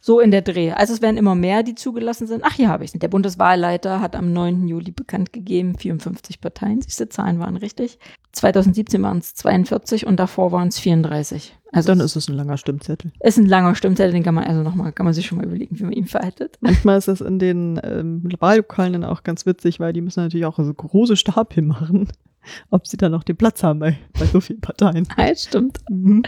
So 0.06 0.20
in 0.20 0.30
der 0.30 0.44
Dreh. 0.44 0.72
Also 0.72 0.94
es 0.94 1.02
werden 1.02 1.18
immer 1.18 1.34
mehr, 1.34 1.64
die 1.64 1.74
zugelassen 1.74 2.28
sind. 2.28 2.44
Ach, 2.46 2.54
hier 2.54 2.70
habe 2.70 2.84
ich 2.84 2.92
Der 2.92 3.08
Bundeswahlleiter 3.08 4.02
hat 4.02 4.16
am 4.16 4.34
9. 4.34 4.68
Juli 4.68 4.92
bekannt 4.92 5.34
gegeben, 5.34 5.76
54 5.76 6.42
Parteien. 6.42 6.80
Diese 6.82 7.10
Zahlen 7.10 7.40
waren 7.40 7.58
richtig. 7.58 7.98
2017 8.34 9.02
waren 9.02 9.18
es 9.18 9.34
42 9.34 10.06
und 10.06 10.18
davor 10.18 10.52
waren 10.52 10.68
es 10.68 10.78
34. 10.78 11.58
Also 11.72 11.88
Dann 11.88 12.02
es 12.02 12.12
ist 12.12 12.18
es 12.18 12.30
ein 12.30 12.36
langer 12.36 12.58
Stimmzettel. 12.58 13.14
ist 13.20 13.40
ein 13.40 13.48
langer 13.48 13.74
Stimmzettel, 13.74 14.14
den 14.14 14.22
kann 14.22 14.36
man 14.36 14.44
also 14.44 14.62
nochmal, 14.62 14.92
kann 14.92 15.06
man 15.06 15.16
sich 15.16 15.26
schon 15.26 15.40
mal 15.40 15.48
überlegen, 15.48 15.80
wie 15.80 15.84
man 15.86 15.94
ihn 15.94 16.06
verhaltet. 16.06 16.60
Manchmal 16.62 17.00
ist 17.00 17.08
das 17.08 17.22
in 17.22 17.40
den 17.40 17.82
ähm, 17.84 18.30
Wahllokalen 18.40 18.94
dann 18.94 19.06
auch 19.06 19.24
ganz 19.24 19.48
witzig, 19.48 19.80
weil 19.80 19.92
die 19.92 20.02
müssen 20.02 20.22
natürlich 20.22 20.46
auch 20.46 20.60
so 20.60 20.72
große 20.72 21.16
Stapel 21.16 21.64
machen, 21.64 22.10
ob 22.70 22.86
sie 22.86 22.98
dann 22.98 23.12
noch 23.12 23.24
den 23.24 23.38
Platz 23.38 23.64
haben 23.64 23.80
bei, 23.80 23.98
bei 24.20 24.28
so 24.28 24.40
vielen 24.40 24.62
Parteien. 24.62 25.08
Ja, 25.18 25.36
stimmt. 25.36 25.80
Mhm. 25.90 26.22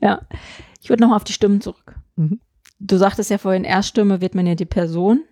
Ja. 0.00 0.22
Ich 0.80 0.88
würde 0.88 1.02
nochmal 1.04 1.18
auf 1.18 1.24
die 1.24 1.34
Stimmen 1.34 1.60
zurück. 1.60 1.94
Mhm. 2.16 2.40
Du 2.84 2.96
sagtest 2.96 3.30
ja 3.30 3.38
vorhin, 3.38 3.62
Erststimme 3.62 4.20
wählt 4.20 4.34
man 4.34 4.46
ja 4.46 4.56
die 4.56 4.66
Person. 4.66 5.22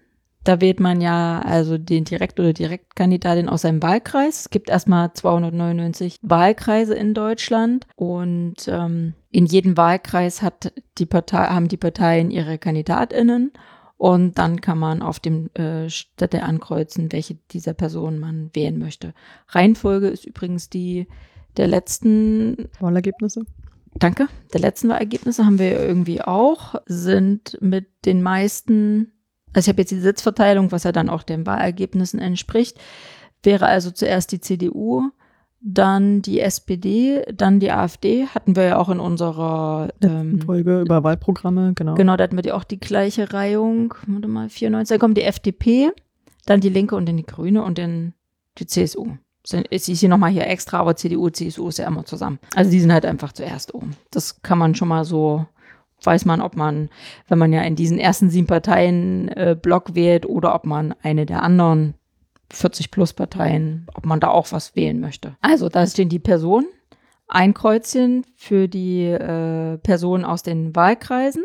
Da 0.45 0.61
wählt 0.61 0.79
man 0.79 1.01
ja 1.01 1.43
also 1.45 1.79
den 1.79 2.05
Direkt- 2.05 2.39
oder 2.39 2.53
Direktkandidatin 2.53 3.49
aus 3.49 3.63
seinem 3.63 3.83
Wahlkreis. 3.83 4.43
Es 4.43 4.51
gibt 4.51 4.71
erstmal 4.71 5.13
299 5.13 6.17
Wahlkreise 6.23 6.95
in 6.95 7.13
Deutschland 7.13 7.87
und 7.97 8.69
ähm, 8.69 9.15
in 9.31 9.47
jedem 9.47 9.77
Wahlkreis 9.77 10.43
hat 10.43 10.73
die 10.97 11.07
Partei, 11.07 11.47
haben 11.49 11.69
die 11.69 11.77
Parteien 11.77 12.31
ihre 12.31 12.57
KandidatInnen 12.57 13.53
und 13.99 14.39
dann 14.39 14.61
kann 14.61 14.79
man 14.79 15.03
auf 15.03 15.19
dem 15.21 15.51
äh, 15.55 15.91
Städte 15.91 16.45
ankreuzen, 16.45 17.13
welche 17.13 17.35
dieser 17.51 17.75
Personen 17.75 18.21
man 18.21 18.51
wählen 18.55 18.79
möchte. 18.79 19.13
Reihenfolge 19.49 20.07
ist 20.07 20.25
übrigens 20.25 20.71
die 20.71 21.07
der 21.57 21.67
letzten 21.67 22.71
Wahlergebnisse? 22.79 23.45
Danke. 23.95 24.29
Der 24.53 24.61
letzten 24.61 24.89
Wahlergebnisse 24.89 25.45
haben 25.45 25.59
wir 25.59 25.79
irgendwie 25.79 26.23
auch, 26.23 26.77
sind 26.87 27.59
mit 27.61 27.89
den 28.05 28.23
meisten, 28.23 29.13
also 29.53 29.67
ich 29.67 29.73
habe 29.73 29.83
jetzt 29.83 29.91
die 29.91 30.01
Sitzverteilung, 30.01 30.73
was 30.73 30.85
ja 30.85 30.93
dann 30.93 31.11
auch 31.11 31.23
den 31.23 31.47
Wahlergebnissen 31.47 32.21
entspricht, 32.21 32.79
wäre 33.43 33.67
also 33.67 33.91
zuerst 33.91 34.33
die 34.33 34.41
CDU, 34.41 35.11
dann 35.61 36.23
die 36.23 36.41
SPD, 36.41 37.23
dann 37.35 37.61
die 37.61 37.71
AfD, 37.71 38.27
hatten 38.27 38.57
wir 38.57 38.65
ja 38.65 38.79
auch 38.79 38.89
in 38.89 39.01
unserer 39.01 39.91
ähm, 40.01 40.41
Folge 40.41 40.81
über 40.81 41.05
Wahlprogramme, 41.05 41.73
genau. 41.75 41.95
Genau, 41.95 42.17
da 42.17 42.25
hatten 42.25 42.37
wir 42.37 42.43
die 42.43 42.53
auch 42.53 42.65
die 42.65 42.81
gleiche 42.81 43.33
Reihung. 43.33 43.95
Warte 44.07 44.29
mal, 44.29 44.49
94. 44.49 44.95
Da 44.95 44.99
kommt 44.99 45.19
die 45.19 45.23
FDP, 45.23 45.91
dann 46.47 46.61
die 46.61 46.71
Linke 46.71 46.97
und 46.97 47.07
dann 47.07 47.19
die 47.19 47.27
Grüne 47.27 47.63
und 47.63 47.77
dann 47.77 48.15
die 48.59 48.67
CSU. 48.67 49.17
Es 49.43 49.89
ist 49.89 50.01
hier 50.01 50.09
nochmal 50.09 50.31
hier 50.31 50.47
extra, 50.47 50.79
aber 50.79 50.97
CDU, 50.97 51.31
CSU 51.31 51.69
ist 51.69 51.79
ja 51.79 51.87
immer 51.87 52.05
zusammen. 52.05 52.39
Also 52.55 52.71
die 52.71 52.81
sind 52.81 52.93
halt 52.93 53.07
einfach 53.07 53.33
zuerst 53.33 53.75
oben. 53.75 53.97
Das 54.11 54.43
kann 54.43 54.59
man 54.59 54.75
schon 54.75 54.89
mal 54.89 55.05
so, 55.05 55.47
weiß 56.03 56.25
man, 56.27 56.41
ob 56.41 56.57
man, 56.57 56.91
wenn 57.29 57.39
man 57.39 57.53
ja 57.53 57.63
in 57.63 57.77
diesen 57.77 57.99
ersten 57.99 58.31
sieben 58.31 58.47
Parteien 58.47 59.29
äh, 59.29 59.57
Block 59.61 59.95
wählt 59.95 60.27
oder 60.27 60.55
ob 60.55 60.67
man 60.67 60.95
eine 61.03 61.27
der 61.27 61.43
anderen 61.43 61.95
40 62.53 62.91
plus 62.91 63.13
Parteien, 63.13 63.87
ob 63.95 64.05
man 64.05 64.21
da 64.21 64.29
auch 64.29 64.53
was 64.53 64.77
wählen 64.77 65.01
möchte. 65.01 65.37
Also 65.41 65.69
da 65.69 65.87
stehen 65.87 66.09
die 66.09 66.19
Personen, 66.19 66.67
ein 67.29 67.55
Kreuzchen 67.55 68.27
für 68.37 68.69
die 68.69 69.05
äh, 69.05 69.79
Personen 69.79 70.25
aus 70.25 70.43
den 70.43 70.75
Wahlkreisen. 70.75 71.45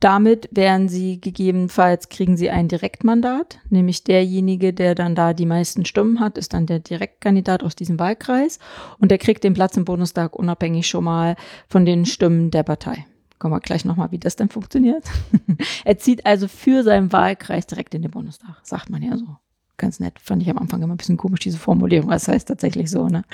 Damit 0.00 0.48
werden 0.52 0.90
sie 0.90 1.20
gegebenenfalls, 1.20 2.10
kriegen 2.10 2.36
sie 2.36 2.50
ein 2.50 2.68
Direktmandat, 2.68 3.60
nämlich 3.70 4.04
derjenige, 4.04 4.74
der 4.74 4.94
dann 4.94 5.14
da 5.14 5.32
die 5.32 5.46
meisten 5.46 5.86
Stimmen 5.86 6.20
hat, 6.20 6.36
ist 6.36 6.52
dann 6.52 6.66
der 6.66 6.80
Direktkandidat 6.80 7.62
aus 7.62 7.76
diesem 7.76 7.98
Wahlkreis 7.98 8.58
und 8.98 9.10
der 9.10 9.16
kriegt 9.16 9.42
den 9.42 9.54
Platz 9.54 9.76
im 9.76 9.86
Bundestag 9.86 10.36
unabhängig 10.36 10.86
schon 10.86 11.04
mal 11.04 11.36
von 11.66 11.86
den 11.86 12.04
Stimmen 12.04 12.50
der 12.50 12.62
Partei. 12.62 13.06
Kommen 13.38 13.54
wir 13.54 13.60
gleich 13.60 13.86
nochmal, 13.86 14.10
wie 14.12 14.18
das 14.18 14.36
dann 14.36 14.50
funktioniert. 14.50 15.04
er 15.84 15.96
zieht 15.96 16.26
also 16.26 16.46
für 16.46 16.82
seinen 16.82 17.12
Wahlkreis 17.12 17.66
direkt 17.66 17.94
in 17.94 18.02
den 18.02 18.10
Bundestag, 18.10 18.56
sagt 18.62 18.90
man 18.90 19.02
ja 19.02 19.16
so. 19.16 19.26
Ganz 19.78 20.00
nett, 20.00 20.18
fand 20.20 20.42
ich 20.42 20.48
am 20.48 20.56
Anfang 20.56 20.82
immer 20.82 20.94
ein 20.94 20.98
bisschen 20.98 21.18
komisch, 21.18 21.40
diese 21.40 21.58
Formulierung. 21.58 22.10
Das 22.10 22.28
heißt 22.28 22.48
tatsächlich 22.48 22.90
so, 22.90 23.08
ne? 23.08 23.24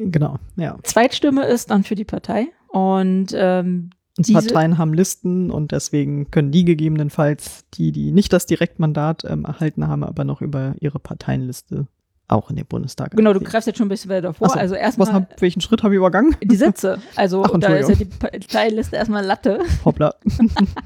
Genau, 0.00 0.38
ja. 0.56 0.76
Zweitstimme 0.82 1.44
ist 1.44 1.70
dann 1.70 1.84
für 1.84 1.94
die 1.94 2.04
Partei 2.04 2.48
und 2.68 3.28
ähm, 3.32 3.90
Und 4.16 4.28
Diese- 4.28 4.38
Parteien 4.38 4.78
haben 4.78 4.94
Listen 4.94 5.50
und 5.50 5.72
deswegen 5.72 6.30
können 6.30 6.52
die 6.52 6.64
gegebenenfalls, 6.64 7.64
die, 7.74 7.90
die 7.90 8.12
nicht 8.12 8.32
das 8.32 8.46
Direktmandat 8.46 9.24
ähm, 9.28 9.44
erhalten 9.44 9.88
haben, 9.88 10.04
aber 10.04 10.24
noch 10.24 10.40
über 10.40 10.74
ihre 10.80 11.00
Parteienliste 11.00 11.88
auch 12.28 12.48
in 12.48 12.56
den 12.56 12.64
Bundestag. 12.66 13.10
genau, 13.10 13.32
du 13.34 13.40
greifst 13.40 13.66
jetzt 13.66 13.76
schon 13.76 13.86
ein 13.86 13.90
bisschen 13.90 14.10
weiter 14.10 14.32
vor. 14.32 14.48
So, 14.48 14.54
also 14.54 14.74
erstmal 14.74 15.12
hab, 15.12 15.40
welchen 15.42 15.60
Schritt 15.60 15.82
habe 15.82 15.94
ich 15.94 15.98
übergangen? 15.98 16.36
die 16.42 16.56
Sitze. 16.56 16.98
Also 17.16 17.44
Ach, 17.44 17.58
da 17.58 17.74
ist 17.76 17.88
ja 17.90 17.96
die 17.96 18.06
Parteiliste 18.06 18.96
erstmal 18.96 19.24
Latte. 19.24 19.60
Hoppla. 19.84 20.14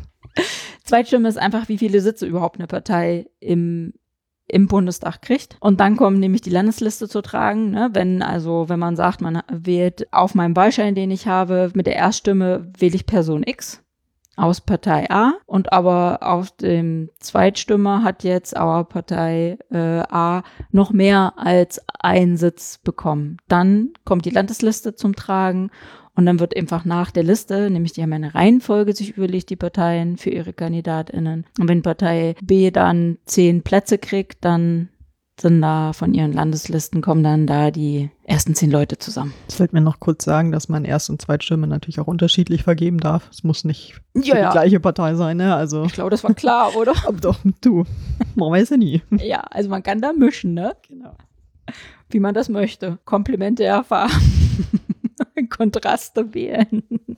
Zweitstimme 0.84 1.28
ist 1.28 1.38
einfach, 1.38 1.68
wie 1.68 1.78
viele 1.78 2.00
Sitze 2.00 2.26
überhaupt 2.26 2.58
eine 2.58 2.66
Partei 2.66 3.26
im 3.40 3.92
im 4.48 4.66
Bundestag 4.66 5.22
kriegt. 5.22 5.56
Und 5.61 5.80
dann 5.80 5.96
kommt 5.96 6.18
nämlich 6.18 6.40
die 6.40 6.50
Landesliste 6.50 7.08
zu 7.08 7.22
tragen. 7.22 7.70
Ne? 7.70 7.90
Wenn 7.92 8.22
also, 8.22 8.68
wenn 8.68 8.78
man 8.78 8.96
sagt, 8.96 9.20
man 9.20 9.42
wählt 9.50 10.12
auf 10.12 10.34
meinem 10.34 10.56
Wahlschein, 10.56 10.94
den 10.94 11.11
ich 11.11 11.26
habe, 11.26 11.70
mit 11.74 11.87
der 11.87 11.96
Erststimme 11.96 12.72
wähle 12.78 12.96
ich 12.96 13.06
Person 13.06 13.42
X 13.46 13.82
aus 14.38 14.61
Partei 14.61 15.11
A 15.11 15.34
und 15.46 15.72
aber 15.72 16.20
auf 16.22 16.52
dem 16.52 17.11
Zweitstimme 17.18 18.04
hat 18.04 18.22
jetzt 18.22 18.56
aber 18.56 18.84
Partei 18.84 19.58
äh, 19.70 20.02
A 20.08 20.42
noch 20.70 20.92
mehr 20.92 21.32
als 21.37 21.82
einen 21.98 22.37
Sitz 22.37 22.78
bekommen. 22.78 23.38
Dann 23.48 23.90
kommt 24.04 24.24
die 24.24 24.30
Landesliste 24.30 24.94
zum 24.94 25.16
Tragen 25.16 25.70
und 26.18 26.26
dann 26.26 26.40
wird 26.40 26.57
einfach 26.57 26.85
nach 26.85 27.12
der 27.12 27.22
Liste, 27.22 27.70
nämlich 27.70 27.92
die 27.92 28.02
haben 28.02 28.12
eine 28.12 28.35
Reihenfolge 28.35 28.92
sich 28.92 29.16
überlegt, 29.16 29.50
die 29.50 29.57
Parteien 29.57 30.16
für 30.16 30.31
ihre 30.31 30.52
KandidatInnen. 30.52 31.46
Und 31.61 31.68
wenn 31.68 31.83
Partei 31.83 32.35
B 32.42 32.72
dann 32.72 33.18
zehn 33.24 33.62
Plätze 33.62 33.98
kriegt, 33.98 34.44
dann 34.44 34.88
sind 35.40 35.62
da 35.62 35.92
von 35.92 36.14
ihren 36.14 36.33
Landeslisten 36.33 37.00
kommen 37.02 37.22
dann 37.22 37.46
da 37.46 37.70
die 37.70 38.11
ersten 38.24 38.57
zehn 38.57 38.72
Leute 38.72 38.98
zusammen. 38.98 39.33
Es 39.46 39.54
fällt 39.54 39.72
mir 39.72 39.81
noch 39.81 40.00
kurz 40.00 40.24
sagen, 40.24 40.50
dass 40.50 40.68
man 40.68 40.85
Erst- 40.85 41.11
und 41.11 41.22
Zweitstimme 41.22 41.68
natürlich 41.68 42.00
auch 42.00 42.09
unterschiedlich 42.09 42.64
vergeben 42.64 42.98
darf. 42.98 43.28
Es 43.31 43.44
muss 43.44 43.62
nicht 43.64 44.00
für 44.16 44.22
Ja, 44.24 44.35
die 44.35 44.40
ja. 44.40 44.50
gleiche 44.50 44.81
Partei 44.81 45.14
sein, 45.14 45.37
ne? 45.37 45.54
Also, 45.54 45.85
Ich 45.85 45.92
glaube, 45.92 46.11
das 46.11 46.24
war 46.24 46.35
klar, 46.35 46.74
oder? 46.76 46.94
aber 47.07 47.18
doch, 47.20 47.38
du, 47.61 47.85
man 48.35 48.50
weiß 48.50 48.70
ja 48.70 48.76
nie. 48.76 49.02
ja, 49.20 49.42
also 49.52 49.70
man 49.70 49.85
kann 49.85 50.00
da 50.00 50.12
mischen, 50.12 50.54
ne? 50.54 50.74
Genau. 50.88 51.14
Wie 52.11 52.18
man 52.18 52.35
das 52.35 52.48
möchte. 52.48 52.98
Komplementär 53.04 53.85
Farben. 53.85 54.12
Kontraste 55.59 56.33
wählen. 56.35 56.83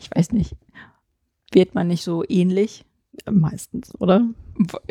ich 0.00 0.10
weiß 0.14 0.32
nicht. 0.32 0.54
Wählt 1.52 1.74
man 1.74 1.88
nicht 1.88 2.02
so 2.04 2.24
ähnlich? 2.28 2.84
Meistens, 3.28 3.92
oder? 4.00 4.28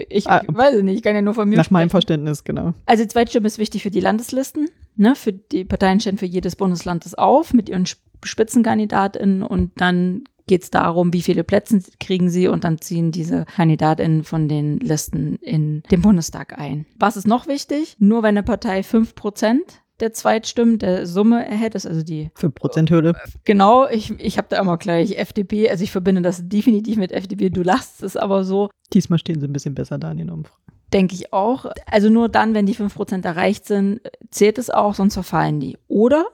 Ich 0.10 0.28
Ah. 0.30 0.42
weiß 0.48 0.82
nicht, 0.84 0.98
ich 0.98 1.04
kann 1.04 1.16
ja 1.16 1.22
nur 1.22 1.34
von 1.34 1.48
mir 1.48 1.56
Nach 1.56 1.70
meinem 1.72 1.84
sprechen. 1.88 1.92
Verständnis, 1.92 2.44
genau. 2.44 2.74
Also 2.86 3.04
die 3.04 3.10
Zweitstimme 3.10 3.48
ist 3.48 3.58
wichtig 3.58 3.84
für 3.84 3.92
die 3.92 4.00
Landeslisten. 4.02 4.70
Ne? 4.96 5.16
Für 5.16 5.32
die 5.34 5.64
Parteien 5.64 6.00
stellen 6.00 6.18
für 6.18 6.26
jedes 6.26 6.56
Bundesland 6.56 7.06
das 7.06 7.14
auf 7.14 7.54
mit 7.54 7.70
ihren 7.70 7.84
Sp- 7.88 8.04
SpitzenkandidatInnen 8.26 9.44
und 9.44 9.72
dann 9.80 10.24
geht 10.48 10.64
es 10.64 10.72
darum, 10.72 11.14
wie 11.14 11.22
viele 11.22 11.44
Plätze 11.44 11.82
kriegen 12.00 12.30
sie 12.30 12.48
und 12.48 12.64
dann 12.64 12.80
ziehen 12.82 13.12
diese 13.12 13.46
KandidatInnen 13.46 14.24
von 14.24 14.48
den 14.50 14.80
Listen 14.80 15.36
in 15.38 15.84
den 15.92 16.02
Bundestag 16.02 16.58
ein. 16.58 16.86
Was 16.98 17.16
ist 17.18 17.28
noch 17.28 17.48
wichtig? 17.48 17.96
Nur 18.00 18.24
wenn 18.24 18.30
eine 18.30 18.44
Partei 18.44 18.80
5% 18.82 19.60
der 20.00 20.14
Zweitstimmen, 20.14 20.80
der 20.80 21.06
Summe 21.08 21.46
erhältst, 21.46 21.88
also 21.88 22.04
die 22.04 22.30
5%-Hürde. 22.38 23.16
Genau, 23.46 23.88
ich, 23.88 24.12
ich 24.20 24.38
habe 24.38 24.48
da 24.50 24.60
immer 24.60 24.78
gleich 24.78 25.18
FDP, 25.18 25.70
also 25.70 25.84
ich 25.84 25.92
verbinde 25.92 26.22
das 26.22 26.48
definitiv 26.48 26.98
mit 26.98 27.12
FDP, 27.12 27.50
du 27.50 27.64
lachst 27.64 28.04
es 28.04 28.16
aber 28.16 28.44
so, 28.44 28.70
Diesmal 28.94 29.20
stehen 29.20 29.40
sie 29.40 29.48
ein 29.48 29.54
bisschen 29.54 29.76
besser 29.76 29.98
da 29.98 30.12
in 30.12 30.18
den 30.18 30.30
Umfragen. 30.30 30.62
denke 30.94 31.14
ich 31.14 31.34
auch. 31.34 31.66
Also 31.86 32.10
nur 32.10 32.30
dann, 32.30 32.54
wenn 32.54 32.66
die 32.66 32.76
5% 32.76 33.26
erreicht 33.26 33.66
sind, 33.66 34.00
zählt 34.30 34.58
es 34.58 34.70
auch, 34.70 34.94
sonst 34.94 35.16
verfallen 35.16 35.60
die. 35.60 35.78
Oder, 35.88 36.26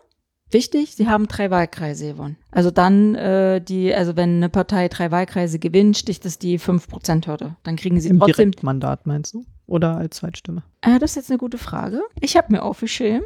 wichtig, 0.51 0.95
sie 0.95 1.07
haben 1.07 1.27
drei 1.27 1.49
Wahlkreise 1.49 2.13
gewonnen. 2.13 2.37
Also 2.51 2.69
dann, 2.69 3.15
äh, 3.15 3.59
die, 3.59 3.93
also 3.93 4.15
wenn 4.15 4.35
eine 4.37 4.49
Partei 4.49 4.87
drei 4.87 5.09
Wahlkreise 5.09 5.57
gewinnt, 5.57 5.97
sticht 5.97 6.25
es 6.25 6.37
die 6.37 6.59
5%-Hürde. 6.59 7.55
Dann 7.63 7.75
kriegen 7.75 7.99
sie 7.99 8.09
Im 8.09 8.19
trotzdem 8.19 8.51
Direktmandat 8.51 9.07
meinst 9.07 9.33
du? 9.33 9.43
Oder 9.73 9.97
als 9.97 10.17
Zweitstimme? 10.17 10.61
Ah, 10.81 10.99
das 10.99 11.11
ist 11.11 11.15
jetzt 11.15 11.31
eine 11.31 11.39
gute 11.39 11.57
Frage. 11.57 12.03
Ich 12.21 12.37
habe 12.37 12.51
mir 12.53 12.61
aufgeschrieben, 12.61 13.23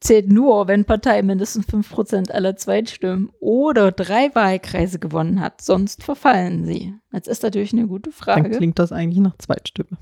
zählt 0.00 0.28
nur, 0.28 0.66
wenn 0.66 0.84
Partei 0.84 1.22
mindestens 1.22 1.68
5% 1.68 2.32
aller 2.32 2.56
Zweitstimmen 2.56 3.30
oder 3.38 3.92
drei 3.92 4.34
Wahlkreise 4.34 4.98
gewonnen 4.98 5.38
hat, 5.38 5.60
sonst 5.60 6.02
verfallen 6.02 6.64
sie. 6.64 6.94
Jetzt 7.12 7.28
ist 7.28 7.44
natürlich 7.44 7.72
eine 7.72 7.86
gute 7.86 8.10
Dann 8.10 8.12
Frage. 8.12 8.50
klingt 8.50 8.80
das 8.80 8.90
eigentlich 8.90 9.20
nach 9.20 9.36
Zweitstimme. 9.38 9.96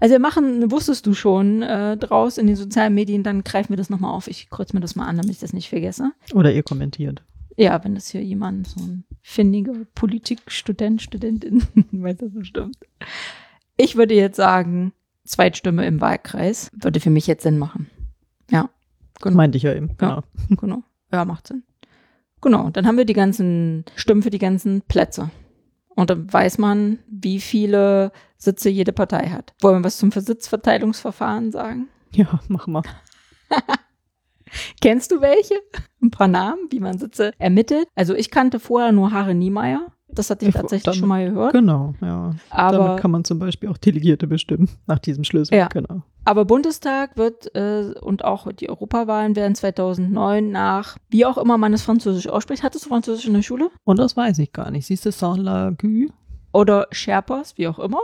Also 0.00 0.14
wir 0.14 0.20
machen, 0.20 0.70
wusstest 0.70 1.06
du 1.06 1.12
schon, 1.12 1.60
äh, 1.60 1.98
draus 1.98 2.38
in 2.38 2.46
den 2.46 2.56
sozialen 2.56 2.94
Medien, 2.94 3.22
dann 3.22 3.44
greifen 3.44 3.68
wir 3.68 3.76
das 3.76 3.90
nochmal 3.90 4.14
auf. 4.14 4.28
Ich 4.28 4.48
kreuze 4.48 4.74
mir 4.74 4.80
das 4.80 4.96
mal 4.96 5.06
an, 5.06 5.18
damit 5.18 5.32
ich 5.32 5.40
das 5.40 5.52
nicht 5.52 5.68
vergesse. 5.68 6.12
Oder 6.32 6.50
ihr 6.50 6.62
kommentiert. 6.62 7.22
Ja, 7.58 7.84
wenn 7.84 7.94
das 7.94 8.08
hier 8.08 8.22
jemand, 8.22 8.68
so 8.68 8.80
ein 8.80 9.04
findiger 9.20 9.74
Politikstudent, 9.94 11.02
Studentin, 11.02 11.62
weiß 11.92 12.16
das 12.16 12.32
bestimmt. 12.32 12.78
Ich 13.76 13.96
würde 13.96 14.14
jetzt 14.14 14.36
sagen, 14.36 14.94
Zweitstimme 15.26 15.86
im 15.86 16.00
Wahlkreis 16.00 16.70
würde 16.72 17.00
für 17.00 17.10
mich 17.10 17.26
jetzt 17.26 17.42
Sinn 17.42 17.58
machen. 17.58 17.90
Ja, 18.50 18.70
genau. 19.20 19.36
Meinte 19.36 19.58
ich 19.58 19.64
ja 19.64 19.74
eben. 19.74 19.88
Ja. 20.00 20.22
Genau. 20.48 20.60
genau. 20.60 20.82
Ja, 21.12 21.24
macht 21.24 21.48
Sinn. 21.48 21.62
Genau, 22.40 22.70
dann 22.70 22.86
haben 22.86 22.96
wir 22.96 23.04
die 23.04 23.12
ganzen 23.12 23.84
Stimmen 23.94 24.22
für 24.22 24.30
die 24.30 24.38
ganzen 24.38 24.82
Plätze. 24.82 25.30
Und 25.96 26.10
dann 26.10 26.30
weiß 26.30 26.58
man, 26.58 26.98
wie 27.08 27.40
viele 27.40 28.12
Sitze 28.36 28.68
jede 28.68 28.92
Partei 28.92 29.28
hat. 29.28 29.54
Wollen 29.60 29.80
wir 29.80 29.84
was 29.84 29.96
zum 29.96 30.10
Sitzverteilungsverfahren 30.10 31.50
sagen? 31.50 31.88
Ja, 32.12 32.40
mach 32.48 32.66
mal. 32.66 32.82
Kennst 34.80 35.10
du 35.10 35.20
welche? 35.20 35.54
Ein 36.02 36.10
paar 36.10 36.28
Namen, 36.28 36.68
wie 36.70 36.80
man 36.80 36.98
Sitze 36.98 37.32
ermittelt. 37.38 37.88
Also 37.94 38.14
ich 38.14 38.30
kannte 38.30 38.60
vorher 38.60 38.92
nur 38.92 39.10
Harre 39.10 39.34
Niemeyer. 39.34 39.92
Das 40.16 40.30
hatte 40.30 40.46
ich 40.46 40.54
tatsächlich 40.54 40.82
dann- 40.84 40.94
schon 40.94 41.08
mal 41.08 41.28
gehört. 41.30 41.52
Genau, 41.52 41.94
ja. 42.00 42.34
Aber, 42.50 42.78
Damit 42.78 43.00
kann 43.00 43.10
man 43.10 43.24
zum 43.24 43.38
Beispiel 43.38 43.68
auch 43.68 43.76
Delegierte 43.76 44.26
bestimmen, 44.26 44.68
nach 44.86 44.98
diesem 44.98 45.24
Schlüssel. 45.24 45.56
Ja. 45.56 45.68
Genau. 45.68 46.02
aber 46.24 46.44
Bundestag 46.44 47.16
wird 47.16 47.54
äh, 47.54 47.92
und 48.00 48.24
auch 48.24 48.50
die 48.52 48.68
Europawahlen 48.68 49.36
werden 49.36 49.54
2009 49.54 50.50
nach, 50.50 50.96
wie 51.10 51.24
auch 51.24 51.38
immer 51.38 51.58
man 51.58 51.72
es 51.72 51.82
französisch 51.82 52.28
ausspricht. 52.28 52.62
Hattest 52.62 52.84
du 52.86 52.88
Französisch 52.88 53.26
in 53.26 53.34
der 53.34 53.42
Schule? 53.42 53.70
Und 53.84 53.98
das 53.98 54.16
weiß 54.16 54.38
ich 54.40 54.52
gar 54.52 54.70
nicht. 54.70 54.86
Siehst 54.86 55.06
du, 55.06 55.12
Saint-Lagu? 55.12 56.08
Oder 56.52 56.86
Sherpas, 56.90 57.58
wie 57.58 57.68
auch 57.68 57.78
immer. 57.78 57.98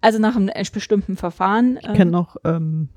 Also 0.00 0.18
nach 0.18 0.34
einem 0.34 0.50
bestimmten 0.72 1.16
Verfahren. 1.16 1.76
Ich 1.82 1.88
ähm, 1.88 1.94
kenne 1.94 2.10
noch, 2.10 2.36
ähm, 2.44 2.88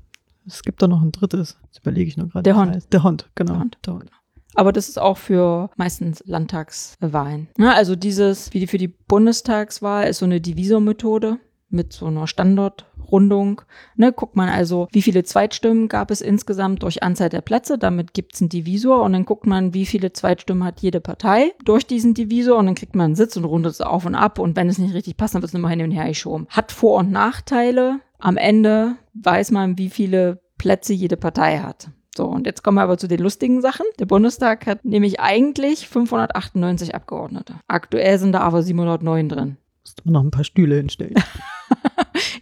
es 0.46 0.62
gibt 0.62 0.82
da 0.82 0.88
noch 0.88 1.02
ein 1.02 1.12
drittes. 1.12 1.58
Das 1.68 1.78
überlege 1.78 2.08
ich 2.08 2.16
nur 2.16 2.28
gerade. 2.28 2.42
Der 2.44 2.56
Hund. 2.56 2.92
Der 2.92 3.02
Hund, 3.02 3.28
genau. 3.34 3.52
Der 3.52 3.60
Hund. 3.60 3.78
Der 3.84 3.94
Hund. 3.94 4.10
Aber 4.54 4.72
das 4.72 4.88
ist 4.88 5.00
auch 5.00 5.18
für 5.18 5.70
meistens 5.76 6.22
Landtagswahlen. 6.26 7.48
Ja, 7.58 7.72
also 7.72 7.96
dieses, 7.96 8.52
wie 8.52 8.60
die 8.60 8.66
für 8.66 8.78
die 8.78 8.88
Bundestagswahl, 8.88 10.08
ist 10.08 10.18
so 10.18 10.26
eine 10.26 10.40
Divisor-Methode 10.40 11.38
mit 11.72 11.92
so 11.92 12.06
einer 12.06 12.26
Standortrundung. 12.26 13.62
Ne, 13.96 14.12
guckt 14.12 14.36
man 14.36 14.48
also, 14.48 14.88
wie 14.92 15.02
viele 15.02 15.24
Zweitstimmen 15.24 15.88
gab 15.88 16.10
es 16.10 16.20
insgesamt 16.20 16.82
durch 16.82 17.02
Anzahl 17.02 17.30
der 17.30 17.40
Plätze. 17.40 17.78
Damit 17.78 18.14
gibt 18.14 18.34
es 18.34 18.42
einen 18.42 18.50
Divisor 18.50 19.02
und 19.02 19.14
dann 19.14 19.24
guckt 19.24 19.46
man, 19.46 19.74
wie 19.74 19.86
viele 19.86 20.12
Zweitstimmen 20.12 20.64
hat 20.64 20.80
jede 20.80 21.00
Partei 21.00 21.52
durch 21.64 21.86
diesen 21.86 22.14
Divisor 22.14 22.58
und 22.58 22.66
dann 22.66 22.74
kriegt 22.74 22.94
man 22.94 23.06
einen 23.06 23.16
Sitz 23.16 23.36
und 23.36 23.44
rundet 23.44 23.72
es 23.72 23.80
auf 23.80 24.04
und 24.04 24.14
ab. 24.14 24.38
Und 24.38 24.54
wenn 24.56 24.68
es 24.68 24.78
nicht 24.78 24.94
richtig 24.94 25.16
passt, 25.16 25.34
dann 25.34 25.42
wird 25.42 25.48
es 25.48 25.54
nochmal 25.54 25.70
hin 25.70 25.82
und 25.82 25.92
her 25.92 26.08
geschoben. 26.08 26.46
Hat 26.50 26.72
Vor- 26.72 26.98
und 26.98 27.10
Nachteile. 27.10 28.00
Am 28.18 28.36
Ende 28.36 28.96
weiß 29.14 29.50
man, 29.50 29.78
wie 29.78 29.90
viele 29.90 30.40
Plätze 30.58 30.92
jede 30.92 31.16
Partei 31.16 31.58
hat. 31.58 31.88
So, 32.16 32.26
und 32.26 32.46
jetzt 32.46 32.62
kommen 32.62 32.76
wir 32.76 32.82
aber 32.82 32.98
zu 32.98 33.08
den 33.08 33.20
lustigen 33.20 33.62
Sachen. 33.62 33.86
Der 33.98 34.06
Bundestag 34.06 34.66
hat 34.66 34.84
nämlich 34.84 35.20
eigentlich 35.20 35.88
598 35.88 36.94
Abgeordnete. 36.94 37.54
Aktuell 37.68 38.18
sind 38.18 38.32
da 38.32 38.40
aber 38.40 38.62
709 38.62 39.28
drin. 39.28 39.56
Müsste 39.82 40.02
man 40.04 40.12
noch 40.12 40.22
ein 40.22 40.30
paar 40.30 40.44
Stühle 40.44 40.76
hinstellen. 40.76 41.14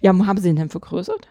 Ja, 0.02 0.12
haben 0.26 0.38
sie 0.38 0.48
den 0.48 0.56
denn 0.56 0.70
vergrößert? 0.70 1.28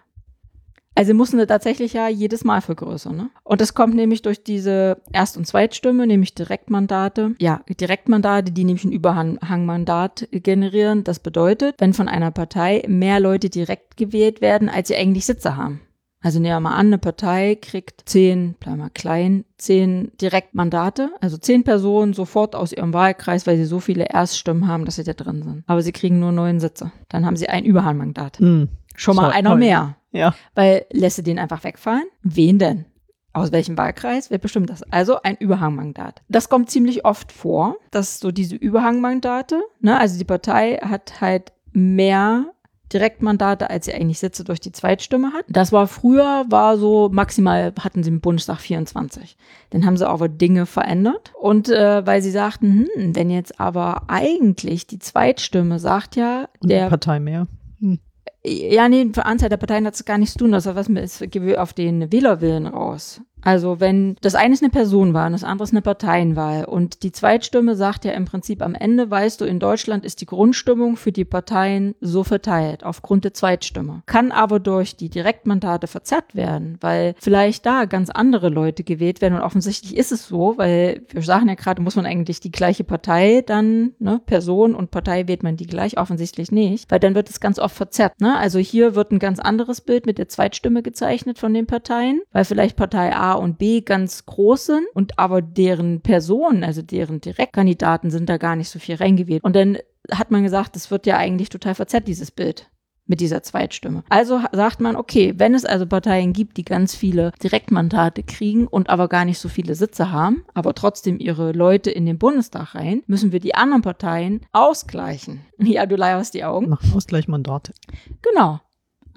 Also 0.95 1.13
mussten 1.13 1.39
sie 1.39 1.47
tatsächlich 1.47 1.93
ja 1.93 2.09
jedes 2.09 2.43
Mal 2.43 2.61
vergrößern. 2.61 3.15
Ne? 3.15 3.29
Und 3.43 3.61
das 3.61 3.73
kommt 3.73 3.95
nämlich 3.95 4.21
durch 4.21 4.43
diese 4.43 5.01
Erst- 5.13 5.37
und 5.37 5.45
Zweitstimme, 5.45 6.05
nämlich 6.05 6.35
Direktmandate. 6.35 7.35
Ja, 7.39 7.61
Direktmandate, 7.69 8.51
die 8.51 8.65
nämlich 8.65 8.83
ein 8.83 8.91
Überhangmandat 8.91 10.27
generieren. 10.31 11.03
Das 11.03 11.19
bedeutet, 11.19 11.75
wenn 11.79 11.93
von 11.93 12.09
einer 12.09 12.31
Partei 12.31 12.83
mehr 12.87 13.19
Leute 13.19 13.49
direkt 13.49 13.95
gewählt 13.97 14.41
werden, 14.41 14.67
als 14.67 14.89
sie 14.89 14.95
eigentlich 14.95 15.25
Sitze 15.25 15.55
haben. 15.55 15.81
Also 16.21 16.39
nehmen 16.39 16.53
wir 16.55 16.59
mal 16.59 16.75
an, 16.75 16.87
eine 16.87 16.97
Partei 16.97 17.55
kriegt 17.61 18.09
zehn, 18.09 18.55
bleib 18.59 18.77
mal 18.77 18.89
klein, 18.89 19.45
zehn 19.57 20.11
Direktmandate, 20.21 21.11
also 21.21 21.37
zehn 21.37 21.63
Personen 21.63 22.13
sofort 22.13 22.55
aus 22.55 22.73
ihrem 22.73 22.93
Wahlkreis, 22.93 23.47
weil 23.47 23.55
sie 23.55 23.65
so 23.65 23.79
viele 23.79 24.05
Erststimmen 24.05 24.67
haben, 24.67 24.83
dass 24.85 24.95
sie 24.95 25.03
da 25.05 25.13
drin 25.13 25.43
sind. 25.43 25.63
Aber 25.67 25.81
sie 25.81 25.93
kriegen 25.93 26.19
nur 26.19 26.33
neun 26.33 26.59
Sitze. 26.59 26.91
Dann 27.07 27.25
haben 27.25 27.37
sie 27.37 27.47
ein 27.47 27.63
Überhangmandat. 27.63 28.39
Hm. 28.39 28.67
Schon 28.95 29.15
mal 29.15 29.27
Toll, 29.29 29.33
einer 29.33 29.49
toll. 29.51 29.59
mehr. 29.59 29.95
Ja. 30.11 30.35
Weil 30.55 30.85
lässt 30.91 31.17
du 31.19 31.21
den 31.21 31.39
einfach 31.39 31.63
wegfallen? 31.63 32.03
Wen 32.21 32.59
denn? 32.59 32.85
Aus 33.31 33.51
welchem 33.53 33.77
Wahlkreis? 33.77 34.29
Wer 34.29 34.39
bestimmt 34.39 34.69
das? 34.69 34.83
Also 34.91 35.21
ein 35.21 35.37
Überhangmandat. 35.37 36.21
Das 36.27 36.49
kommt 36.49 36.69
ziemlich 36.69 37.05
oft 37.05 37.31
vor, 37.31 37.77
dass 37.91 38.19
so 38.19 38.31
diese 38.31 38.55
Überhangmandate, 38.55 39.61
ne, 39.79 39.97
also 39.97 40.17
die 40.17 40.25
Partei 40.25 40.77
hat 40.77 41.21
halt 41.21 41.53
mehr 41.71 42.47
Direktmandate, 42.91 43.69
als 43.69 43.85
sie 43.85 43.93
eigentlich 43.93 44.19
Sitze 44.19 44.43
durch 44.43 44.59
die 44.59 44.71
Zweitstimme 44.71 45.33
hat. 45.33 45.45
Das 45.47 45.71
war 45.71 45.87
früher, 45.87 46.45
war 46.49 46.77
so 46.77 47.09
maximal 47.11 47.73
hatten 47.79 48.03
sie 48.03 48.09
im 48.09 48.21
Bundestag 48.21 48.59
24. 48.59 49.37
Dann 49.69 49.85
haben 49.85 49.97
sie 49.97 50.07
aber 50.07 50.27
Dinge 50.27 50.65
verändert. 50.65 51.31
Und 51.39 51.69
äh, 51.69 52.05
weil 52.05 52.21
sie 52.21 52.31
sagten, 52.31 52.89
hm, 52.95 53.15
wenn 53.15 53.29
jetzt 53.29 53.59
aber 53.59 54.03
eigentlich 54.07 54.87
die 54.87 54.99
Zweitstimme 54.99 55.79
sagt 55.79 56.15
ja, 56.15 56.49
der 56.63 56.81
eine 56.81 56.89
Partei 56.89 57.19
mehr. 57.19 57.47
Hm. 57.79 57.99
ja, 58.43 58.89
nee, 58.89 59.09
für 59.13 59.25
Anzahl 59.25 59.49
der 59.49 59.57
Parteien 59.57 59.85
hat 59.85 59.93
es 59.93 60.05
gar 60.05 60.17
nichts 60.17 60.33
zu 60.33 60.39
tun. 60.39 60.51
Das 60.51 60.65
hat 60.65 60.75
was 60.75 60.89
mit 60.89 61.03
es 61.03 61.19
geht 61.19 61.57
auf 61.57 61.73
den 61.73 62.11
Wählerwillen 62.11 62.67
raus. 62.67 63.21
Also 63.43 63.79
wenn 63.79 64.15
das 64.21 64.35
eine 64.35 64.53
ist 64.53 64.63
eine 64.63 64.69
Personenwahl 64.69 65.27
und 65.27 65.33
das 65.33 65.43
andere 65.43 65.63
ist 65.63 65.73
eine 65.73 65.81
Parteienwahl 65.81 66.65
und 66.65 67.03
die 67.03 67.11
Zweitstimme 67.11 67.75
sagt 67.75 68.05
ja 68.05 68.11
im 68.11 68.25
Prinzip 68.25 68.61
am 68.61 68.75
Ende, 68.75 69.09
weißt 69.09 69.41
du, 69.41 69.45
in 69.45 69.59
Deutschland 69.59 70.05
ist 70.05 70.21
die 70.21 70.25
Grundstimmung 70.25 70.97
für 70.97 71.11
die 71.11 71.25
Parteien 71.25 71.95
so 72.01 72.23
verteilt 72.23 72.83
aufgrund 72.83 73.23
der 73.23 73.33
Zweitstimme. 73.33 74.03
Kann 74.05 74.31
aber 74.31 74.59
durch 74.59 74.95
die 74.95 75.09
Direktmandate 75.09 75.87
verzerrt 75.87 76.35
werden, 76.35 76.77
weil 76.81 77.15
vielleicht 77.19 77.65
da 77.65 77.85
ganz 77.85 78.09
andere 78.09 78.49
Leute 78.49 78.83
gewählt 78.83 79.21
werden 79.21 79.35
und 79.35 79.41
offensichtlich 79.41 79.95
ist 79.95 80.11
es 80.11 80.27
so, 80.27 80.55
weil 80.57 81.01
wir 81.09 81.21
sagen 81.21 81.47
ja 81.47 81.55
gerade, 81.55 81.81
muss 81.81 81.95
man 81.95 82.05
eigentlich 82.05 82.39
die 82.39 82.51
gleiche 82.51 82.83
Partei 82.83 83.43
dann, 83.45 83.93
ne, 83.99 84.21
Person 84.25 84.75
und 84.75 84.91
Partei 84.91 85.27
wählt 85.27 85.43
man 85.43 85.57
die 85.57 85.67
gleich, 85.67 85.97
offensichtlich 85.97 86.51
nicht, 86.51 86.91
weil 86.91 86.99
dann 86.99 87.15
wird 87.15 87.29
es 87.29 87.39
ganz 87.39 87.59
oft 87.59 87.75
verzerrt. 87.75 88.19
Ne? 88.19 88.37
Also 88.37 88.59
hier 88.59 88.95
wird 88.95 89.11
ein 89.11 89.19
ganz 89.19 89.39
anderes 89.39 89.81
Bild 89.81 90.05
mit 90.05 90.17
der 90.17 90.29
Zweitstimme 90.29 90.81
gezeichnet 90.81 91.39
von 91.39 91.53
den 91.53 91.67
Parteien, 91.67 92.21
weil 92.31 92.45
vielleicht 92.45 92.75
Partei 92.75 93.15
A 93.15 93.28
und 93.33 93.57
B 93.57 93.81
ganz 93.81 94.25
groß 94.25 94.65
sind 94.65 94.85
und 94.93 95.19
aber 95.19 95.41
deren 95.41 96.01
Personen, 96.01 96.63
also 96.63 96.81
deren 96.81 97.21
Direktkandidaten 97.21 98.11
sind 98.11 98.29
da 98.29 98.37
gar 98.37 98.55
nicht 98.55 98.69
so 98.69 98.79
viel 98.79 98.95
reingewählt. 98.95 99.43
Und 99.43 99.55
dann 99.55 99.77
hat 100.11 100.31
man 100.31 100.43
gesagt, 100.43 100.75
das 100.75 100.91
wird 100.91 101.05
ja 101.05 101.17
eigentlich 101.17 101.49
total 101.49 101.75
verzerrt, 101.75 102.07
dieses 102.07 102.31
Bild 102.31 102.69
mit 103.09 103.19
dieser 103.19 103.41
Zweitstimme. 103.43 104.03
Also 104.09 104.39
sagt 104.51 104.79
man, 104.79 104.95
okay, 104.95 105.33
wenn 105.37 105.55
es 105.55 105.65
also 105.65 105.85
Parteien 105.87 106.31
gibt, 106.31 106.57
die 106.57 106.63
ganz 106.63 106.95
viele 106.95 107.31
Direktmandate 107.43 108.23
kriegen 108.23 108.67
und 108.67 108.89
aber 108.89 109.07
gar 109.07 109.25
nicht 109.25 109.39
so 109.39 109.49
viele 109.49 109.75
Sitze 109.75 110.11
haben, 110.11 110.45
aber 110.53 110.75
trotzdem 110.75 111.19
ihre 111.19 111.51
Leute 111.51 111.89
in 111.89 112.05
den 112.05 112.19
Bundestag 112.19 112.75
rein, 112.75 113.01
müssen 113.07 113.31
wir 113.31 113.39
die 113.39 113.55
anderen 113.55 113.81
Parteien 113.81 114.41
ausgleichen. 114.53 115.41
Ja, 115.61 115.85
du 115.85 115.97
leierst 115.97 116.33
die 116.33 116.45
Augen. 116.45 116.69
Machen 116.69 116.93
Ausgleichmandate. 116.95 117.73
Genau. 118.21 118.61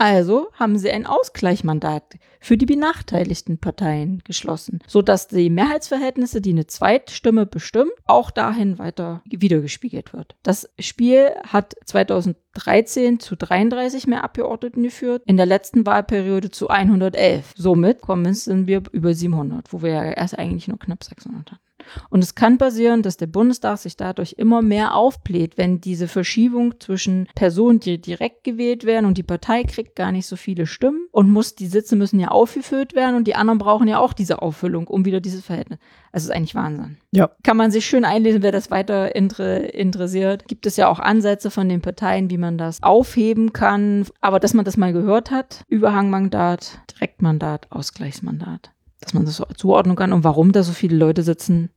Also 0.02 0.48
haben 0.54 0.78
sie 0.78 0.90
ein 0.90 1.06
Ausgleichmandat 1.06 2.18
für 2.40 2.56
die 2.56 2.66
benachteiligten 2.66 3.58
Parteien 3.58 4.20
geschlossen, 4.24 4.80
sodass 4.88 5.28
die 5.28 5.48
Mehrheitsverhältnisse, 5.48 6.40
die 6.40 6.50
eine 6.50 6.66
Zweitstimme 6.66 7.46
bestimmt, 7.46 7.92
auch 8.04 8.32
dahin 8.32 8.80
weiter 8.80 9.22
wiedergespiegelt 9.26 10.12
wird. 10.12 10.34
Das 10.42 10.68
Spiel 10.80 11.30
hat 11.46 11.76
2013 11.84 13.20
zu 13.20 13.36
33 13.36 14.08
mehr 14.08 14.24
Abgeordneten 14.24 14.82
geführt, 14.82 15.22
in 15.24 15.36
der 15.36 15.46
letzten 15.46 15.86
Wahlperiode 15.86 16.50
zu 16.50 16.66
111. 16.66 17.52
Somit 17.54 18.00
kommen 18.00 18.34
sind 18.34 18.66
wir 18.66 18.82
über 18.90 19.14
700, 19.14 19.72
wo 19.72 19.82
wir 19.82 19.90
ja 19.90 20.02
erst 20.02 20.36
eigentlich 20.36 20.66
nur 20.66 20.80
knapp 20.80 21.04
600 21.04 21.52
hatten. 21.52 21.62
Und 22.10 22.22
es 22.22 22.34
kann 22.34 22.58
passieren, 22.58 23.02
dass 23.02 23.16
der 23.16 23.26
Bundestag 23.26 23.78
sich 23.78 23.96
dadurch 23.96 24.34
immer 24.38 24.62
mehr 24.62 24.94
aufbläht, 24.94 25.58
wenn 25.58 25.80
diese 25.80 26.08
Verschiebung 26.08 26.80
zwischen 26.80 27.28
Personen, 27.34 27.80
die 27.80 28.00
direkt 28.00 28.44
gewählt 28.44 28.84
werden 28.84 29.06
und 29.06 29.18
die 29.18 29.22
Partei 29.22 29.64
kriegt 29.64 29.96
gar 29.96 30.12
nicht 30.12 30.26
so 30.26 30.36
viele 30.36 30.66
Stimmen 30.66 31.06
und 31.10 31.30
muss, 31.30 31.54
die 31.54 31.66
Sitze 31.66 31.96
müssen 31.96 32.20
ja 32.20 32.28
aufgefüllt 32.28 32.94
werden 32.94 33.16
und 33.16 33.26
die 33.26 33.34
anderen 33.34 33.58
brauchen 33.58 33.88
ja 33.88 33.98
auch 33.98 34.12
diese 34.12 34.42
Auffüllung, 34.42 34.86
um 34.86 35.04
wieder 35.04 35.20
dieses 35.20 35.44
Verhältnis. 35.44 35.78
Also 36.12 36.24
es 36.24 36.30
ist 36.30 36.36
eigentlich 36.36 36.54
Wahnsinn. 36.54 36.98
Ja. 37.12 37.30
Kann 37.42 37.56
man 37.56 37.70
sich 37.70 37.86
schön 37.86 38.04
einlesen, 38.04 38.42
wer 38.42 38.52
das 38.52 38.70
weiter 38.70 39.14
inter 39.14 39.72
interessiert. 39.74 40.46
Gibt 40.46 40.66
es 40.66 40.76
ja 40.76 40.88
auch 40.88 40.98
Ansätze 40.98 41.50
von 41.50 41.68
den 41.68 41.80
Parteien, 41.80 42.30
wie 42.30 42.38
man 42.38 42.58
das 42.58 42.82
aufheben 42.82 43.52
kann. 43.52 44.06
Aber 44.20 44.38
dass 44.38 44.54
man 44.54 44.64
das 44.64 44.76
mal 44.76 44.92
gehört 44.92 45.30
hat, 45.30 45.64
Überhangmandat, 45.68 46.80
Direktmandat, 46.90 47.66
Ausgleichsmandat 47.70 48.72
dass 49.02 49.14
man 49.14 49.24
das 49.24 49.36
so 49.36 49.44
zuordnen 49.56 49.96
kann 49.96 50.12
und 50.12 50.24
warum 50.24 50.52
da 50.52 50.62
so 50.62 50.72
viele 50.72 50.96
Leute 50.96 51.22
sitzen, 51.22 51.70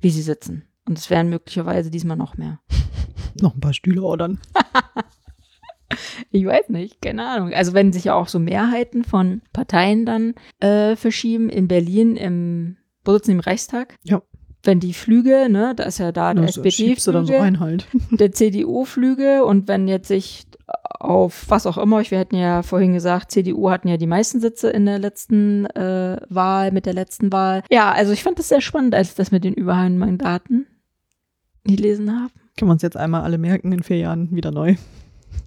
wie 0.00 0.10
sie 0.10 0.22
sitzen. 0.22 0.64
Und 0.86 0.98
es 0.98 1.10
wären 1.10 1.30
möglicherweise 1.30 1.90
diesmal 1.90 2.16
noch 2.16 2.36
mehr. 2.36 2.60
Noch 3.40 3.54
ein 3.54 3.60
paar 3.60 3.74
Stühle 3.74 4.02
ordern. 4.02 4.38
ich 6.30 6.46
weiß 6.46 6.70
nicht, 6.70 7.02
keine 7.02 7.28
Ahnung. 7.28 7.52
Also 7.52 7.74
wenn 7.74 7.92
sich 7.92 8.04
ja 8.04 8.14
auch 8.14 8.28
so 8.28 8.38
Mehrheiten 8.38 9.04
von 9.04 9.42
Parteien 9.52 10.06
dann 10.06 10.34
äh, 10.60 10.96
verschieben, 10.96 11.50
in 11.50 11.68
Berlin 11.68 12.16
im, 12.16 12.76
wo 13.04 13.12
sitzen 13.12 13.32
die 13.32 13.36
im 13.36 13.40
Reichstag? 13.40 13.96
Ja. 14.04 14.22
Wenn 14.66 14.80
die 14.80 14.94
Flüge, 14.94 15.48
ne, 15.48 15.74
da 15.76 15.84
ist 15.84 15.98
ja 15.98 16.10
da 16.10 16.34
der 16.34 16.44
Also 16.44 16.62
dann 17.12 17.26
so 17.26 17.32
halt. 17.60 17.86
der 18.10 18.32
CDU-Flüge 18.32 19.44
und 19.44 19.68
wenn 19.68 19.86
jetzt 19.86 20.08
sich 20.08 20.46
auf 20.98 21.44
was 21.48 21.66
auch 21.66 21.78
immer, 21.78 22.02
wir 22.10 22.18
hatten 22.18 22.36
ja 22.36 22.62
vorhin 22.62 22.92
gesagt, 22.92 23.30
CDU 23.30 23.70
hatten 23.70 23.88
ja 23.88 23.96
die 23.96 24.06
meisten 24.06 24.40
Sitze 24.40 24.70
in 24.70 24.86
der 24.86 24.98
letzten 24.98 25.66
äh, 25.66 26.20
Wahl, 26.28 26.72
mit 26.72 26.86
der 26.86 26.94
letzten 26.94 27.32
Wahl. 27.32 27.62
Ja, 27.70 27.92
also 27.92 28.12
ich 28.12 28.22
fand 28.22 28.38
das 28.38 28.48
sehr 28.48 28.60
spannend, 28.60 28.94
als 28.94 29.10
ich 29.10 29.14
das 29.14 29.30
mit 29.30 29.44
den 29.44 29.54
Überhangmandaten 29.54 30.66
gelesen 31.64 32.10
habe. 32.20 32.32
Können 32.56 32.70
wir 32.70 32.72
uns 32.72 32.82
jetzt 32.82 32.96
einmal 32.96 33.22
alle 33.22 33.38
merken, 33.38 33.72
in 33.72 33.82
vier 33.82 33.98
Jahren 33.98 34.34
wieder 34.34 34.50
neu. 34.50 34.76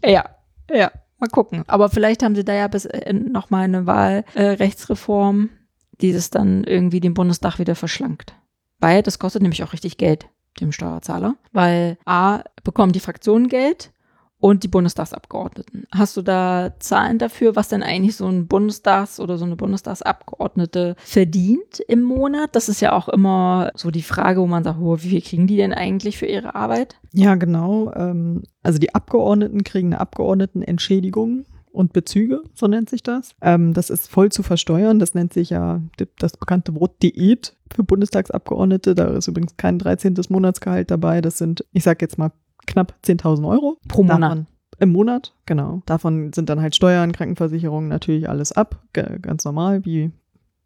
Ja, 0.05 0.25
ja, 0.71 0.91
mal 1.17 1.29
gucken. 1.29 1.63
Aber 1.67 1.89
vielleicht 1.89 2.23
haben 2.23 2.35
sie 2.35 2.45
da 2.45 2.53
ja 2.53 2.67
bis 2.67 2.85
äh, 2.85 3.11
noch 3.11 3.49
mal 3.49 3.63
eine 3.63 3.85
Wahlrechtsreform, 3.85 5.45
äh, 5.45 5.97
die 6.01 6.13
das 6.13 6.29
dann 6.29 6.63
irgendwie 6.63 6.99
den 6.99 7.13
Bundestag 7.13 7.59
wieder 7.59 7.75
verschlankt. 7.75 8.33
Weil 8.79 9.03
das 9.03 9.19
kostet 9.19 9.41
nämlich 9.41 9.63
auch 9.63 9.73
richtig 9.73 9.97
Geld 9.97 10.27
dem 10.59 10.71
Steuerzahler. 10.71 11.35
Weil 11.51 11.97
A, 12.05 12.41
bekommen 12.63 12.91
die 12.91 12.99
Fraktionen 12.99 13.47
Geld 13.47 13.91
und 14.39 14.63
die 14.63 14.69
Bundestagsabgeordneten. 14.69 15.85
Hast 15.93 16.15
du 16.15 16.21
da 16.21 16.73
Zahlen 16.79 17.17
dafür, 17.17 17.55
was 17.55 17.67
denn 17.67 17.83
eigentlich 17.83 18.15
so 18.15 18.25
ein 18.25 18.47
Bundestags- 18.47 19.19
oder 19.19 19.37
so 19.37 19.45
eine 19.45 19.57
Bundestagsabgeordnete 19.57 20.95
verdient 20.97 21.81
im 21.87 22.01
Monat? 22.01 22.55
Das 22.55 22.69
ist 22.69 22.79
ja 22.79 22.93
auch 22.93 23.09
immer 23.09 23.71
so 23.75 23.91
die 23.91 24.01
Frage, 24.01 24.39
wo 24.39 24.47
man 24.47 24.63
sagt, 24.63 24.79
oh, 24.81 24.97
wie 25.01 25.09
viel 25.09 25.21
kriegen 25.21 25.47
die 25.47 25.57
denn 25.57 25.73
eigentlich 25.73 26.17
für 26.17 26.25
ihre 26.25 26.55
Arbeit? 26.55 26.95
Ja, 27.13 27.35
genau. 27.35 27.91
Ähm, 27.93 28.43
also 28.63 28.79
die 28.79 28.95
Abgeordneten 28.95 29.63
kriegen 29.63 29.89
eine 29.89 29.99
Abgeordnetenentschädigung 29.99 31.45
und 31.71 31.93
Bezüge, 31.93 32.41
so 32.53 32.67
nennt 32.67 32.89
sich 32.89 33.03
das. 33.03 33.35
Ähm, 33.41 33.73
das 33.73 33.89
ist 33.89 34.09
voll 34.09 34.31
zu 34.31 34.43
versteuern. 34.43 34.99
Das 34.99 35.13
nennt 35.13 35.33
sich 35.33 35.49
ja 35.51 35.81
das 36.17 36.35
bekannte 36.37 36.73
Wort 36.75 37.01
Diät 37.03 37.55
für 37.73 37.83
Bundestagsabgeordnete. 37.83 38.95
Da 38.95 39.07
ist 39.15 39.27
übrigens 39.27 39.55
kein 39.57 39.79
13. 39.79 40.15
Monatsgehalt 40.29 40.91
dabei. 40.91 41.21
Das 41.21 41.37
sind, 41.37 41.65
ich 41.71 41.83
sag 41.83 42.01
jetzt 42.01 42.17
mal, 42.17 42.31
knapp 42.65 42.95
10.000 43.05 43.47
Euro. 43.47 43.77
Pro 43.87 44.03
Monat. 44.03 44.21
Davon, 44.21 44.47
Im 44.79 44.91
Monat, 44.91 45.33
genau. 45.45 45.81
Davon 45.85 46.33
sind 46.33 46.49
dann 46.49 46.61
halt 46.61 46.75
Steuern, 46.75 47.11
Krankenversicherung 47.11 47.87
natürlich 47.87 48.29
alles 48.29 48.51
ab. 48.51 48.83
Ganz 48.93 49.45
normal, 49.45 49.85
wie 49.85 50.11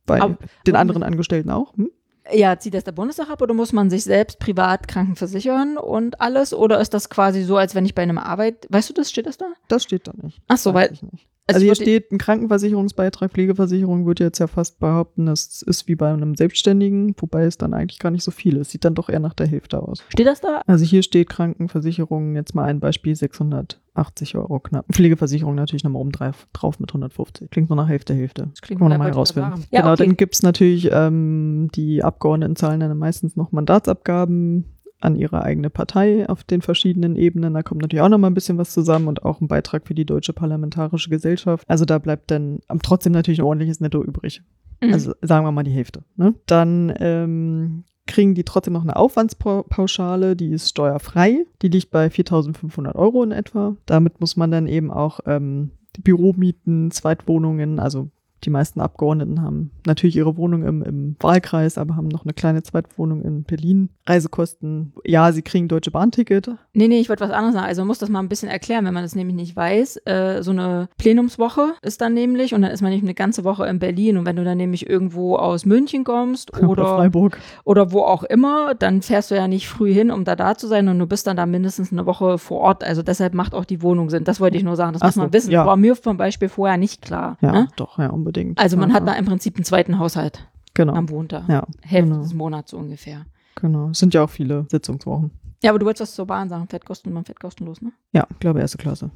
bei 0.06 0.22
Aber- 0.22 0.38
den 0.68 0.76
anderen 0.76 1.04
Angestellten 1.04 1.50
auch. 1.50 1.76
Hm? 1.78 1.90
Ja, 2.32 2.58
zieht 2.58 2.74
das 2.74 2.86
der 2.86 2.94
Bundestag 2.94 3.30
ab 3.30 3.42
oder 3.42 3.54
muss 3.54 3.74
man 3.74 3.90
sich 3.90 4.04
selbst 4.04 4.40
privat 4.40 4.88
krankenversichern 4.88 5.78
und 5.78 6.22
alles? 6.22 6.54
Oder 6.54 6.80
ist 6.80 6.94
das 6.94 7.10
quasi 7.10 7.44
so, 7.44 7.58
als 7.58 7.76
wenn 7.76 7.86
ich 7.86 7.96
bei 7.96 8.02
einem 8.02 8.18
Arbeit, 8.18 8.66
weißt 8.70 8.90
du 8.90 8.94
das, 8.94 9.10
steht 9.10 9.26
das 9.26 9.38
da? 9.38 9.48
Das 9.68 9.84
steht 9.84 10.08
da 10.08 10.14
nicht. 10.22 10.42
Ach 10.48 10.58
so, 10.58 10.74
weil, 10.74 10.92
ich 10.94 11.04
nicht. 11.04 11.28
Also 11.48 11.58
Also, 11.58 11.66
hier 11.66 11.76
steht 11.76 12.12
ein 12.12 12.18
Krankenversicherungsbeitrag, 12.18 13.32
Pflegeversicherung, 13.32 14.06
würde 14.06 14.24
jetzt 14.24 14.40
ja 14.40 14.48
fast 14.48 14.80
behaupten, 14.80 15.26
das 15.26 15.62
ist 15.62 15.88
wie 15.88 15.96
bei 15.96 16.12
einem 16.12 16.36
Selbstständigen, 16.36 17.16
wobei 17.18 17.44
es 17.44 17.58
dann 17.58 17.74
eigentlich 17.74 18.00
gar 18.00 18.12
nicht 18.12 18.24
so 18.24 18.32
viel 18.32 18.58
ist. 18.58 18.72
Sieht 18.72 18.86
dann 18.86 18.96
doch 18.96 19.10
eher 19.10 19.20
nach 19.20 19.34
der 19.34 19.48
Hälfte 19.48 19.82
aus. 19.82 20.04
steht 20.10 20.28
das 20.28 20.40
da? 20.42 20.62
Also 20.68 20.86
hier 20.86 21.04
steht 21.04 21.30
Krankenversicherung, 21.30 22.36
jetzt 22.36 22.56
mal 22.56 22.66
ein 22.66 22.80
Beispiel, 22.80 23.16
680 23.16 24.36
Euro 24.36 24.60
knapp. 24.60 24.86
Pflegeversicherung 24.92 25.56
natürlich 25.56 25.84
nochmal 25.84 26.02
oben 26.02 26.12
drauf, 26.12 26.48
drauf 26.54 26.80
mit 26.80 26.90
150. 26.92 27.50
Klingt 27.52 27.70
nur 27.70 27.78
nach 27.78 27.90
Hälfte, 27.90 28.14
Hälfte. 28.14 28.48
Das 28.52 28.62
klingt 28.62 28.80
man 28.80 28.92
ja, 28.92 28.98
nochmal 28.98 29.12
herausfinden. 29.12 29.66
Ja, 29.72 29.82
genau, 29.82 29.94
okay. 29.94 30.06
dann 30.06 30.16
gibt's 30.16 30.44
natürlich, 30.44 30.90
ähm, 30.92 31.70
die 31.76 32.04
Abgeordneten 32.04 32.56
zahlen 32.56 32.80
dann 32.80 32.98
meistens 32.98 33.36
noch 33.36 33.52
Mandatsabgaben 33.52 34.73
an 35.04 35.16
ihre 35.16 35.44
eigene 35.44 35.70
Partei 35.70 36.28
auf 36.30 36.44
den 36.44 36.62
verschiedenen 36.62 37.16
Ebenen. 37.16 37.54
Da 37.54 37.64
kommt 37.64 37.82
natürlich 37.82 38.02
auch 38.02 38.10
nochmal 38.10 38.32
ein 38.32 38.36
bisschen 38.36 38.58
was 38.58 38.72
zusammen 38.72 39.08
und 39.08 39.24
auch 39.24 39.42
ein 39.42 39.48
Beitrag 39.48 39.88
für 39.88 39.94
die 39.94 40.06
Deutsche 40.06 40.34
Parlamentarische 40.34 41.10
Gesellschaft. 41.10 41.66
Also 41.70 41.86
da 41.86 42.00
bleibt 42.00 42.32
dann 42.32 42.60
trotzdem 42.82 43.14
natürlich 43.14 43.40
ein 43.40 43.46
ordentliches 43.46 43.80
Netto 43.80 44.04
übrig. 44.04 44.42
Mhm. 44.82 44.94
Also 44.94 45.14
sagen 45.22 45.46
wir 45.46 45.52
mal 45.52 45.64
die 45.64 45.72
Hälfte. 45.72 46.04
Ne? 46.16 46.34
Dann 46.46 46.94
ähm, 47.00 47.84
kriegen 48.08 48.36
die 48.36 48.44
trotzdem 48.44 48.74
noch 48.74 48.84
eine 48.84 48.96
Aufwandspauschale, 48.96 50.36
die 50.36 50.52
ist 50.52 50.70
steuerfrei. 50.70 51.46
Die 51.62 51.68
liegt 51.70 51.92
bei 51.92 52.08
4.500 52.08 52.96
Euro 52.96 53.24
in 53.24 53.32
etwa. 53.32 53.76
Damit 53.86 54.22
muss 54.22 54.38
man 54.38 54.52
dann 54.52 54.68
eben 54.68 54.92
auch 54.92 55.20
ähm, 55.26 55.72
Büromieten, 56.02 56.92
Zweitwohnungen, 56.92 57.80
also 57.80 58.10
die 58.44 58.50
meisten 58.50 58.82
Abgeordneten 58.82 59.42
haben 59.42 59.72
natürlich 59.86 60.16
ihre 60.16 60.38
Wohnung 60.38 60.64
im, 60.64 60.82
im 60.84 61.16
Wahlkreis, 61.20 61.78
aber 61.78 61.96
haben 61.96 62.08
noch 62.08 62.24
eine 62.26 62.34
kleine 62.34 62.64
Zweitwohnung 62.64 63.22
in 63.24 63.44
Berlin. 63.44 63.90
Reisekosten, 64.06 64.94
ja, 65.06 65.32
sie 65.32 65.42
kriegen 65.42 65.68
Deutsche 65.68 65.92
Bahnticket. 65.92 66.50
Nee, 66.74 66.88
nee, 66.88 67.00
ich 67.00 67.10
wollte 67.10 67.24
was 67.24 67.32
anderes 67.32 67.56
sagen. 67.56 67.68
Also 67.68 67.82
man 67.82 67.88
muss 67.88 68.00
das 68.00 68.10
mal 68.10 68.20
ein 68.20 68.30
bisschen 68.30 68.50
erklären, 68.50 68.86
wenn 68.86 68.94
man 68.94 69.04
das 69.04 69.16
nämlich 69.16 69.36
nicht 69.36 69.56
weiß. 69.56 69.98
Äh, 70.06 70.42
so 70.44 70.52
eine 70.52 70.90
Plenumswoche 70.98 71.74
ist 71.82 72.02
dann 72.02 72.14
nämlich 72.14 72.54
und 72.54 72.62
dann 72.62 72.72
ist 72.72 72.82
man 72.82 72.92
nicht 72.92 73.04
eine 73.04 73.14
ganze 73.14 73.44
Woche 73.44 73.66
in 73.68 73.80
Berlin 73.80 74.18
und 74.18 74.26
wenn 74.26 74.36
du 74.36 74.44
dann 74.44 74.58
nämlich 74.58 74.90
irgendwo 74.90 75.36
aus 75.36 75.66
München 75.66 76.04
kommst 76.04 76.54
Oder 76.58 76.68
oder, 76.70 76.86
Freiburg. 76.98 77.38
oder 77.66 77.92
wo 77.92 78.02
auch 78.02 78.24
immer, 78.24 78.76
dann 78.76 79.02
fährst 79.02 79.32
du 79.32 79.36
ja 79.36 79.48
nicht 79.48 79.68
früh 79.68 79.94
hin, 79.94 80.12
um 80.12 80.24
da 80.26 80.36
da 80.36 80.56
zu 80.56 80.68
sein 80.68 80.88
und 80.88 81.00
du 81.00 81.08
bist 81.08 81.28
dann 81.28 81.38
da 81.38 81.46
mindestens 81.46 81.92
eine 81.92 82.06
Woche 82.06 82.38
vor 82.38 82.60
Ort. 82.60 82.84
Also 82.84 83.04
deshalb 83.04 83.34
macht 83.34 83.54
auch 83.54 83.66
die 83.66 83.82
Wohnung 83.82 84.10
Sinn. 84.10 84.24
Das 84.24 84.40
wollte 84.40 84.58
ich 84.58 84.64
nur 84.64 84.76
sagen. 84.76 84.94
Das 84.94 85.02
Ach 85.02 85.08
muss 85.08 85.16
man 85.18 85.28
so, 85.30 85.34
wissen. 85.34 85.52
ja. 85.52 85.66
War 85.66 85.78
mir 85.78 85.96
zum 85.96 86.18
Beispiel 86.18 86.50
vorher 86.50 86.78
nicht 86.78 87.02
klar. 87.02 87.38
Ja, 87.42 87.52
Ne? 87.54 87.68
doch, 87.76 88.00
ja, 88.00 88.10
unbedingt. 88.10 88.33
Also 88.58 88.78
man 88.78 88.90
ja, 88.90 88.96
hat 88.96 89.08
da 89.08 89.14
im 89.14 89.26
Prinzip 89.26 89.56
einen 89.56 89.66
zweiten 89.66 90.00
Haushalt. 90.00 90.48
genau. 90.74 90.94
Man 90.94 91.10
wohnt 91.10 91.32
da. 91.32 91.46
Ja, 91.48 91.66
Hälfte 91.82 92.10
genau. 92.12 92.22
des 92.24 92.34
Monats 92.34 92.72
so 92.72 92.78
ungefähr. 92.78 93.26
genau. 93.56 93.90
Es 93.90 94.00
sind 94.00 94.14
ja 94.14 94.24
auch 94.24 94.30
viele 94.30 94.66
Sitzungswochen. 94.70 95.32
Ja, 95.64 95.70
aber 95.70 95.80
du 95.80 95.86
wolltest 95.86 96.02
was 96.02 96.16
zur 96.16 96.26
Bahn 96.28 96.50
sagen. 96.50 96.68
Fährt 96.68 96.86
kosten, 96.86 97.14
man 97.14 97.24
fährt 97.26 97.40
kostenlos, 97.40 97.82
ne? 97.82 97.94
Ja, 98.12 98.28
ich 98.30 98.40
glaube 98.40 98.60
erste 98.60 98.78
Klasse. 98.78 99.12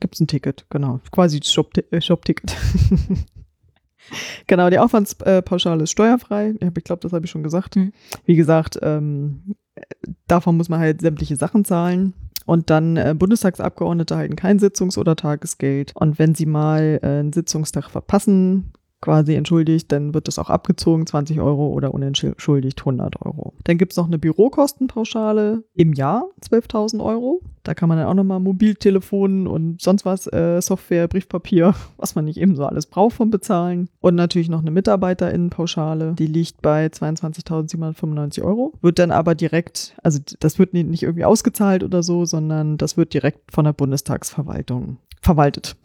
Gibt's 0.00 0.20
ein 0.20 0.26
Ticket, 0.26 0.66
genau. 0.68 1.00
Quasi 1.10 1.40
Shop- 1.42 1.72
äh, 1.90 2.00
Shop-Ticket. 2.02 2.54
genau, 4.46 4.70
die 4.70 4.78
Aufwandspauschale 4.78 5.84
ist 5.84 5.90
steuerfrei. 5.90 6.54
Ich 6.60 6.84
glaube, 6.84 7.00
das 7.00 7.12
habe 7.12 7.24
ich 7.24 7.30
schon 7.30 7.42
gesagt. 7.42 7.76
Mhm. 7.76 7.92
Wie 8.24 8.36
gesagt, 8.36 8.78
ähm, 8.82 9.54
davon 10.26 10.56
muss 10.56 10.68
man 10.68 10.80
halt 10.80 11.00
sämtliche 11.00 11.36
Sachen 11.36 11.64
zahlen. 11.64 12.12
Und 12.46 12.70
dann 12.70 12.96
äh, 12.96 13.14
Bundestagsabgeordnete 13.18 14.14
erhalten 14.14 14.36
kein 14.36 14.58
Sitzungs- 14.58 14.96
oder 14.96 15.16
Tagesgeld. 15.16 15.92
Und 15.94 16.18
wenn 16.18 16.34
sie 16.34 16.46
mal 16.46 17.00
äh, 17.02 17.06
einen 17.06 17.32
Sitzungstag 17.32 17.90
verpassen, 17.90 18.72
quasi 19.00 19.34
entschuldigt, 19.34 19.92
dann 19.92 20.14
wird 20.14 20.28
das 20.28 20.38
auch 20.38 20.50
abgezogen, 20.50 21.06
20 21.06 21.40
Euro 21.40 21.68
oder 21.68 21.92
unentschuldigt 21.92 22.80
100 22.80 23.20
Euro. 23.22 23.54
Dann 23.64 23.78
gibt's 23.78 23.96
noch 23.96 24.06
eine 24.06 24.18
Bürokostenpauschale 24.18 25.64
im 25.74 25.92
Jahr, 25.92 26.24
12.000 26.42 27.04
Euro. 27.04 27.42
Da 27.62 27.74
kann 27.74 27.88
man 27.88 27.98
dann 27.98 28.06
auch 28.06 28.14
nochmal 28.14 28.40
Mobiltelefon 28.40 29.46
und 29.46 29.82
sonst 29.82 30.04
was, 30.04 30.32
äh, 30.32 30.60
Software, 30.62 31.08
Briefpapier, 31.08 31.74
was 31.96 32.14
man 32.14 32.24
nicht 32.24 32.38
eben 32.38 32.56
so 32.56 32.64
alles 32.64 32.86
braucht, 32.86 33.16
von 33.16 33.30
bezahlen. 33.30 33.88
Und 34.00 34.14
natürlich 34.14 34.48
noch 34.48 34.60
eine 34.60 34.70
Mitarbeiterinnenpauschale, 34.70 36.14
die 36.14 36.26
liegt 36.26 36.62
bei 36.62 36.86
22.795 36.86 38.42
Euro. 38.42 38.72
Wird 38.80 38.98
dann 38.98 39.10
aber 39.10 39.34
direkt, 39.34 39.94
also 40.02 40.20
das 40.40 40.58
wird 40.58 40.74
nicht 40.74 41.02
irgendwie 41.02 41.24
ausgezahlt 41.24 41.84
oder 41.84 42.02
so, 42.02 42.24
sondern 42.24 42.78
das 42.78 42.96
wird 42.96 43.12
direkt 43.12 43.52
von 43.52 43.64
der 43.64 43.72
Bundestagsverwaltung 43.72 44.98
verwaltet. 45.20 45.76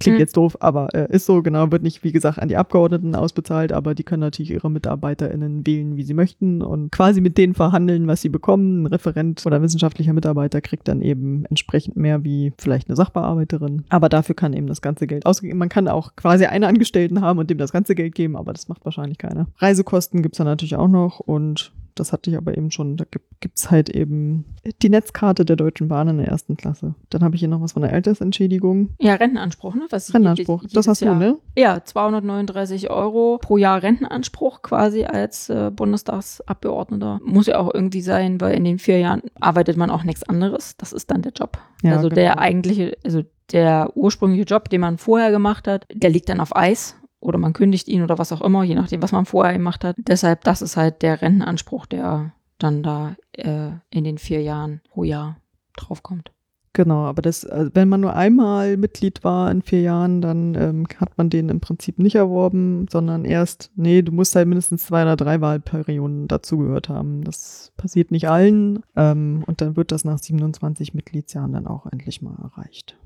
Klingt 0.00 0.16
Hm. 0.16 0.20
jetzt 0.20 0.36
doof, 0.36 0.56
aber 0.60 0.88
äh, 0.94 1.08
ist 1.14 1.26
so, 1.26 1.42
genau, 1.42 1.70
wird 1.72 1.82
nicht, 1.82 2.04
wie 2.04 2.12
gesagt, 2.12 2.38
an 2.38 2.48
die 2.48 2.56
Abgeordneten 2.56 3.14
ausbezahlt, 3.14 3.72
aber 3.72 3.94
die 3.94 4.04
können 4.04 4.20
natürlich 4.20 4.50
ihre 4.50 4.70
MitarbeiterInnen 4.70 5.66
wählen, 5.66 5.96
wie 5.96 6.02
sie 6.02 6.14
möchten 6.14 6.62
und 6.62 6.92
quasi 6.92 7.20
mit 7.20 7.36
denen 7.38 7.54
verhandeln, 7.54 8.06
was 8.06 8.20
sie 8.22 8.28
bekommen. 8.28 8.82
Ein 8.82 8.86
Referent 8.86 9.44
oder 9.44 9.60
wissenschaftlicher 9.62 10.12
Mitarbeiter 10.12 10.60
kriegt 10.60 10.88
dann 10.88 11.02
eben 11.02 11.44
entsprechend 11.46 11.96
mehr 11.96 12.24
wie 12.24 12.52
vielleicht 12.58 12.88
eine 12.88 12.96
Sachbearbeiterin. 12.96 13.84
Aber 13.88 14.08
dafür 14.08 14.34
kann 14.34 14.52
eben 14.52 14.66
das 14.66 14.82
ganze 14.82 15.06
Geld 15.06 15.26
ausgegeben. 15.26 15.58
Man 15.58 15.68
kann 15.68 15.88
auch 15.88 16.14
quasi 16.16 16.46
einen 16.46 16.64
Angestellten 16.64 17.20
haben 17.20 17.38
und 17.38 17.50
dem 17.50 17.58
das 17.58 17.72
ganze 17.72 17.94
Geld 17.94 18.14
geben, 18.14 18.36
aber 18.36 18.52
das 18.52 18.68
macht 18.68 18.84
wahrscheinlich 18.84 19.18
keiner. 19.18 19.46
Reisekosten 19.58 20.22
gibt's 20.22 20.38
dann 20.38 20.46
natürlich 20.46 20.76
auch 20.76 20.88
noch 20.88 21.20
und 21.20 21.72
das 21.98 22.12
hatte 22.12 22.30
ich 22.30 22.36
aber 22.36 22.56
eben 22.56 22.70
schon. 22.70 22.96
Da 22.96 23.04
gibt 23.40 23.58
es 23.58 23.70
halt 23.70 23.88
eben 23.88 24.44
die 24.82 24.88
Netzkarte 24.88 25.44
der 25.44 25.56
Deutschen 25.56 25.88
Bahn 25.88 26.08
in 26.08 26.18
der 26.18 26.28
ersten 26.28 26.56
Klasse. 26.56 26.94
Dann 27.10 27.22
habe 27.22 27.34
ich 27.34 27.40
hier 27.40 27.48
noch 27.48 27.60
was 27.60 27.72
von 27.72 27.82
der 27.82 27.92
Altersentschädigung. 27.92 28.90
Ja, 28.98 29.14
Rentenanspruch, 29.14 29.74
ne? 29.74 29.86
Was 29.90 30.12
Rentenanspruch, 30.12 30.62
jedes, 30.62 30.72
das 30.74 30.88
hast 30.88 31.00
Jahr, 31.00 31.14
du, 31.14 31.20
ne? 31.20 31.38
Ja, 31.56 31.82
239 31.82 32.90
Euro 32.90 33.38
pro 33.40 33.56
Jahr 33.56 33.82
Rentenanspruch 33.82 34.62
quasi 34.62 35.04
als 35.04 35.48
äh, 35.48 35.70
Bundestagsabgeordneter. 35.74 37.20
Muss 37.24 37.46
ja 37.46 37.58
auch 37.58 37.72
irgendwie 37.72 38.02
sein, 38.02 38.40
weil 38.40 38.54
in 38.54 38.64
den 38.64 38.78
vier 38.78 38.98
Jahren 38.98 39.22
arbeitet 39.40 39.76
man 39.76 39.90
auch 39.90 40.04
nichts 40.04 40.22
anderes. 40.22 40.76
Das 40.76 40.92
ist 40.92 41.10
dann 41.10 41.22
der 41.22 41.32
Job. 41.32 41.58
Ja, 41.82 41.92
also 41.92 42.08
genau. 42.08 42.14
der 42.14 42.38
eigentliche, 42.38 42.96
also 43.04 43.22
der 43.52 43.96
ursprüngliche 43.96 44.44
Job, 44.44 44.68
den 44.68 44.80
man 44.80 44.98
vorher 44.98 45.30
gemacht 45.30 45.66
hat, 45.68 45.86
der 45.92 46.10
liegt 46.10 46.28
dann 46.28 46.40
auf 46.40 46.54
Eis 46.54 46.96
oder 47.20 47.38
man 47.38 47.52
kündigt 47.52 47.88
ihn 47.88 48.02
oder 48.02 48.18
was 48.18 48.32
auch 48.32 48.42
immer, 48.42 48.62
je 48.62 48.74
nachdem, 48.74 49.02
was 49.02 49.12
man 49.12 49.26
vorher 49.26 49.52
gemacht 49.52 49.84
hat. 49.84 49.96
Deshalb, 49.98 50.44
das 50.44 50.62
ist 50.62 50.76
halt 50.76 51.02
der 51.02 51.20
Rentenanspruch, 51.20 51.86
der 51.86 52.32
dann 52.58 52.82
da 52.82 53.16
äh, 53.32 53.70
in 53.90 54.04
den 54.04 54.18
vier 54.18 54.42
Jahren 54.42 54.80
pro 54.88 55.04
Jahr 55.04 55.36
draufkommt. 55.76 56.32
Genau, 56.74 57.06
aber 57.06 57.22
das, 57.22 57.44
also 57.44 57.72
wenn 57.74 57.88
man 57.88 58.00
nur 58.00 58.14
einmal 58.14 58.76
Mitglied 58.76 59.24
war 59.24 59.50
in 59.50 59.62
vier 59.62 59.80
Jahren, 59.80 60.20
dann 60.20 60.54
ähm, 60.54 60.86
hat 60.98 61.18
man 61.18 61.28
den 61.28 61.48
im 61.48 61.58
Prinzip 61.58 61.98
nicht 61.98 62.14
erworben, 62.14 62.86
sondern 62.88 63.24
erst, 63.24 63.72
nee, 63.74 64.02
du 64.02 64.12
musst 64.12 64.36
halt 64.36 64.46
mindestens 64.46 64.86
zwei 64.86 65.02
oder 65.02 65.16
drei 65.16 65.40
Wahlperioden 65.40 66.28
dazugehört 66.28 66.88
haben. 66.88 67.24
Das 67.24 67.72
passiert 67.76 68.12
nicht 68.12 68.28
allen 68.28 68.84
ähm, 68.94 69.42
und 69.46 69.60
dann 69.60 69.76
wird 69.76 69.90
das 69.90 70.04
nach 70.04 70.18
27 70.18 70.94
Mitgliedsjahren 70.94 71.52
dann 71.52 71.66
auch 71.66 71.86
endlich 71.86 72.22
mal 72.22 72.36
erreicht. 72.40 72.96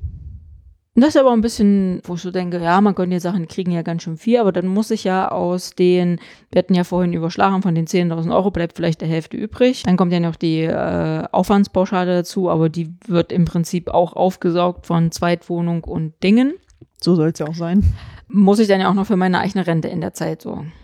Das 0.94 1.09
ist 1.09 1.16
aber 1.16 1.33
ein 1.33 1.40
bisschen, 1.40 2.02
wo 2.05 2.14
ich 2.14 2.20
so 2.20 2.31
denke, 2.31 2.61
ja, 2.61 2.78
man 2.83 2.94
könnte 2.94 3.16
die 3.16 3.20
Sachen 3.20 3.48
kriegen 3.48 3.70
ja 3.70 3.81
ganz 3.81 4.02
schön 4.02 4.18
viel, 4.18 4.38
aber 4.38 4.52
dann 4.52 4.66
muss 4.66 4.90
ich 4.90 5.05
ja 5.05 5.31
aus 5.31 5.70
den, 5.70 6.20
wir 6.50 6.59
hatten 6.59 6.74
ja 6.74 6.85
vorhin 6.85 7.14
überschlagen, 7.14 7.62
von 7.62 7.74
den 7.74 7.87
10.000 7.87 8.35
Euro 8.35 8.50
bleibt 8.50 8.76
vielleicht 8.76 9.00
der 9.00 9.09
Hälfte 9.09 9.38
übrig. 9.38 9.85
Dann 9.85 9.96
kommt 9.96 10.12
ja 10.12 10.20
noch 10.20 10.37
die 10.37 10.61
äh, 10.61 11.24
Aufwandspauschale 11.33 12.16
dazu, 12.16 12.50
aber 12.50 12.68
die 12.68 12.92
wird 13.07 13.33
im 13.33 13.46
Prinzip 13.46 13.88
auch 13.88 14.12
aufgesaugt 14.12 14.87
von 14.87 15.11
Zweitwohnung 15.11 15.85
und 15.85 16.22
Dingen. 16.22 16.55
So 17.00 17.14
soll 17.14 17.31
es 17.31 17.38
ja 17.38 17.46
auch 17.46 17.55
sein. 17.55 17.94
Muss 18.28 18.59
ich 18.59 18.68
dann 18.68 18.81
ja 18.81 18.90
auch 18.90 18.94
noch 18.94 19.07
für 19.07 19.16
meine 19.16 19.38
eigene 19.38 19.66
Rente 19.66 19.88
in 19.88 20.02
der 20.02 20.12
Zeit 20.12 20.42
sorgen. 20.42 20.74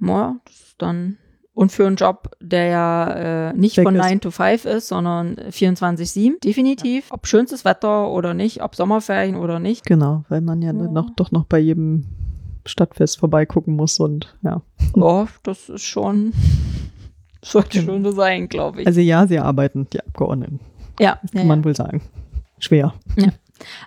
Ja, 0.00 0.36
das 0.44 0.54
ist 0.54 0.74
dann 0.82 1.16
und 1.54 1.70
für 1.72 1.86
einen 1.86 1.96
Job, 1.96 2.36
der 2.40 2.66
ja 2.66 3.50
äh, 3.50 3.52
nicht 3.54 3.76
Weg 3.76 3.84
von 3.84 3.94
ist. 3.94 4.02
9 4.02 4.20
to 4.20 4.30
5 4.30 4.64
ist, 4.64 4.88
sondern 4.88 5.36
24-7, 5.36 6.40
definitiv. 6.42 7.10
Ob 7.12 7.26
schönstes 7.26 7.64
Wetter 7.64 8.10
oder 8.10 8.34
nicht, 8.34 8.62
ob 8.62 8.74
Sommerferien 8.74 9.36
oder 9.36 9.60
nicht. 9.60 9.86
Genau, 9.86 10.24
weil 10.28 10.40
man 10.40 10.60
ja, 10.62 10.72
Ja. 10.72 10.88
noch 10.88 11.10
doch 11.14 11.30
noch 11.30 11.44
bei 11.44 11.58
jedem 11.58 12.06
Stadtfest 12.66 13.18
vorbeigucken 13.18 13.76
muss 13.76 14.00
und 14.00 14.36
ja. 14.42 14.62
Ja, 14.96 15.26
das 15.44 15.68
ist 15.68 15.84
schon, 15.84 16.32
sollte 17.42 17.78
Genau. 17.80 17.92
schon 17.92 18.04
so 18.04 18.10
sein, 18.10 18.48
glaube 18.48 18.80
ich. 18.80 18.86
Also 18.86 19.00
ja, 19.00 19.26
sie 19.26 19.38
arbeiten, 19.38 19.86
die 19.92 20.00
Abgeordneten, 20.00 20.60
ja, 20.98 21.18
das 21.22 21.32
ja, 21.32 21.40
kann 21.40 21.48
ja. 21.48 21.54
man 21.54 21.64
wohl 21.64 21.76
sagen. 21.76 22.02
Schwer. 22.58 22.94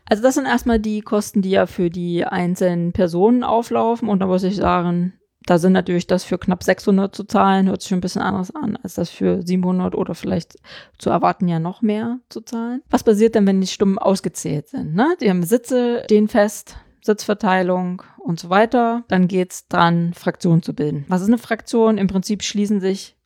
Also 0.05 0.23
das 0.23 0.35
sind 0.35 0.45
erstmal 0.45 0.79
die 0.79 1.01
Kosten, 1.01 1.41
die 1.41 1.49
ja 1.49 1.65
für 1.65 1.89
die 1.89 2.23
einzelnen 2.25 2.93
Personen 2.93 3.43
auflaufen. 3.43 4.07
Und 4.07 4.19
da 4.19 4.27
muss 4.27 4.43
ich 4.43 4.55
sagen, 4.55 5.13
da 5.47 5.57
sind 5.57 5.73
natürlich 5.73 6.07
das 6.07 6.23
für 6.23 6.37
knapp 6.37 6.63
600 6.63 7.15
zu 7.15 7.23
zahlen, 7.23 7.67
hört 7.69 7.81
sich 7.81 7.93
ein 7.93 8.01
bisschen 8.01 8.21
anders 8.21 8.53
an, 8.53 8.77
als 8.83 8.95
das 8.95 9.09
für 9.09 9.41
700 9.41 9.95
oder 9.95 10.13
vielleicht 10.13 10.57
zu 10.97 11.09
erwarten 11.09 11.47
ja 11.47 11.59
noch 11.59 11.81
mehr 11.81 12.19
zu 12.29 12.41
zahlen. 12.41 12.83
Was 12.89 13.03
passiert 13.03 13.33
denn, 13.33 13.47
wenn 13.47 13.61
die 13.61 13.67
Stimmen 13.67 13.97
ausgezählt 13.97 14.69
sind? 14.69 14.93
Ne? 14.93 15.15
Die 15.21 15.29
haben 15.29 15.43
Sitze, 15.43 16.01
stehen 16.03 16.27
fest, 16.27 16.77
Sitzverteilung 17.01 18.03
und 18.17 18.39
so 18.39 18.49
weiter. 18.49 19.03
Dann 19.07 19.27
geht's 19.27 19.67
dran, 19.67 20.13
Fraktionen 20.13 20.61
zu 20.61 20.75
bilden. 20.75 21.05
Was 21.07 21.21
ist 21.21 21.27
eine 21.27 21.37
Fraktion? 21.37 21.97
Im 21.97 22.07
Prinzip 22.07 22.43
schließen 22.43 22.81
sich 22.81 23.16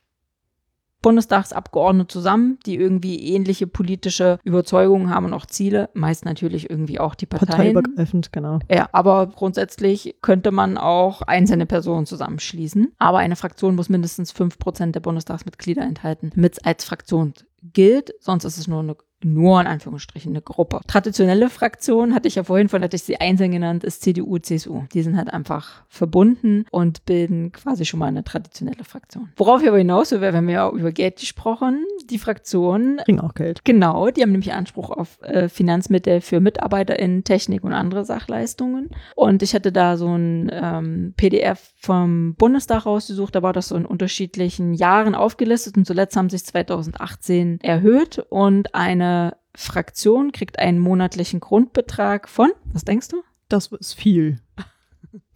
Bundestagsabgeordnete 1.02 2.08
zusammen, 2.08 2.58
die 2.64 2.76
irgendwie 2.76 3.34
ähnliche 3.34 3.66
politische 3.66 4.38
Überzeugungen 4.44 5.10
haben 5.10 5.26
und 5.26 5.34
auch 5.34 5.46
Ziele, 5.46 5.90
meist 5.94 6.24
natürlich 6.24 6.70
irgendwie 6.70 7.00
auch 7.00 7.14
die 7.14 7.26
Parteien. 7.26 7.74
Parteiübergreifend, 7.74 8.32
genau. 8.32 8.60
Ja, 8.70 8.88
aber 8.92 9.26
grundsätzlich 9.26 10.16
könnte 10.22 10.52
man 10.52 10.78
auch 10.78 11.22
einzelne 11.22 11.66
Personen 11.66 12.06
zusammenschließen. 12.06 12.92
Aber 12.98 13.18
eine 13.18 13.36
Fraktion 13.36 13.74
muss 13.74 13.88
mindestens 13.88 14.32
fünf 14.32 14.58
Prozent 14.58 14.94
der 14.94 15.00
Bundestagsmitglieder 15.00 15.82
enthalten, 15.82 16.30
damit 16.34 16.54
es 16.54 16.64
als 16.64 16.84
Fraktion 16.84 17.34
gilt. 17.62 18.14
Sonst 18.20 18.44
ist 18.44 18.58
es 18.58 18.68
nur 18.68 18.80
eine 18.80 18.96
nur 19.24 19.60
in 19.60 19.66
Anführungsstrichen 19.66 20.32
eine 20.32 20.42
Gruppe. 20.42 20.80
Traditionelle 20.86 21.50
Fraktion 21.50 22.14
hatte 22.14 22.28
ich 22.28 22.36
ja 22.36 22.44
vorhin, 22.44 22.68
von 22.68 22.82
hatte 22.82 22.96
ich 22.96 23.02
sie 23.02 23.20
einzeln 23.20 23.52
genannt, 23.52 23.84
ist 23.84 24.02
CDU, 24.02 24.38
CSU. 24.38 24.84
Die 24.92 25.02
sind 25.02 25.16
halt 25.16 25.32
einfach 25.32 25.82
verbunden 25.88 26.66
und 26.70 27.04
bilden 27.04 27.52
quasi 27.52 27.84
schon 27.84 28.00
mal 28.00 28.06
eine 28.06 28.24
traditionelle 28.24 28.84
Fraktion. 28.84 29.30
Worauf 29.36 29.62
ich 29.62 29.68
aber 29.68 29.78
hinaus 29.78 30.10
will, 30.12 30.20
wir 30.20 30.32
haben 30.32 30.48
ja 30.48 30.68
auch 30.68 30.72
über 30.72 30.92
Geld 30.92 31.18
gesprochen. 31.18 31.84
Die 32.10 32.18
Fraktionen 32.18 32.98
Kriegen 32.98 33.20
auch 33.20 33.34
Geld. 33.34 33.64
Genau, 33.64 34.10
die 34.10 34.22
haben 34.22 34.32
nämlich 34.32 34.52
Anspruch 34.52 34.90
auf 34.90 35.20
äh, 35.22 35.48
Finanzmittel 35.48 36.20
für 36.20 36.40
MitarbeiterInnen, 36.40 37.24
Technik 37.24 37.64
und 37.64 37.72
andere 37.72 38.04
Sachleistungen. 38.04 38.90
Und 39.14 39.42
ich 39.42 39.54
hatte 39.54 39.72
da 39.72 39.96
so 39.96 40.08
ein 40.08 40.50
ähm, 40.52 41.14
PDF 41.16 41.72
vom 41.76 42.34
Bundestag 42.34 42.86
rausgesucht, 42.86 43.34
da 43.34 43.42
war 43.42 43.52
das 43.52 43.68
so 43.68 43.76
in 43.76 43.86
unterschiedlichen 43.86 44.74
Jahren 44.74 45.14
aufgelistet 45.14 45.76
und 45.76 45.86
zuletzt 45.86 46.16
haben 46.16 46.30
sich 46.30 46.44
2018 46.44 47.60
erhöht 47.60 48.18
und 48.30 48.74
eine 48.74 49.11
Fraktion 49.54 50.32
kriegt 50.32 50.58
einen 50.58 50.78
monatlichen 50.78 51.40
Grundbetrag 51.40 52.28
von, 52.28 52.50
was 52.72 52.84
denkst 52.84 53.08
du? 53.08 53.22
Das 53.48 53.66
ist 53.68 53.94
viel. 53.94 54.38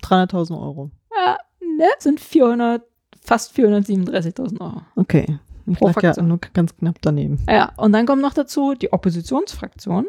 300.000 0.02 0.58
Euro. 0.60 0.90
Ja, 1.14 1.38
ne, 1.60 1.86
sind 1.98 2.20
400, 2.20 2.82
fast 3.22 3.56
437.000 3.56 4.60
Euro. 4.60 4.82
Okay. 4.94 5.38
Ich 5.66 5.78
Pro 5.78 5.88
lag 5.88 5.96
ja 5.96 6.00
Fraktion. 6.00 6.28
nur 6.28 6.38
ganz 6.54 6.76
knapp 6.76 6.98
daneben. 7.00 7.40
Ja, 7.48 7.72
und 7.76 7.92
dann 7.92 8.06
kommt 8.06 8.22
noch 8.22 8.34
dazu, 8.34 8.74
die 8.74 8.92
Oppositionsfraktion 8.92 10.06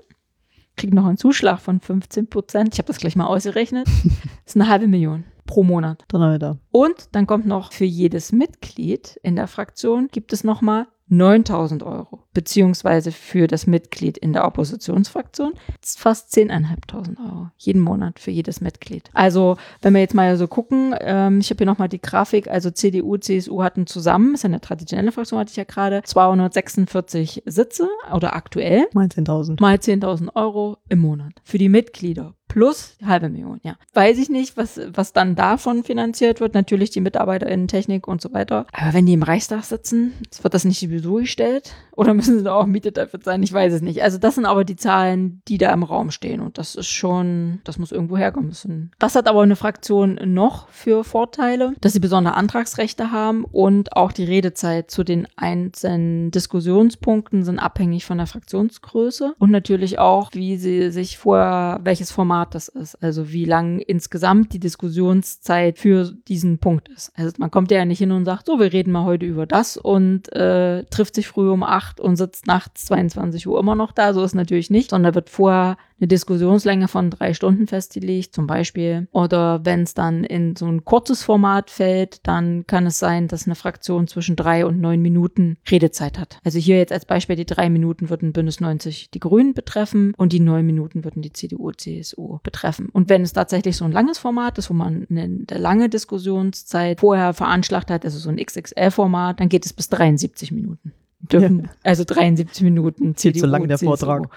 kriegt 0.76 0.94
noch 0.94 1.06
einen 1.06 1.18
Zuschlag 1.18 1.60
von 1.60 1.82
15 1.82 2.28
Prozent. 2.28 2.74
Ich 2.74 2.80
habe 2.80 2.88
das 2.88 2.98
gleich 2.98 3.16
mal 3.16 3.26
ausgerechnet. 3.26 3.88
Das 4.46 4.56
ist 4.56 4.62
eine 4.62 4.70
halbe 4.70 4.88
Million 4.88 5.26
pro 5.46 5.62
Monat. 5.64 6.06
Dann 6.08 6.40
da. 6.40 6.58
Und 6.72 7.10
dann 7.12 7.28
kommt 7.28 7.46
noch 7.48 7.74
für 7.74 7.84
jedes 7.84 8.32
Mitglied 8.32 9.20
in 9.24 9.36
der 9.36 9.48
Fraktion 9.48 10.08
gibt 10.08 10.32
es 10.32 10.46
nochmal 10.46 10.88
9000 11.10 11.84
Euro. 11.84 12.24
Beziehungsweise 12.34 13.12
für 13.12 13.48
das 13.48 13.66
Mitglied 13.66 14.18
in 14.18 14.34
der 14.34 14.46
Oppositionsfraktion 14.46 15.54
ist 15.82 16.00
fast 16.00 16.34
10.500 16.34 17.18
Euro. 17.20 17.50
Jeden 17.58 17.82
Monat 17.82 18.20
für 18.20 18.32
jedes 18.32 18.62
Mitglied. 18.62 19.10
Also, 19.14 19.58
wenn 19.82 19.94
wir 19.94 20.02
jetzt 20.02 20.14
mal 20.14 20.38
so 20.38 20.48
gucken, 20.48 20.94
ähm, 21.00 21.40
ich 21.40 21.50
habe 21.50 21.60
hier 21.60 21.68
nochmal 21.68 21.90
die 21.90 22.02
Grafik, 22.02 22.48
also 22.48 22.70
CDU, 22.70 23.18
CSU 23.18 23.64
hatten 23.64 23.88
zusammen, 23.88 24.36
ist 24.36 24.44
ja 24.44 24.50
eine 24.50 24.62
traditionelle 24.62 25.12
Fraktion, 25.12 25.40
hatte 25.40 25.52
ich 25.52 25.58
ja 25.58 25.64
gerade, 25.64 26.04
246 26.04 27.44
Sitze 27.46 27.90
oder 28.14 28.36
aktuell 28.36 28.88
Mal 28.94 29.08
10.000. 29.08 29.60
mal 29.60 29.78
10.000 29.78 30.36
Euro 30.36 30.78
im 30.90 31.00
Monat 31.00 31.34
für 31.44 31.58
die 31.58 31.70
Mitglieder 31.70 32.37
plus 32.48 32.96
halbe 33.06 33.30
Million, 33.30 33.60
ja. 33.64 33.76
Weiß 33.94 34.18
ich 34.18 34.30
nicht, 34.30 34.58
was, 34.58 34.80
was 34.94 35.14
dann 35.14 35.36
davon 35.36 35.84
finanziert 35.84 36.40
wird. 36.40 36.54
Natürlich 36.54 36.90
die 36.90 37.02
MitarbeiterInnen, 37.02 37.68
Technik 37.68 38.08
und 38.08 38.22
so 38.22 38.34
weiter. 38.34 38.66
Aber 38.72 38.94
wenn 38.94 39.06
die 39.06 39.14
im 39.14 39.24
Reichstag 39.24 39.64
sitzen, 39.64 40.14
wird 40.42 40.54
das 40.54 40.66
nicht 40.66 40.80
sowieso 40.80 41.16
gestellt? 41.16 41.74
Oder 41.92 42.14
müssen 42.16 42.38
sie 42.38 42.44
da 42.44 42.54
auch 42.54 42.66
Miete 42.66 42.92
dafür 42.92 43.20
sein? 43.24 43.44
Ich 43.44 43.54
weiß 43.54 43.74
es 43.74 43.82
nicht. 43.82 44.02
Also 44.04 44.18
das 44.18 44.36
sind 44.36 44.46
aber 44.46 44.64
die 44.64 44.76
Zahlen, 44.76 45.42
die 45.48 45.58
da 45.58 45.72
im 45.74 45.84
Raum 45.84 46.12
stehen. 46.12 46.42
Und 46.42 46.58
das 46.58 46.76
ist 46.76 46.88
schon, 46.88 47.60
das 47.64 47.78
muss 47.78 47.92
irgendwo 47.92 48.18
herkommen 48.18 48.50
müssen. 48.50 48.92
Das 49.00 49.16
hat 49.16 49.28
aber 49.28 49.42
eine 49.42 49.56
Fraktion 49.56 50.20
noch 50.26 50.70
für 50.70 51.04
Vorteile, 51.04 51.74
dass 51.82 51.94
sie 51.94 52.00
besondere 52.00 52.36
Antragsrechte 52.36 53.12
haben 53.12 53.44
und 53.44 53.96
auch 53.96 54.12
die 54.12 54.24
Redezeit 54.24 54.90
zu 54.92 55.04
den 55.04 55.28
einzelnen 55.36 56.32
Diskussionspunkten 56.32 57.44
sind 57.44 57.60
abhängig 57.60 58.06
von 58.06 58.18
der 58.18 58.28
Fraktionsgröße 58.28 59.36
und 59.38 59.52
natürlich 59.52 60.00
auch, 60.00 60.32
wie 60.34 60.58
sie 60.58 60.92
sich 60.92 61.18
vorher, 61.18 61.80
welches 61.84 62.12
Format 62.12 62.37
das 62.46 62.68
ist. 62.68 62.96
Also 63.02 63.32
wie 63.32 63.46
lang 63.46 63.80
insgesamt 63.80 64.54
die 64.54 64.60
Diskussionszeit 64.60 65.78
für 65.78 66.12
diesen 66.28 66.60
Punkt 66.60 66.90
ist. 66.90 67.12
Also 67.16 67.34
man 67.38 67.52
kommt 67.52 67.72
ja 67.72 67.86
nicht 67.86 68.00
hin 68.00 68.12
und 68.12 68.26
sagt, 68.26 68.46
so, 68.46 68.60
wir 68.60 68.72
reden 68.74 68.92
mal 68.92 69.06
heute 69.06 69.26
über 69.26 69.46
das 69.46 69.78
und 69.78 70.32
äh, 70.34 70.84
trifft 70.86 71.16
sich 71.16 71.28
früh 71.28 71.50
um 71.50 71.64
acht 71.64 72.00
und 72.00 72.16
sitzt 72.16 72.48
nachts 72.48 72.86
22 72.86 73.48
Uhr 73.48 73.60
immer 73.60 73.76
noch 73.76 73.92
da. 73.92 74.14
So 74.14 74.24
ist 74.24 74.36
natürlich 74.36 74.70
nicht, 74.70 74.92
sondern 74.92 75.16
wird 75.16 75.30
vorher 75.30 75.78
eine 76.00 76.08
Diskussionslänge 76.08 76.88
von 76.88 77.10
drei 77.10 77.34
Stunden 77.34 77.68
festgelegt, 77.68 78.34
zum 78.36 78.46
Beispiel. 78.48 79.08
Oder 79.12 79.66
wenn 79.66 79.82
es 79.82 79.94
dann 79.94 80.24
in 80.24 80.56
so 80.56 80.68
ein 80.68 80.86
kurzes 80.86 81.24
Format 81.24 81.70
fällt, 81.70 82.26
dann 82.28 82.68
kann 82.68 82.86
es 82.86 83.00
sein, 83.00 83.28
dass 83.28 83.46
eine 83.46 83.56
Fraktion 83.56 84.08
zwischen 84.08 84.36
drei 84.36 84.66
und 84.66 84.80
neun 84.80 85.02
Minuten 85.02 85.58
Redezeit 85.70 86.20
hat. 86.20 86.40
Also 86.44 86.60
hier 86.60 86.78
jetzt 86.78 86.94
als 86.94 87.06
Beispiel, 87.06 87.36
die 87.36 87.46
drei 87.46 87.70
Minuten 87.70 88.10
würden 88.10 88.32
Bündnis 88.32 88.60
90 88.60 89.10
die 89.12 89.20
Grünen 89.20 89.54
betreffen 89.54 90.14
und 90.18 90.34
die 90.34 90.40
neun 90.40 90.66
Minuten 90.66 91.04
würden 91.04 91.22
die 91.22 91.34
CDU, 91.34 91.72
CSU 91.72 92.40
betreffen. 92.44 92.90
Und 92.92 93.10
wenn 93.10 93.24
es 93.24 93.34
tatsächlich 93.34 93.78
so 93.78 93.86
ein 93.86 93.92
langes 93.92 94.20
Format 94.20 94.58
ist, 94.58 94.70
wo 94.70 94.74
man 94.74 95.08
eine, 95.10 95.46
lange 95.50 95.90
Diskussionszeit 95.90 97.00
vorher 97.00 97.34
veranschlagt 97.34 97.90
hat, 97.90 98.06
also 98.06 98.20
so 98.20 98.30
ein 98.30 98.38
XXL-Format, 98.38 99.40
dann 99.40 99.50
geht 99.50 99.66
es 99.66 99.74
bis 99.74 99.90
73 99.90 100.52
Minuten. 100.52 100.94
Dürfen, 101.20 101.70
also 101.84 102.04
73 102.04 102.64
Minuten 102.64 103.16
Viel 103.16 103.34
CDU, 103.34 103.40
zu 103.40 103.46
lang 103.48 103.68
der 103.68 103.78
CSU 103.78 103.88
Vortrag. 103.88 104.30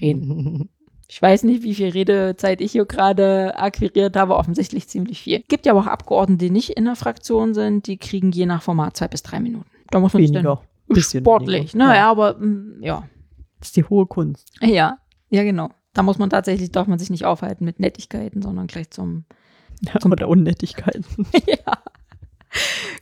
reden. 0.00 0.68
Ich 1.14 1.22
weiß 1.22 1.44
nicht, 1.44 1.62
wie 1.62 1.76
viel 1.76 1.90
Redezeit 1.90 2.60
ich 2.60 2.72
hier 2.72 2.86
gerade 2.86 3.56
akquiriert 3.56 4.16
habe, 4.16 4.34
offensichtlich 4.34 4.88
ziemlich 4.88 5.22
viel. 5.22 5.44
Gibt 5.46 5.64
ja 5.64 5.70
aber 5.70 5.82
auch 5.82 5.86
Abgeordnete, 5.86 6.46
die 6.46 6.50
nicht 6.50 6.70
in 6.70 6.86
der 6.86 6.96
Fraktion 6.96 7.54
sind, 7.54 7.86
die 7.86 7.98
kriegen 7.98 8.32
je 8.32 8.46
nach 8.46 8.62
Format 8.62 8.96
zwei 8.96 9.06
bis 9.06 9.22
drei 9.22 9.38
Minuten. 9.38 9.70
Da 9.92 10.00
muss 10.00 10.12
man 10.12 10.24
Weniger. 10.24 10.42
dann 10.42 10.58
Bisschen 10.96 11.22
sportlich. 11.22 11.72
weniger. 11.72 11.78
Naja, 11.78 11.94
Ja. 12.00 12.10
aber 12.10 12.34
mm, 12.40 12.82
ja. 12.82 13.08
Das 13.60 13.68
ist 13.68 13.76
die 13.76 13.84
hohe 13.84 14.06
Kunst. 14.06 14.48
Ja, 14.60 14.98
ja, 15.30 15.44
genau. 15.44 15.70
Da 15.92 16.02
muss 16.02 16.18
man 16.18 16.30
tatsächlich, 16.30 16.72
darf 16.72 16.88
man 16.88 16.98
sich 16.98 17.10
nicht 17.10 17.24
aufhalten 17.24 17.64
mit 17.64 17.78
Nettigkeiten, 17.78 18.42
sondern 18.42 18.66
gleich 18.66 18.90
zum 18.90 19.24
Ja, 19.82 19.92
oder 20.10 20.26
Unnettigkeiten. 20.26 21.04
ja. 21.46 21.78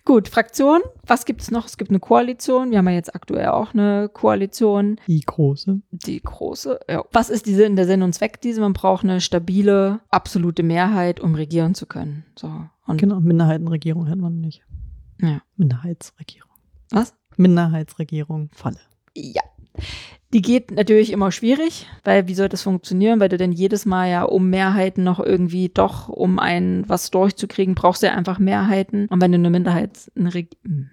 Gut, 0.05 0.28
Fraktion. 0.28 0.80
Was 1.07 1.24
gibt 1.24 1.42
es 1.42 1.50
noch? 1.50 1.66
Es 1.66 1.76
gibt 1.76 1.90
eine 1.90 2.00
Koalition. 2.00 2.70
Wir 2.70 2.78
haben 2.78 2.88
ja 2.88 2.94
jetzt 2.94 3.14
aktuell 3.14 3.48
auch 3.48 3.72
eine 3.72 4.09
Koalition. 4.12 5.00
Die 5.07 5.20
große. 5.20 5.80
Die 5.90 6.20
große. 6.20 6.80
Ja. 6.88 7.05
Was 7.12 7.30
ist 7.30 7.46
die 7.46 7.55
Sinn, 7.55 7.76
der 7.76 7.86
Sinn 7.86 8.03
und 8.03 8.12
Zweck 8.12 8.40
diese? 8.40 8.61
Man 8.61 8.72
braucht 8.72 9.05
eine 9.05 9.20
stabile, 9.20 10.00
absolute 10.09 10.62
Mehrheit, 10.62 11.20
um 11.20 11.34
regieren 11.34 11.74
zu 11.74 11.86
können. 11.86 12.24
So. 12.36 12.50
Und 12.86 13.00
Genau, 13.00 13.20
Minderheitenregierung 13.20 14.09
hat 14.09 14.18
man 14.18 14.40
nicht. 14.40 14.62
Ja. 15.20 15.42
Minderheitsregierung. 15.57 16.50
Was? 16.90 17.14
Minderheitsregierung, 17.36 18.50
Falle. 18.53 18.80
Ja. 19.14 19.42
Die 20.33 20.41
geht 20.41 20.70
natürlich 20.70 21.12
immer 21.12 21.30
schwierig, 21.30 21.87
weil 22.05 22.26
wie 22.26 22.35
soll 22.35 22.49
das 22.49 22.62
funktionieren? 22.62 23.20
Weil 23.20 23.28
du 23.28 23.37
dann 23.37 23.53
jedes 23.53 23.85
Mal 23.85 24.11
ja 24.11 24.22
um 24.22 24.49
Mehrheiten 24.49 25.05
noch 25.05 25.20
irgendwie 25.20 25.68
doch, 25.68 26.09
um 26.09 26.39
ein 26.39 26.85
was 26.87 27.11
durchzukriegen, 27.11 27.74
brauchst 27.74 28.03
du 28.03 28.07
ja 28.07 28.14
einfach 28.14 28.39
Mehrheiten. 28.39 29.07
Und 29.09 29.20
wenn 29.20 29.33
du 29.33 29.37
eine 29.37 29.51
Minderheit, 29.51 30.11
eine 30.16 30.33
Reg 30.33 30.49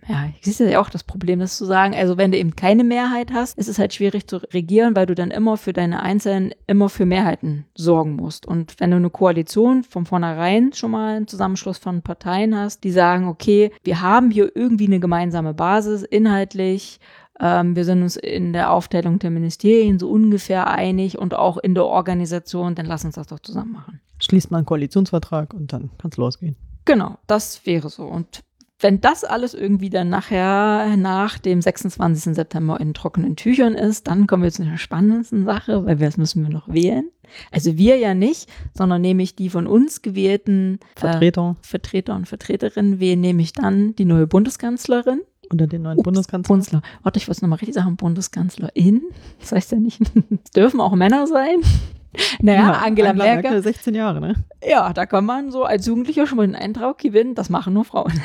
ja, 0.07 0.29
siehst 0.41 0.59
du 0.59 0.69
ja 0.69 0.81
auch 0.81 0.89
das 0.89 1.05
Problem, 1.05 1.39
das 1.39 1.57
zu 1.57 1.65
sagen. 1.65 1.95
Also 1.95 2.17
wenn 2.17 2.31
du 2.31 2.37
eben 2.37 2.55
keine 2.55 2.83
Mehrheit 2.83 3.31
hast, 3.31 3.57
ist 3.57 3.69
es 3.69 3.79
halt 3.79 3.93
schwierig 3.93 4.27
zu 4.27 4.37
regieren, 4.53 4.95
weil 4.95 5.05
du 5.05 5.15
dann 5.15 5.31
immer 5.31 5.55
für 5.55 5.71
deine 5.71 6.03
Einzelnen 6.03 6.51
immer 6.67 6.89
für 6.89 7.05
Mehrheiten 7.05 7.65
sorgen 7.75 8.17
musst. 8.17 8.45
Und 8.45 8.75
wenn 8.79 8.91
du 8.91 8.97
eine 8.97 9.09
Koalition 9.09 9.83
von 9.83 10.05
vornherein 10.05 10.73
schon 10.73 10.91
mal 10.91 11.15
einen 11.15 11.27
Zusammenschluss 11.27 11.77
von 11.77 12.01
Parteien 12.01 12.57
hast, 12.57 12.83
die 12.83 12.91
sagen, 12.91 13.27
okay, 13.27 13.71
wir 13.83 14.01
haben 14.01 14.31
hier 14.31 14.51
irgendwie 14.53 14.87
eine 14.87 14.99
gemeinsame 14.99 15.53
Basis, 15.53 16.03
inhaltlich, 16.03 16.99
ähm, 17.39 17.75
wir 17.75 17.85
sind 17.85 18.03
uns 18.03 18.15
in 18.15 18.53
der 18.53 18.71
Aufteilung 18.71 19.19
der 19.19 19.29
Ministerien 19.29 19.99
so 19.99 20.09
ungefähr 20.09 20.67
einig 20.67 21.17
und 21.17 21.33
auch 21.33 21.57
in 21.57 21.73
der 21.73 21.85
Organisation, 21.85 22.75
dann 22.75 22.85
lass 22.85 23.05
uns 23.05 23.15
das 23.15 23.27
doch 23.27 23.39
zusammen 23.39 23.73
machen. 23.73 24.01
Schließt 24.19 24.51
mal 24.51 24.57
einen 24.57 24.65
Koalitionsvertrag 24.65 25.53
und 25.53 25.71
dann 25.71 25.89
kann 25.97 26.11
es 26.11 26.17
losgehen. 26.17 26.55
Genau, 26.85 27.17
das 27.27 27.65
wäre 27.65 27.89
so. 27.89 28.03
Und 28.03 28.43
wenn 28.81 29.01
das 29.01 29.23
alles 29.23 29.53
irgendwie 29.53 29.89
dann 29.89 30.09
nachher 30.09 30.95
nach 30.95 31.37
dem 31.37 31.61
26. 31.61 32.35
September 32.35 32.79
in 32.79 32.93
trockenen 32.93 33.35
Tüchern 33.35 33.75
ist, 33.75 34.07
dann 34.07 34.25
kommen 34.25 34.43
wir 34.43 34.51
zu 34.51 34.63
einer 34.63 34.77
spannendsten 34.77 35.45
Sache, 35.45 35.85
weil 35.85 35.99
wir 35.99 36.07
das 36.07 36.17
müssen 36.17 36.43
wir 36.43 36.49
noch 36.49 36.67
wählen. 36.69 37.09
Also 37.51 37.77
wir 37.77 37.97
ja 37.97 38.13
nicht, 38.13 38.49
sondern 38.73 39.01
nämlich 39.01 39.35
die 39.35 39.49
von 39.49 39.67
uns 39.67 40.01
gewählten 40.01 40.79
äh, 40.95 40.99
Vertreter 40.99 41.57
Vertreter 41.61 42.15
und 42.15 42.27
Vertreterinnen 42.27 42.99
wählen 42.99 43.21
nämlich 43.21 43.53
dann 43.53 43.95
die 43.95 44.05
neue 44.05 44.27
Bundeskanzlerin 44.27 45.21
unter 45.51 45.67
den 45.67 45.83
neuen 45.83 45.97
Ups, 45.97 46.03
Bundeskanzler. 46.03 46.47
Bundeskanzler. 46.47 46.89
Warte, 47.03 47.17
ich 47.17 47.27
wollte 47.27 47.37
es 47.37 47.41
nochmal 47.41 47.59
richtig 47.59 47.75
sagen. 47.75 47.95
Bundeskanzlerin. 47.95 49.03
Das 49.39 49.51
heißt 49.51 49.71
ja 49.71 49.79
nicht, 49.79 50.01
es 50.01 50.51
dürfen 50.55 50.81
auch 50.81 50.95
Männer 50.95 51.27
sein. 51.27 51.61
Naja, 52.41 52.71
Angela, 52.71 53.13
Merkel. 53.13 53.61
16 53.61 53.93
Jahre, 53.93 54.19
ne? 54.19 54.33
Ja, 54.67 54.93
da 54.93 55.05
kann 55.05 55.25
man 55.25 55.51
so 55.51 55.63
als 55.63 55.85
Jugendlicher 55.85 56.25
schon 56.25 56.37
mal 56.37 56.47
den 56.47 56.55
Eindruck 56.55 56.97
gewinnen, 56.97 57.35
das 57.35 57.49
machen 57.49 57.73
nur 57.73 57.85
Frauen. 57.85 58.19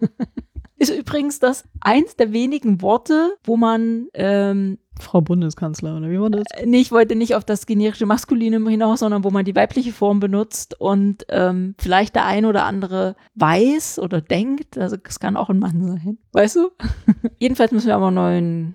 Ist 0.78 0.90
übrigens 0.90 1.38
das 1.38 1.64
eins 1.80 2.16
der 2.16 2.32
wenigen 2.32 2.80
Worte, 2.80 3.36
wo 3.44 3.58
man, 3.58 4.06
ähm, 4.14 4.78
Frau 5.00 5.20
Bundeskanzler, 5.20 5.96
oder 5.96 6.10
wie 6.10 6.20
war 6.20 6.30
das? 6.30 6.44
nee, 6.64 6.80
ich 6.80 6.92
wollte 6.92 7.16
nicht 7.16 7.34
auf 7.34 7.44
das 7.44 7.66
generische 7.66 8.06
Maskulinum 8.06 8.68
hinaus, 8.68 9.00
sondern 9.00 9.24
wo 9.24 9.30
man 9.30 9.44
die 9.44 9.56
weibliche 9.56 9.92
Form 9.92 10.20
benutzt 10.20 10.78
und 10.80 11.24
ähm, 11.28 11.74
vielleicht 11.78 12.14
der 12.14 12.26
ein 12.26 12.44
oder 12.44 12.64
andere 12.64 13.16
weiß 13.34 13.98
oder 13.98 14.20
denkt, 14.20 14.78
also 14.78 14.96
es 15.02 15.18
kann 15.18 15.36
auch 15.36 15.48
ein 15.48 15.58
Mann 15.58 15.86
sein, 15.86 16.18
weißt 16.32 16.56
du? 16.56 16.70
Jedenfalls 17.38 17.72
müssen 17.72 17.88
wir 17.88 17.96
aber 17.96 18.10
neuen, 18.10 18.74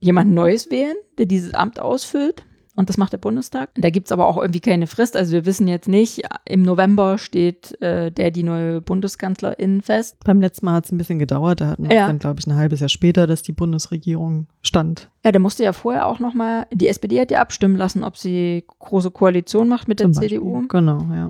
jemanden 0.00 0.34
Neues 0.34 0.70
wählen, 0.70 0.96
der 1.18 1.26
dieses 1.26 1.54
Amt 1.54 1.78
ausfüllt. 1.80 2.44
Und 2.82 2.88
das 2.88 2.96
macht 2.98 3.12
der 3.12 3.18
Bundestag. 3.18 3.70
Da 3.76 3.90
gibt's 3.90 4.10
aber 4.10 4.26
auch 4.26 4.38
irgendwie 4.38 4.58
keine 4.58 4.88
Frist. 4.88 5.16
Also 5.16 5.30
wir 5.34 5.46
wissen 5.46 5.68
jetzt 5.68 5.86
nicht, 5.86 6.22
im 6.46 6.62
November 6.62 7.16
steht 7.16 7.80
äh, 7.80 8.10
der 8.10 8.32
die 8.32 8.42
neue 8.42 8.80
Bundeskanzlerin 8.80 9.82
fest. 9.82 10.16
Beim 10.24 10.40
letzten 10.40 10.66
Mal 10.66 10.74
hat 10.74 10.86
es 10.86 10.90
ein 10.90 10.98
bisschen 10.98 11.20
gedauert. 11.20 11.60
Da 11.60 11.68
hatten 11.68 11.88
wir 11.88 11.94
Ja. 11.94 12.08
dann, 12.08 12.18
glaube 12.18 12.40
ich, 12.40 12.46
ein 12.48 12.56
halbes 12.56 12.80
Jahr 12.80 12.88
später, 12.88 13.28
dass 13.28 13.44
die 13.44 13.52
Bundesregierung 13.52 14.48
stand. 14.62 15.10
Ja, 15.24 15.30
der 15.30 15.40
musste 15.40 15.62
ja 15.62 15.72
vorher 15.72 16.08
auch 16.08 16.18
nochmal, 16.18 16.66
die 16.72 16.88
SPD 16.88 17.20
hat 17.20 17.30
ja 17.30 17.40
abstimmen 17.40 17.76
lassen, 17.76 18.02
ob 18.02 18.16
sie 18.16 18.64
große 18.80 19.12
Koalition 19.12 19.68
macht 19.68 19.86
mit 19.86 20.00
der 20.00 20.06
zum 20.10 20.20
Beispiel. 20.20 20.40
CDU. 20.40 20.66
Genau, 20.66 21.06
ja. 21.14 21.28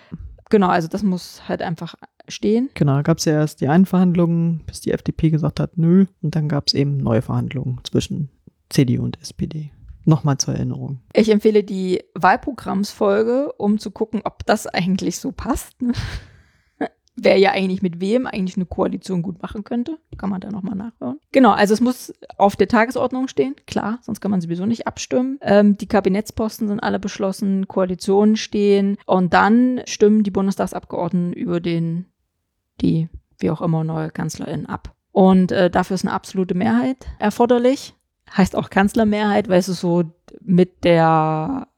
Genau, 0.49 0.69
also 0.69 0.89
das 0.89 1.03
muss 1.03 1.43
halt 1.49 1.61
einfach 1.61 1.97
stehen. 2.29 2.71
Genau, 2.73 2.95
da 2.95 3.03
gab 3.03 3.19
es 3.19 3.27
ja 3.27 3.35
erst 3.35 3.61
die 3.61 3.69
Einverhandlungen, 3.69 4.63
bis 4.67 4.81
die 4.81 4.93
FDP 4.93 5.29
gesagt 5.29 5.61
hat, 5.61 5.77
nö. 5.77 6.07
Und 6.23 6.35
dann 6.35 6.49
gab 6.49 6.69
es 6.69 6.73
eben 6.73 6.97
neue 6.97 7.21
Verhandlungen 7.21 7.81
zwischen 7.85 8.31
CDU 8.71 9.03
und 9.05 9.21
SPD. 9.21 9.71
Nochmal 10.05 10.39
zur 10.39 10.55
Erinnerung. 10.55 11.01
Ich 11.13 11.31
empfehle 11.31 11.63
die 11.63 12.03
Wahlprogrammsfolge, 12.15 13.53
um 13.53 13.79
zu 13.79 13.91
gucken, 13.91 14.23
ob 14.25 14.45
das 14.47 14.67
eigentlich 14.67 15.19
so 15.19 15.33
passt. 15.33 15.77
Wer 17.15 17.37
ja 17.37 17.51
eigentlich 17.53 17.83
mit 17.83 18.01
wem 18.01 18.27
eigentlich 18.27 18.57
eine 18.57 18.65
Koalition 18.65 19.21
gut 19.21 19.43
machen 19.43 19.65
könnte. 19.65 19.99
Kann 20.17 20.31
man 20.31 20.41
da 20.41 20.51
nochmal 20.51 20.75
nachhören. 20.75 21.21
Genau, 21.31 21.51
also 21.51 21.75
es 21.75 21.83
muss 21.83 22.13
auf 22.39 22.57
der 22.57 22.69
Tagesordnung 22.69 23.29
stehen, 23.29 23.55
klar, 23.67 23.99
sonst 24.01 24.21
kann 24.21 24.31
man 24.31 24.41
sowieso 24.41 24.65
nicht 24.65 24.87
abstimmen. 24.87 25.39
Ähm, 25.43 25.77
die 25.77 25.87
Kabinettsposten 25.87 26.69
sind 26.69 26.81
alle 26.81 26.99
beschlossen, 26.99 27.69
Koalitionen 27.69 28.37
stehen 28.37 28.97
und 29.05 29.35
dann 29.35 29.83
stimmen 29.85 30.23
die 30.23 30.31
Bundestagsabgeordneten 30.31 31.35
über 31.35 31.61
den, 31.61 32.07
die, 32.81 33.11
wie 33.39 33.51
auch 33.51 33.61
immer, 33.61 33.85
neue 33.85 34.11
Kanzlerin 34.11 34.65
ab. 34.65 34.95
Und 35.13 35.53
äh, 35.53 35.69
dafür 35.69 35.97
ist 35.97 36.07
eine 36.07 36.15
absolute 36.15 36.55
Mehrheit 36.55 37.07
erforderlich 37.19 37.95
heißt 38.37 38.57
auch 38.57 38.71
Kanzlermehrheit, 38.71 39.49
weil 39.49 39.59
es 39.59 39.69
ist 39.69 39.81
so 39.81 40.05
mit 40.41 40.85
der 40.85 41.69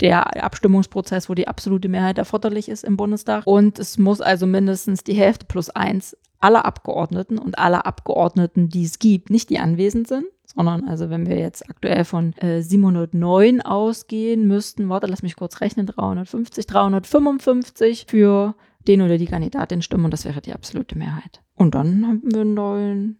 der 0.00 0.42
Abstimmungsprozess, 0.42 1.28
wo 1.28 1.34
die 1.34 1.48
absolute 1.48 1.88
Mehrheit 1.88 2.18
erforderlich 2.18 2.68
ist 2.68 2.84
im 2.84 2.96
Bundestag. 2.96 3.46
Und 3.46 3.78
es 3.78 3.98
muss 3.98 4.20
also 4.20 4.46
mindestens 4.46 5.04
die 5.04 5.14
Hälfte 5.14 5.46
plus 5.46 5.70
eins 5.70 6.16
aller 6.38 6.64
Abgeordneten 6.64 7.38
und 7.38 7.58
aller 7.58 7.86
Abgeordneten, 7.86 8.70
die 8.70 8.84
es 8.84 8.98
gibt, 8.98 9.30
nicht 9.30 9.50
die 9.50 9.58
anwesend 9.58 10.08
sind, 10.08 10.24
sondern 10.46 10.88
also 10.88 11.10
wenn 11.10 11.26
wir 11.26 11.38
jetzt 11.38 11.68
aktuell 11.68 12.04
von 12.04 12.32
äh, 12.38 12.62
709 12.62 13.60
ausgehen 13.60 14.46
müssten, 14.46 14.88
warte, 14.88 15.06
lass 15.06 15.22
mich 15.22 15.36
kurz 15.36 15.60
rechnen, 15.60 15.86
350, 15.86 16.66
355 16.66 18.06
für 18.08 18.54
den 18.88 19.02
oder 19.02 19.18
die 19.18 19.26
Kandidatin 19.26 19.82
stimmen 19.82 20.06
und 20.06 20.12
das 20.12 20.24
wäre 20.24 20.40
die 20.40 20.54
absolute 20.54 20.96
Mehrheit. 20.96 21.42
Und 21.54 21.74
dann 21.74 22.06
haben 22.06 22.22
wir 22.24 22.40
einen 22.40 22.54
neuen 22.54 23.18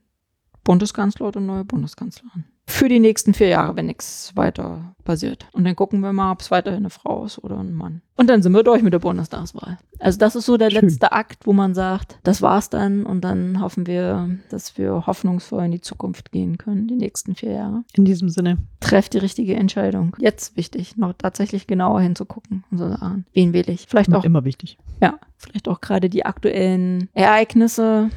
Bundeskanzler 0.65 1.29
oder 1.29 1.41
neue 1.41 1.65
Bundeskanzlerin. 1.65 2.45
Für 2.71 2.89
die 2.89 3.01
nächsten 3.01 3.35
vier 3.35 3.49
Jahre, 3.49 3.77
wenn 3.77 3.87
nichts 3.87 4.33
weiter 4.37 4.95
passiert. 5.05 5.47
Und 5.53 5.65
dann 5.65 5.75
gucken 5.75 6.01
wir 6.01 6.13
mal, 6.13 6.31
ob 6.31 6.41
es 6.41 6.51
weiterhin 6.51 6.81
eine 6.81 6.91
Frau 6.91 7.25
ist 7.25 7.43
oder 7.43 7.59
ein 7.59 7.75
Mann. 7.75 8.01
Und 8.17 8.29
dann 8.31 8.43
sind 8.43 8.53
wir 8.53 8.63
durch 8.63 8.81
mit 8.83 8.93
der 8.93 9.01
Bundestagswahl. 9.01 9.79
Also 9.99 10.19
das 10.19 10.37
ist 10.37 10.47
so 10.47 10.57
der 10.57 10.71
Schön. 10.71 10.83
letzte 10.83 11.11
Akt, 11.13 11.47
wo 11.47 11.53
man 11.53 11.75
sagt, 11.75 12.19
das 12.23 12.43
war's 12.43 12.71
dann 12.71 13.05
und 13.05 13.23
dann 13.23 13.61
hoffen 13.61 13.87
wir, 13.87 14.31
dass 14.51 14.79
wir 14.79 15.07
hoffnungsvoll 15.07 15.65
in 15.65 15.73
die 15.73 15.81
Zukunft 15.81 16.31
gehen 16.31 16.59
können, 16.59 16.87
die 16.87 16.95
nächsten 16.95 17.35
vier 17.35 17.53
Jahre. 17.53 17.85
In 17.95 18.05
diesem 18.05 18.29
Sinne, 18.29 18.59
Trefft 18.79 19.15
die 19.15 19.19
richtige 19.19 19.57
Entscheidung. 19.57 20.17
Jetzt 20.19 20.57
wichtig, 20.57 20.97
noch 20.97 21.13
tatsächlich 21.15 21.67
genauer 21.67 22.01
hinzugucken 22.01 22.65
und 22.71 22.79
so 22.79 22.89
sagen, 22.89 23.27
wen 23.35 23.53
wähle 23.53 23.73
ich? 23.73 23.87
Vielleicht 23.89 24.15
auch 24.15 24.25
immer 24.25 24.45
wichtig. 24.45 24.79
ja, 25.03 25.19
vielleicht 25.37 25.69
auch 25.69 25.81
gerade 25.81 26.09
die 26.09 26.25
aktuellen 26.25 27.09
Ereignisse 27.15 28.11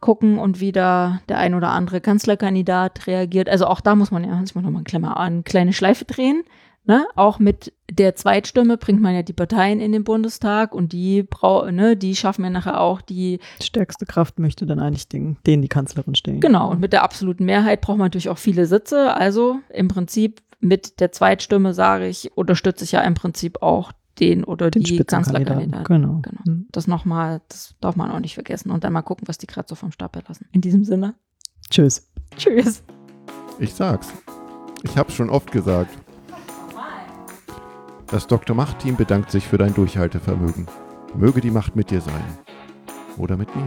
gucken 0.00 0.38
und 0.38 0.60
wie 0.60 0.72
da 0.72 1.20
der 1.28 1.38
ein 1.38 1.54
oder 1.54 1.70
andere 1.70 2.00
Kanzlerkandidat 2.00 3.06
reagiert. 3.06 3.48
Also 3.48 3.66
auch 3.66 3.80
da 3.80 3.94
muss 3.94 4.10
man 4.10 4.24
ja, 4.24 4.34
muss 4.36 4.54
man 4.54 4.64
nochmal 4.64 4.84
kleine, 4.84 5.16
eine 5.16 5.42
kleine 5.42 5.72
Schleife 5.72 6.04
drehen. 6.04 6.42
Ne? 6.86 7.06
Auch 7.14 7.38
mit 7.38 7.74
der 7.90 8.16
Zweitstimme 8.16 8.78
bringt 8.78 9.02
man 9.02 9.14
ja 9.14 9.22
die 9.22 9.34
Parteien 9.34 9.80
in 9.80 9.92
den 9.92 10.02
Bundestag 10.02 10.74
und 10.74 10.92
die 10.92 11.22
brau 11.22 11.70
ne, 11.70 11.94
die 11.94 12.16
schaffen 12.16 12.42
ja 12.42 12.50
nachher 12.50 12.80
auch 12.80 13.02
die, 13.02 13.38
Die 13.60 13.66
stärkste 13.66 14.06
Kraft 14.06 14.38
möchte 14.38 14.64
dann 14.64 14.80
eigentlich 14.80 15.06
den, 15.06 15.36
den 15.46 15.60
die 15.60 15.68
Kanzlerin 15.68 16.14
stellen. 16.14 16.40
genau, 16.40 16.70
und 16.70 16.80
mit 16.80 16.94
der 16.94 17.02
absoluten 17.02 17.44
Mehrheit 17.44 17.82
braucht 17.82 17.98
man 17.98 18.06
natürlich 18.06 18.30
auch 18.30 18.38
viele 18.38 18.64
Sitze. 18.64 19.14
Also 19.14 19.58
im 19.68 19.88
Prinzip 19.88 20.40
mit 20.60 21.00
der 21.00 21.12
Zweitstimme 21.12 21.74
sage 21.74 22.06
ich, 22.06 22.32
unterstütze 22.34 22.84
ich 22.84 22.92
ja 22.92 23.02
im 23.02 23.14
Prinzip 23.14 23.62
auch 23.62 23.92
den 24.20 24.44
oder 24.44 24.70
Den 24.70 24.82
die. 24.82 25.02
Kanzlerkandidaten. 25.02 25.84
Genau. 25.84 26.20
Genau. 26.22 26.44
Hm. 26.44 26.66
Das 26.70 26.86
nochmal, 26.86 27.40
das 27.48 27.74
darf 27.80 27.96
man 27.96 28.10
auch 28.10 28.20
nicht 28.20 28.34
vergessen. 28.34 28.70
Und 28.70 28.84
dann 28.84 28.92
mal 28.92 29.02
gucken, 29.02 29.26
was 29.26 29.38
die 29.38 29.46
gerade 29.46 29.68
so 29.68 29.74
vom 29.74 29.92
Stapel 29.92 30.22
lassen. 30.28 30.46
In 30.52 30.60
diesem 30.60 30.84
Sinne. 30.84 31.14
Tschüss. 31.68 32.10
Tschüss. 32.36 32.82
Ich 33.58 33.74
sag's. 33.74 34.12
Ich 34.82 34.96
hab's 34.96 35.14
schon 35.14 35.30
oft 35.30 35.50
gesagt. 35.52 35.96
Das 38.06 38.26
Dr. 38.26 38.56
Macht-Team 38.56 38.96
bedankt 38.96 39.30
sich 39.30 39.46
für 39.46 39.56
dein 39.56 39.72
Durchhaltevermögen. 39.74 40.66
Möge 41.14 41.40
die 41.40 41.50
Macht 41.50 41.76
mit 41.76 41.90
dir 41.90 42.00
sein. 42.00 42.24
Oder 43.16 43.36
mit 43.36 43.54
mir. 43.54 43.66